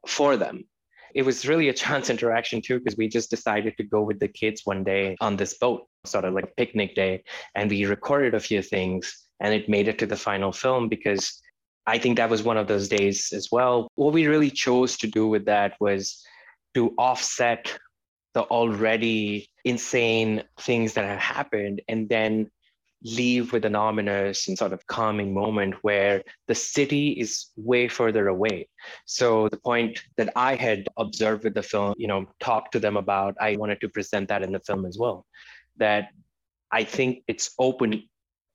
for 0.06 0.36
them. 0.36 0.64
It 1.14 1.22
was 1.22 1.48
really 1.48 1.68
a 1.68 1.72
chance 1.84 2.10
interaction 2.10 2.60
too 2.60 2.78
because 2.78 2.96
we 2.96 3.08
just 3.08 3.30
decided 3.30 3.76
to 3.76 3.84
go 3.84 4.02
with 4.02 4.20
the 4.20 4.28
kids 4.28 4.62
one 4.64 4.84
day 4.84 5.16
on 5.20 5.36
this 5.36 5.56
boat 5.58 5.86
sort 6.04 6.24
of 6.24 6.34
like 6.34 6.56
picnic 6.56 6.94
day 6.94 7.24
and 7.54 7.70
we 7.70 7.84
recorded 7.84 8.34
a 8.34 8.40
few 8.40 8.62
things 8.62 9.25
and 9.40 9.54
it 9.54 9.68
made 9.68 9.88
it 9.88 9.98
to 9.98 10.06
the 10.06 10.16
final 10.16 10.52
film 10.52 10.88
because 10.88 11.40
I 11.86 11.98
think 11.98 12.16
that 12.16 12.30
was 12.30 12.42
one 12.42 12.56
of 12.56 12.66
those 12.66 12.88
days 12.88 13.32
as 13.32 13.48
well. 13.52 13.88
What 13.94 14.12
we 14.12 14.26
really 14.26 14.50
chose 14.50 14.96
to 14.98 15.06
do 15.06 15.28
with 15.28 15.44
that 15.44 15.74
was 15.80 16.24
to 16.74 16.94
offset 16.98 17.78
the 18.34 18.42
already 18.42 19.48
insane 19.64 20.42
things 20.60 20.94
that 20.94 21.04
have 21.04 21.18
happened 21.18 21.80
and 21.88 22.08
then 22.08 22.50
leave 23.02 23.52
with 23.52 23.64
an 23.64 23.76
ominous 23.76 24.48
and 24.48 24.58
sort 24.58 24.72
of 24.72 24.86
calming 24.86 25.32
moment 25.32 25.74
where 25.82 26.22
the 26.48 26.54
city 26.54 27.10
is 27.10 27.46
way 27.56 27.88
further 27.88 28.28
away. 28.28 28.68
So 29.04 29.48
the 29.48 29.58
point 29.58 30.00
that 30.16 30.32
I 30.34 30.54
had 30.56 30.88
observed 30.96 31.44
with 31.44 31.54
the 31.54 31.62
film, 31.62 31.94
you 31.96 32.08
know, 32.08 32.26
talked 32.40 32.72
to 32.72 32.80
them 32.80 32.96
about, 32.96 33.36
I 33.40 33.56
wanted 33.56 33.80
to 33.82 33.88
present 33.88 34.28
that 34.28 34.42
in 34.42 34.52
the 34.52 34.60
film 34.60 34.86
as 34.86 34.98
well. 34.98 35.24
That 35.76 36.08
I 36.72 36.84
think 36.84 37.22
it's 37.28 37.54
open 37.58 38.02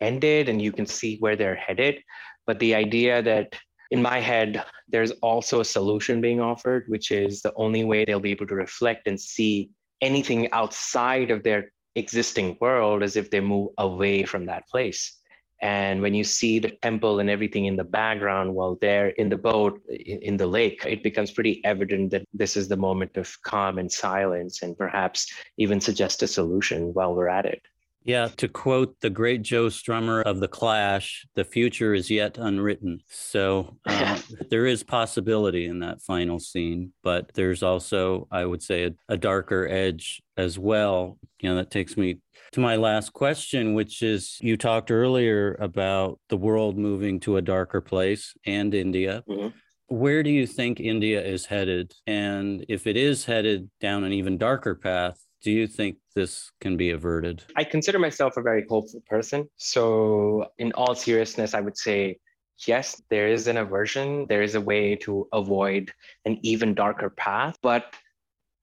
ended 0.01 0.49
and 0.49 0.61
you 0.61 0.71
can 0.71 0.85
see 0.85 1.17
where 1.19 1.35
they're 1.35 1.55
headed. 1.55 2.01
But 2.45 2.59
the 2.59 2.75
idea 2.75 3.21
that 3.21 3.55
in 3.91 4.01
my 4.01 4.19
head, 4.19 4.63
there's 4.87 5.11
also 5.21 5.59
a 5.59 5.65
solution 5.65 6.21
being 6.21 6.41
offered, 6.41 6.85
which 6.87 7.11
is 7.11 7.41
the 7.41 7.53
only 7.55 7.83
way 7.83 8.05
they'll 8.05 8.19
be 8.19 8.31
able 8.31 8.47
to 8.47 8.55
reflect 8.55 9.07
and 9.07 9.19
see 9.19 9.69
anything 10.01 10.51
outside 10.51 11.29
of 11.29 11.43
their 11.43 11.71
existing 11.95 12.57
world 12.61 13.03
is 13.03 13.15
if 13.15 13.29
they 13.29 13.41
move 13.41 13.69
away 13.77 14.23
from 14.23 14.45
that 14.45 14.67
place. 14.67 15.17
And 15.61 16.01
when 16.01 16.15
you 16.15 16.23
see 16.23 16.57
the 16.57 16.71
temple 16.81 17.19
and 17.19 17.29
everything 17.29 17.65
in 17.65 17.75
the 17.75 17.83
background 17.83 18.55
while 18.55 18.79
they're 18.81 19.09
in 19.09 19.29
the 19.29 19.37
boat 19.37 19.79
in 19.89 20.35
the 20.35 20.47
lake, 20.47 20.83
it 20.87 21.03
becomes 21.03 21.29
pretty 21.29 21.63
evident 21.63 22.11
that 22.11 22.25
this 22.33 22.57
is 22.57 22.67
the 22.67 22.77
moment 22.77 23.15
of 23.15 23.31
calm 23.43 23.77
and 23.77 23.91
silence 23.91 24.63
and 24.63 24.75
perhaps 24.75 25.31
even 25.57 25.79
suggest 25.79 26.23
a 26.23 26.27
solution 26.27 26.93
while 26.93 27.13
we're 27.13 27.27
at 27.27 27.45
it. 27.45 27.61
Yeah, 28.03 28.29
to 28.37 28.47
quote 28.47 28.95
the 29.01 29.09
great 29.09 29.43
Joe 29.43 29.67
Strummer 29.67 30.23
of 30.23 30.39
The 30.39 30.47
Clash, 30.47 31.25
the 31.35 31.43
future 31.43 31.93
is 31.93 32.09
yet 32.09 32.37
unwritten. 32.37 33.01
So 33.07 33.77
uh, 33.85 34.19
there 34.49 34.65
is 34.65 34.83
possibility 34.83 35.65
in 35.65 35.79
that 35.79 36.01
final 36.01 36.39
scene, 36.39 36.93
but 37.03 37.31
there's 37.35 37.61
also, 37.61 38.27
I 38.31 38.45
would 38.45 38.63
say, 38.63 38.85
a, 38.85 38.91
a 39.07 39.17
darker 39.17 39.67
edge 39.67 40.21
as 40.35 40.57
well. 40.57 41.19
You 41.41 41.49
know, 41.49 41.55
that 41.57 41.69
takes 41.69 41.95
me 41.95 42.17
to 42.53 42.59
my 42.59 42.75
last 42.75 43.13
question, 43.13 43.75
which 43.75 44.01
is 44.01 44.37
you 44.41 44.57
talked 44.57 44.89
earlier 44.89 45.55
about 45.59 46.19
the 46.29 46.37
world 46.37 46.77
moving 46.77 47.19
to 47.21 47.37
a 47.37 47.41
darker 47.41 47.81
place 47.81 48.33
and 48.45 48.73
India. 48.73 49.23
Mm-hmm 49.29 49.49
where 49.91 50.23
do 50.23 50.29
you 50.29 50.47
think 50.47 50.79
India 50.79 51.21
is 51.21 51.45
headed? 51.45 51.93
And 52.07 52.65
if 52.69 52.87
it 52.87 52.95
is 52.95 53.25
headed 53.25 53.69
down 53.81 54.05
an 54.05 54.13
even 54.13 54.37
darker 54.37 54.73
path, 54.73 55.19
do 55.41 55.51
you 55.51 55.67
think 55.67 55.97
this 56.15 56.51
can 56.61 56.77
be 56.77 56.91
averted? 56.91 57.43
I 57.55 57.63
consider 57.63 57.99
myself 57.99 58.37
a 58.37 58.41
very 58.41 58.65
hopeful 58.69 59.01
person. 59.07 59.49
So, 59.57 60.47
in 60.57 60.71
all 60.73 60.95
seriousness, 60.95 61.53
I 61.53 61.61
would 61.61 61.77
say 61.77 62.19
yes, 62.67 63.01
there 63.09 63.27
is 63.27 63.47
an 63.47 63.57
aversion. 63.57 64.27
There 64.27 64.41
is 64.41 64.55
a 64.55 64.61
way 64.61 64.95
to 64.97 65.27
avoid 65.33 65.91
an 66.25 66.39
even 66.43 66.75
darker 66.75 67.09
path, 67.09 67.57
but 67.61 67.93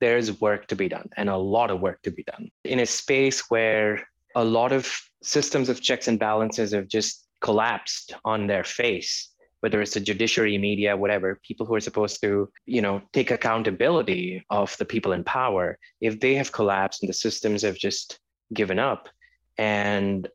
there's 0.01 0.41
work 0.41 0.67
to 0.69 0.77
be 0.77 0.89
done 0.89 1.09
and 1.17 1.29
a 1.29 1.37
lot 1.37 1.71
of 1.71 1.81
work 1.81 2.03
to 2.03 2.11
be 2.11 2.23
done 2.23 2.49
in 2.65 2.81
a 2.81 2.87
space 2.87 3.51
where 3.51 4.07
a 4.37 4.45
lot 4.45 4.71
of 4.71 4.89
systems 5.23 5.69
of 5.69 5.81
checks 5.81 6.07
and 6.07 6.21
balances 6.21 6.73
have 6.73 6.87
just 6.87 7.27
collapsed 7.41 8.15
on 8.25 8.47
their 8.47 8.63
face 8.63 9.31
whether 9.61 9.81
it's 9.81 9.95
the 9.95 10.01
judiciary, 10.01 10.59
media, 10.59 10.97
whatever, 10.97 11.41
people 11.43 11.67
who 11.67 11.75
are 11.75 11.81
supposed 11.81 12.21
to, 12.23 12.51
you 12.67 12.81
know, 12.81 13.03
take 13.13 13.31
accountability 13.31 14.45
of 14.51 14.77
the 14.79 14.85
people 14.85 15.13
in 15.13 15.25
power, 15.25 15.79
if 16.01 16.21
they 16.21 16.35
have 16.35 16.53
collapsed 16.53 17.03
and 17.03 17.09
the 17.09 17.15
systems 17.15 17.63
have 17.63 17.77
just 17.77 18.21
given 18.53 18.79
up, 18.79 19.09
and 19.57 20.29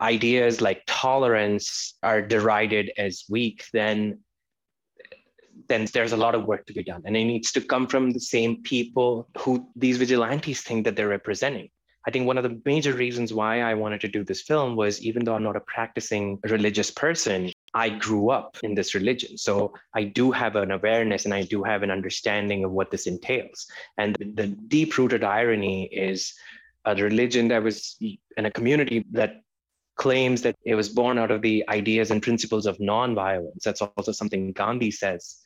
ideas 0.00 0.60
like 0.60 0.82
tolerance 0.86 1.94
are 2.02 2.22
derided 2.22 2.90
as 2.98 3.24
weak, 3.28 3.64
then 3.72 4.18
then 5.68 5.86
there's 5.94 6.12
a 6.12 6.16
lot 6.16 6.34
of 6.34 6.44
work 6.44 6.66
to 6.66 6.72
be 6.72 6.82
done. 6.82 7.02
And 7.04 7.16
it 7.16 7.24
needs 7.24 7.52
to 7.52 7.60
come 7.60 7.86
from 7.86 8.10
the 8.10 8.20
same 8.20 8.62
people 8.62 9.28
who 9.38 9.68
these 9.76 9.96
vigilantes 9.96 10.60
think 10.60 10.84
that 10.84 10.96
they're 10.96 11.08
representing. 11.08 11.68
I 12.06 12.10
think 12.10 12.26
one 12.26 12.36
of 12.36 12.44
the 12.44 12.60
major 12.66 12.92
reasons 12.92 13.32
why 13.32 13.62
I 13.62 13.72
wanted 13.74 14.02
to 14.02 14.08
do 14.08 14.24
this 14.24 14.42
film 14.42 14.76
was 14.76 15.00
even 15.00 15.24
though 15.24 15.34
I'm 15.34 15.42
not 15.42 15.56
a 15.56 15.60
practicing 15.60 16.38
religious 16.44 16.90
person, 16.90 17.50
I 17.74 17.88
grew 17.88 18.30
up 18.30 18.56
in 18.62 18.74
this 18.74 18.94
religion. 18.94 19.36
So 19.36 19.74
I 19.94 20.04
do 20.04 20.30
have 20.30 20.54
an 20.54 20.70
awareness 20.70 21.24
and 21.24 21.34
I 21.34 21.42
do 21.42 21.64
have 21.64 21.82
an 21.82 21.90
understanding 21.90 22.64
of 22.64 22.70
what 22.70 22.90
this 22.90 23.06
entails. 23.06 23.66
And 23.98 24.16
the 24.34 24.46
deep 24.46 24.96
rooted 24.96 25.24
irony 25.24 25.86
is 25.86 26.32
a 26.84 26.94
religion 26.94 27.48
that 27.48 27.62
was 27.62 27.96
in 28.00 28.46
a 28.46 28.50
community 28.50 29.04
that 29.10 29.40
claims 29.96 30.42
that 30.42 30.54
it 30.64 30.76
was 30.76 30.88
born 30.88 31.18
out 31.18 31.30
of 31.30 31.42
the 31.42 31.64
ideas 31.68 32.10
and 32.10 32.22
principles 32.22 32.66
of 32.66 32.78
nonviolence. 32.78 33.62
That's 33.64 33.82
also 33.82 34.12
something 34.12 34.52
Gandhi 34.52 34.90
says. 34.90 35.36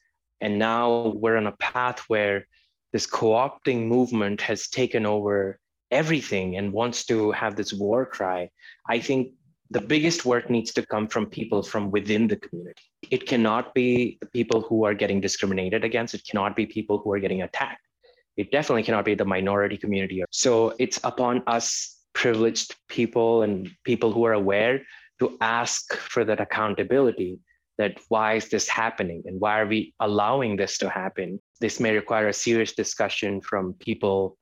And 0.41 0.59
now 0.59 1.12
we're 1.17 1.37
on 1.37 1.47
a 1.47 1.57
path 1.57 2.01
where 2.09 2.47
this 2.93 3.07
co 3.07 3.31
opting 3.31 3.87
movement 3.87 4.41
has 4.43 4.69
taken 4.69 5.07
over 5.07 5.59
everything 5.91 6.57
and 6.57 6.73
wants 6.73 7.07
to 7.07 7.33
have 7.33 7.57
this 7.57 7.73
war 7.73 8.05
cry. 8.05 8.51
I 8.87 9.01
think 9.01 9.33
the 9.71 9.81
biggest 9.81 10.25
work 10.25 10.49
needs 10.49 10.73
to 10.73 10.87
come 10.87 11.07
from 11.07 11.27
people 11.27 11.63
from 11.63 11.91
within 11.91 12.27
the 12.27 12.37
community. 12.37 12.83
It 13.11 13.27
cannot 13.27 13.75
be 13.75 14.19
people 14.33 14.63
who 14.63 14.85
are 14.85 14.95
getting 14.95 15.21
discriminated 15.21 15.85
against. 15.85 16.15
It 16.15 16.23
cannot 16.29 16.57
be 16.57 16.65
people 16.65 16.99
who 16.99 17.13
are 17.13 17.19
getting 17.19 17.43
attacked. 17.43 17.83
It 18.37 18.51
definitely 18.51 18.85
cannot 18.85 19.05
be 19.05 19.15
the 19.15 19.25
minority 19.25 19.77
community. 19.77 20.23
So 20.31 20.75
it's 20.79 20.99
upon 21.05 21.43
us 21.47 21.97
privileged 22.14 22.77
people 22.89 23.43
and 23.43 23.69
people 23.85 24.12
who 24.12 24.25
are 24.25 24.33
aware 24.33 24.83
to 25.19 25.37
ask 25.41 25.95
for 25.95 26.25
that 26.25 26.41
accountability 26.41 27.41
that 27.77 27.99
why 28.09 28.35
is 28.35 28.49
this 28.49 28.69
happening 28.69 29.23
and 29.27 29.41
why 29.41 29.61
are 29.61 29.66
we 29.66 29.95
allowing 30.01 30.57
this 30.57 30.79
to 30.79 30.89
happen? 30.89 31.41
This 31.61 31.79
may 31.79 31.95
require 31.95 32.29
a 32.29 32.33
serious 32.33 32.73
discussion 32.73 33.41
from 33.41 33.75
people 33.75 34.39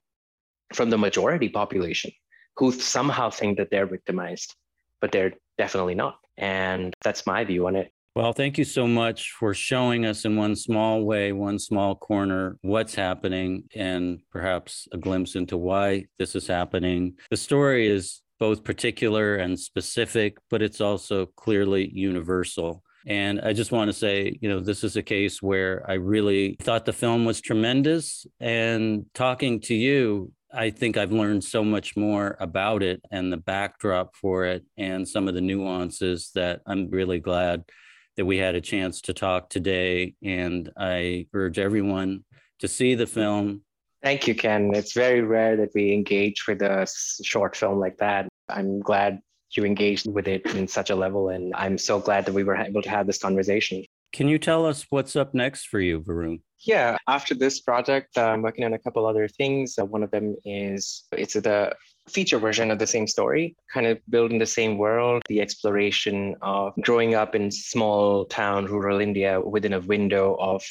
from 0.75 0.91
the 0.91 0.99
majority 0.99 1.49
population 1.49 2.11
who 2.57 2.73
somehow 2.73 3.31
think 3.31 3.59
that 3.59 3.71
they're 3.71 3.87
victimized 3.87 4.55
but 5.01 5.13
they're 5.13 5.35
definitely 5.59 5.95
not. 5.95 6.19
And 6.37 6.95
that's 7.03 7.27
my 7.27 7.45
view 7.45 7.67
on 7.67 7.77
it. 7.77 7.93
Well, 8.15 8.33
thank 8.33 8.57
you 8.57 8.65
so 8.65 8.87
much 8.87 9.33
for 9.39 9.53
showing 9.53 10.07
us 10.07 10.25
in 10.25 10.37
one 10.37 10.57
small 10.57 11.05
way, 11.05 11.33
one 11.33 11.59
small 11.59 11.95
corner, 11.95 12.57
what's 12.63 12.95
happening 12.95 13.65
and 13.75 14.21
perhaps 14.33 14.89
a 14.91 14.97
glimpse 14.97 15.35
into 15.35 15.59
why 15.59 16.07
this 16.19 16.35
is 16.35 16.47
happening. 16.47 17.17
The 17.29 17.37
story 17.37 17.89
is 17.89 18.23
both 18.39 18.65
particular 18.65 19.37
and 19.37 19.61
specific, 19.61 20.39
but 20.49 20.63
it's 20.63 20.81
also 20.81 21.27
clearly 21.27 21.91
universal. 21.93 22.83
And 23.07 23.41
I 23.41 23.53
just 23.53 23.71
want 23.71 23.89
to 23.89 23.93
say, 23.93 24.37
you 24.41 24.49
know, 24.49 24.61
this 24.61 24.83
is 24.83 24.97
a 24.97 25.03
case 25.03 25.41
where 25.41 25.85
I 25.89 25.95
really 25.95 26.57
thought 26.61 26.87
the 26.87 26.93
film 26.93 27.25
was 27.25 27.41
tremendous. 27.41 28.27
And 28.41 29.07
talking 29.15 29.61
to 29.61 29.75
you, 29.75 30.33
I 30.53 30.71
think 30.71 30.97
I've 30.97 31.13
learned 31.13 31.45
so 31.45 31.65
much 31.65 31.97
more 31.97 32.37
about 32.41 32.83
it 32.83 33.01
and 33.11 33.33
the 33.33 33.37
backdrop 33.37 34.15
for 34.15 34.45
it 34.45 34.65
and 34.77 35.07
some 35.07 35.29
of 35.29 35.35
the 35.35 35.41
nuances 35.41 36.31
that 36.35 36.61
I'm 36.67 36.89
really 36.91 37.19
glad 37.19 37.65
that 38.17 38.25
we 38.25 38.39
had 38.39 38.55
a 38.55 38.61
chance 38.61 39.01
to 39.03 39.13
talk 39.13 39.51
today. 39.51 40.15
And 40.23 40.71
I 40.77 41.27
urge 41.35 41.59
everyone 41.59 42.25
to 42.61 42.69
see 42.69 42.95
the 42.95 43.07
film. 43.07 43.63
Thank 44.03 44.29
you, 44.29 44.35
Ken. 44.35 44.73
It's 44.75 44.93
very 44.93 45.23
rare 45.23 45.57
that 45.57 45.71
we 45.75 45.93
engage 45.93 46.47
with 46.47 46.63
a 46.63 46.87
short 47.23 47.57
film 47.57 47.79
like 47.79 47.99
that. 47.99 48.29
I'm 48.49 48.81
glad 48.81 49.21
you 49.51 49.65
engaged 49.65 50.11
with 50.11 50.29
it 50.29 50.47
in 50.55 50.69
such 50.69 50.91
a 50.91 50.95
level. 50.95 51.29
And 51.31 51.55
I'm 51.55 51.77
so 51.79 51.99
glad 51.99 52.25
that 52.27 52.33
we 52.35 52.45
were 52.45 52.57
able 52.57 52.83
to 52.83 52.91
have 52.91 53.07
this 53.07 53.19
conversation. 53.19 53.85
Can 54.17 54.29
you 54.29 54.39
tell 54.39 54.65
us 54.65 54.87
what's 54.89 55.15
up 55.15 55.35
next 55.35 55.67
for 55.69 55.79
you, 55.79 56.01
Varun? 56.01 56.41
Yeah, 56.61 56.97
after 57.07 57.35
this 57.35 57.61
project, 57.61 58.17
I'm 58.17 58.41
working 58.41 58.65
on 58.65 58.73
a 58.73 58.79
couple 58.79 59.05
other 59.05 59.29
things. 59.29 59.79
Uh, 59.79 59.85
one 59.85 60.03
of 60.03 60.11
them 60.11 60.37
is 60.43 61.05
it's 61.13 61.35
the 61.35 61.77
feature 62.09 62.39
version 62.39 62.71
of 62.71 62.79
the 62.79 62.87
same 62.87 63.07
story, 63.07 63.55
kind 63.71 63.87
of 63.87 63.99
building 64.09 64.39
the 64.39 64.47
same 64.47 64.79
world, 64.79 65.23
the 65.29 65.43
exploration 65.43 66.35
of 66.41 66.73
growing 66.81 67.15
up 67.15 67.35
in 67.35 67.51
small 67.51 68.25
town 68.25 68.65
rural 68.65 69.03
India 69.03 69.39
within 69.39 69.75
a 69.75 69.81
window 69.81 70.35
of 70.41 70.65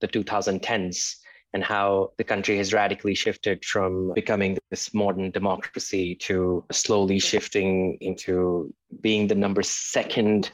the 0.00 0.08
2010s 0.08 1.16
and 1.52 1.62
how 1.62 2.12
the 2.16 2.24
country 2.24 2.56
has 2.56 2.72
radically 2.72 3.14
shifted 3.14 3.62
from 3.66 4.14
becoming 4.14 4.56
this 4.70 4.94
modern 4.94 5.30
democracy 5.30 6.14
to 6.14 6.64
slowly 6.72 7.18
shifting 7.18 7.98
into 8.00 8.72
being 9.02 9.26
the 9.26 9.34
number 9.34 9.62
second 9.62 10.52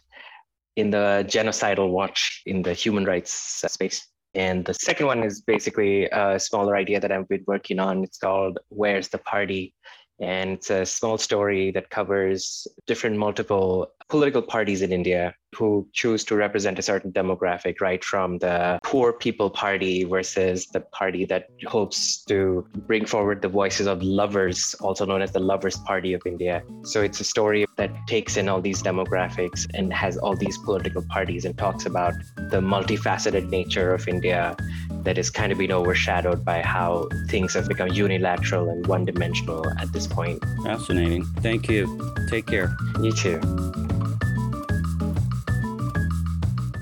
in 0.76 0.90
the 0.90 1.24
genocidal 1.28 1.90
watch 1.90 2.42
in 2.46 2.62
the 2.62 2.72
human 2.72 3.04
rights 3.04 3.62
uh, 3.64 3.68
space. 3.68 4.06
And 4.34 4.64
the 4.64 4.74
second 4.74 5.06
one 5.06 5.22
is 5.22 5.42
basically 5.42 6.06
a 6.10 6.40
smaller 6.40 6.76
idea 6.76 6.98
that 6.98 7.12
I've 7.12 7.28
been 7.28 7.44
working 7.46 7.78
on. 7.78 8.02
It's 8.02 8.18
called 8.18 8.58
Where's 8.68 9.08
the 9.08 9.18
Party? 9.18 9.74
And 10.20 10.50
it's 10.50 10.70
a 10.70 10.84
small 10.84 11.18
story 11.18 11.70
that 11.72 11.90
covers 11.90 12.66
different 12.86 13.16
multiple 13.16 13.88
political 14.14 14.42
parties 14.42 14.80
in 14.80 14.92
India 14.92 15.34
who 15.56 15.88
choose 15.92 16.22
to 16.24 16.36
represent 16.36 16.78
a 16.78 16.82
certain 16.82 17.10
demographic, 17.12 17.80
right 17.80 18.04
from 18.04 18.38
the 18.38 18.78
poor 18.84 19.12
people 19.12 19.50
party 19.50 20.04
versus 20.04 20.66
the 20.66 20.80
party 20.80 21.24
that 21.24 21.46
hopes 21.66 22.22
to 22.24 22.64
bring 22.86 23.04
forward 23.04 23.42
the 23.42 23.48
voices 23.48 23.88
of 23.88 24.00
lovers, 24.02 24.74
also 24.80 25.04
known 25.04 25.20
as 25.20 25.32
the 25.32 25.40
Lovers 25.40 25.76
Party 25.78 26.12
of 26.12 26.22
India. 26.26 26.62
So 26.84 27.02
it's 27.02 27.20
a 27.20 27.24
story 27.24 27.66
that 27.76 27.90
takes 28.06 28.36
in 28.36 28.48
all 28.48 28.60
these 28.60 28.84
demographics 28.84 29.66
and 29.74 29.92
has 29.92 30.16
all 30.16 30.36
these 30.36 30.58
political 30.58 31.02
parties 31.02 31.44
and 31.44 31.58
talks 31.58 31.84
about 31.86 32.14
the 32.50 32.60
multifaceted 32.60 33.48
nature 33.50 33.94
of 33.94 34.06
India 34.06 34.56
that 35.02 35.18
is 35.18 35.28
kind 35.28 35.50
of 35.50 35.58
been 35.58 35.72
overshadowed 35.72 36.44
by 36.44 36.62
how 36.62 37.08
things 37.28 37.54
have 37.54 37.66
become 37.68 37.88
unilateral 37.88 38.68
and 38.68 38.86
one 38.86 39.04
dimensional 39.04 39.68
at 39.80 39.92
this 39.92 40.06
point. 40.06 40.40
Fascinating. 40.62 41.24
Thank 41.40 41.68
you. 41.68 41.82
Take 42.30 42.46
care. 42.46 42.76
You 43.00 43.12
too. 43.12 43.40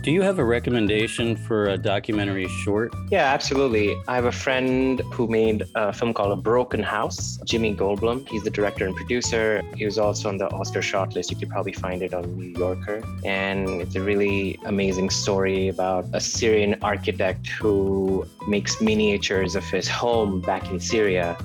Do 0.03 0.11
you 0.11 0.21
have 0.23 0.41
a 0.41 0.45
recommendation 0.45 1.37
for 1.37 1.69
a 1.69 1.79
documentary 1.79 2.49
short? 2.49 2.93
Yeah, 3.09 3.33
absolutely. 3.33 3.95
I 4.09 4.17
have 4.17 4.25
a 4.25 4.33
friend 4.33 5.01
who 5.13 5.29
made 5.29 5.65
a 5.77 5.93
film 5.93 6.13
called 6.13 6.37
A 6.37 6.43
Broken 6.43 6.83
House, 6.83 7.39
Jimmy 7.45 7.73
Goldblum. 7.73 8.29
He's 8.29 8.43
the 8.43 8.51
director 8.51 8.85
and 8.85 8.97
producer. 8.97 9.63
He 9.77 9.85
was 9.85 9.99
also 9.99 10.29
on 10.29 10.39
the 10.39 10.51
Oscar 10.51 10.81
shortlist. 10.81 11.31
You 11.31 11.37
could 11.37 11.51
probably 11.51 11.73
find 11.73 12.03
it 12.03 12.13
on 12.15 12.37
New 12.37 12.59
Yorker. 12.59 13.05
And 13.25 13.69
it's 13.81 13.95
a 13.95 14.03
really 14.03 14.59
amazing 14.65 15.11
story 15.11 15.69
about 15.69 16.07
a 16.13 16.21
Syrian 16.21 16.75
architect 16.83 17.47
who 17.47 18.27
makes 18.49 18.81
miniatures 18.81 19.55
of 19.55 19.63
his 19.67 19.87
home 19.87 20.41
back 20.41 20.69
in 20.69 20.81
Syria 20.81 21.39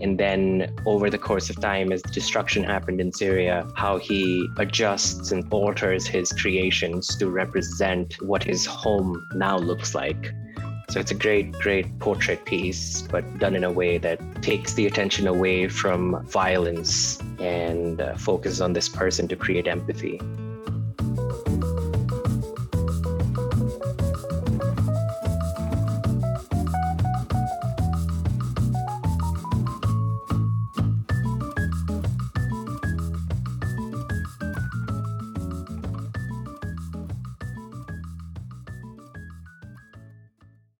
and 0.00 0.18
then 0.18 0.72
over 0.86 1.08
the 1.10 1.18
course 1.18 1.50
of 1.50 1.60
time 1.60 1.92
as 1.92 2.02
destruction 2.02 2.64
happened 2.64 3.00
in 3.00 3.12
syria 3.12 3.66
how 3.76 3.96
he 3.98 4.48
adjusts 4.58 5.32
and 5.32 5.44
alters 5.52 6.06
his 6.06 6.32
creations 6.32 7.16
to 7.16 7.30
represent 7.30 8.14
what 8.22 8.42
his 8.42 8.66
home 8.66 9.26
now 9.34 9.56
looks 9.56 9.94
like. 9.94 10.32
So 10.90 11.00
it's 11.00 11.10
a 11.10 11.14
great 11.14 11.52
great 11.52 11.98
portrait 11.98 12.44
piece 12.44 13.02
but 13.02 13.24
done 13.38 13.56
in 13.56 13.64
a 13.64 13.72
way 13.72 13.98
that 13.98 14.20
takes 14.42 14.74
the 14.74 14.86
attention 14.86 15.26
away 15.26 15.68
from 15.68 16.24
violence 16.26 17.18
and 17.38 18.00
uh, 18.00 18.16
focuses 18.16 18.60
on 18.60 18.74
this 18.74 18.88
person 18.88 19.26
to 19.28 19.36
create 19.36 19.66
empathy 19.66 20.20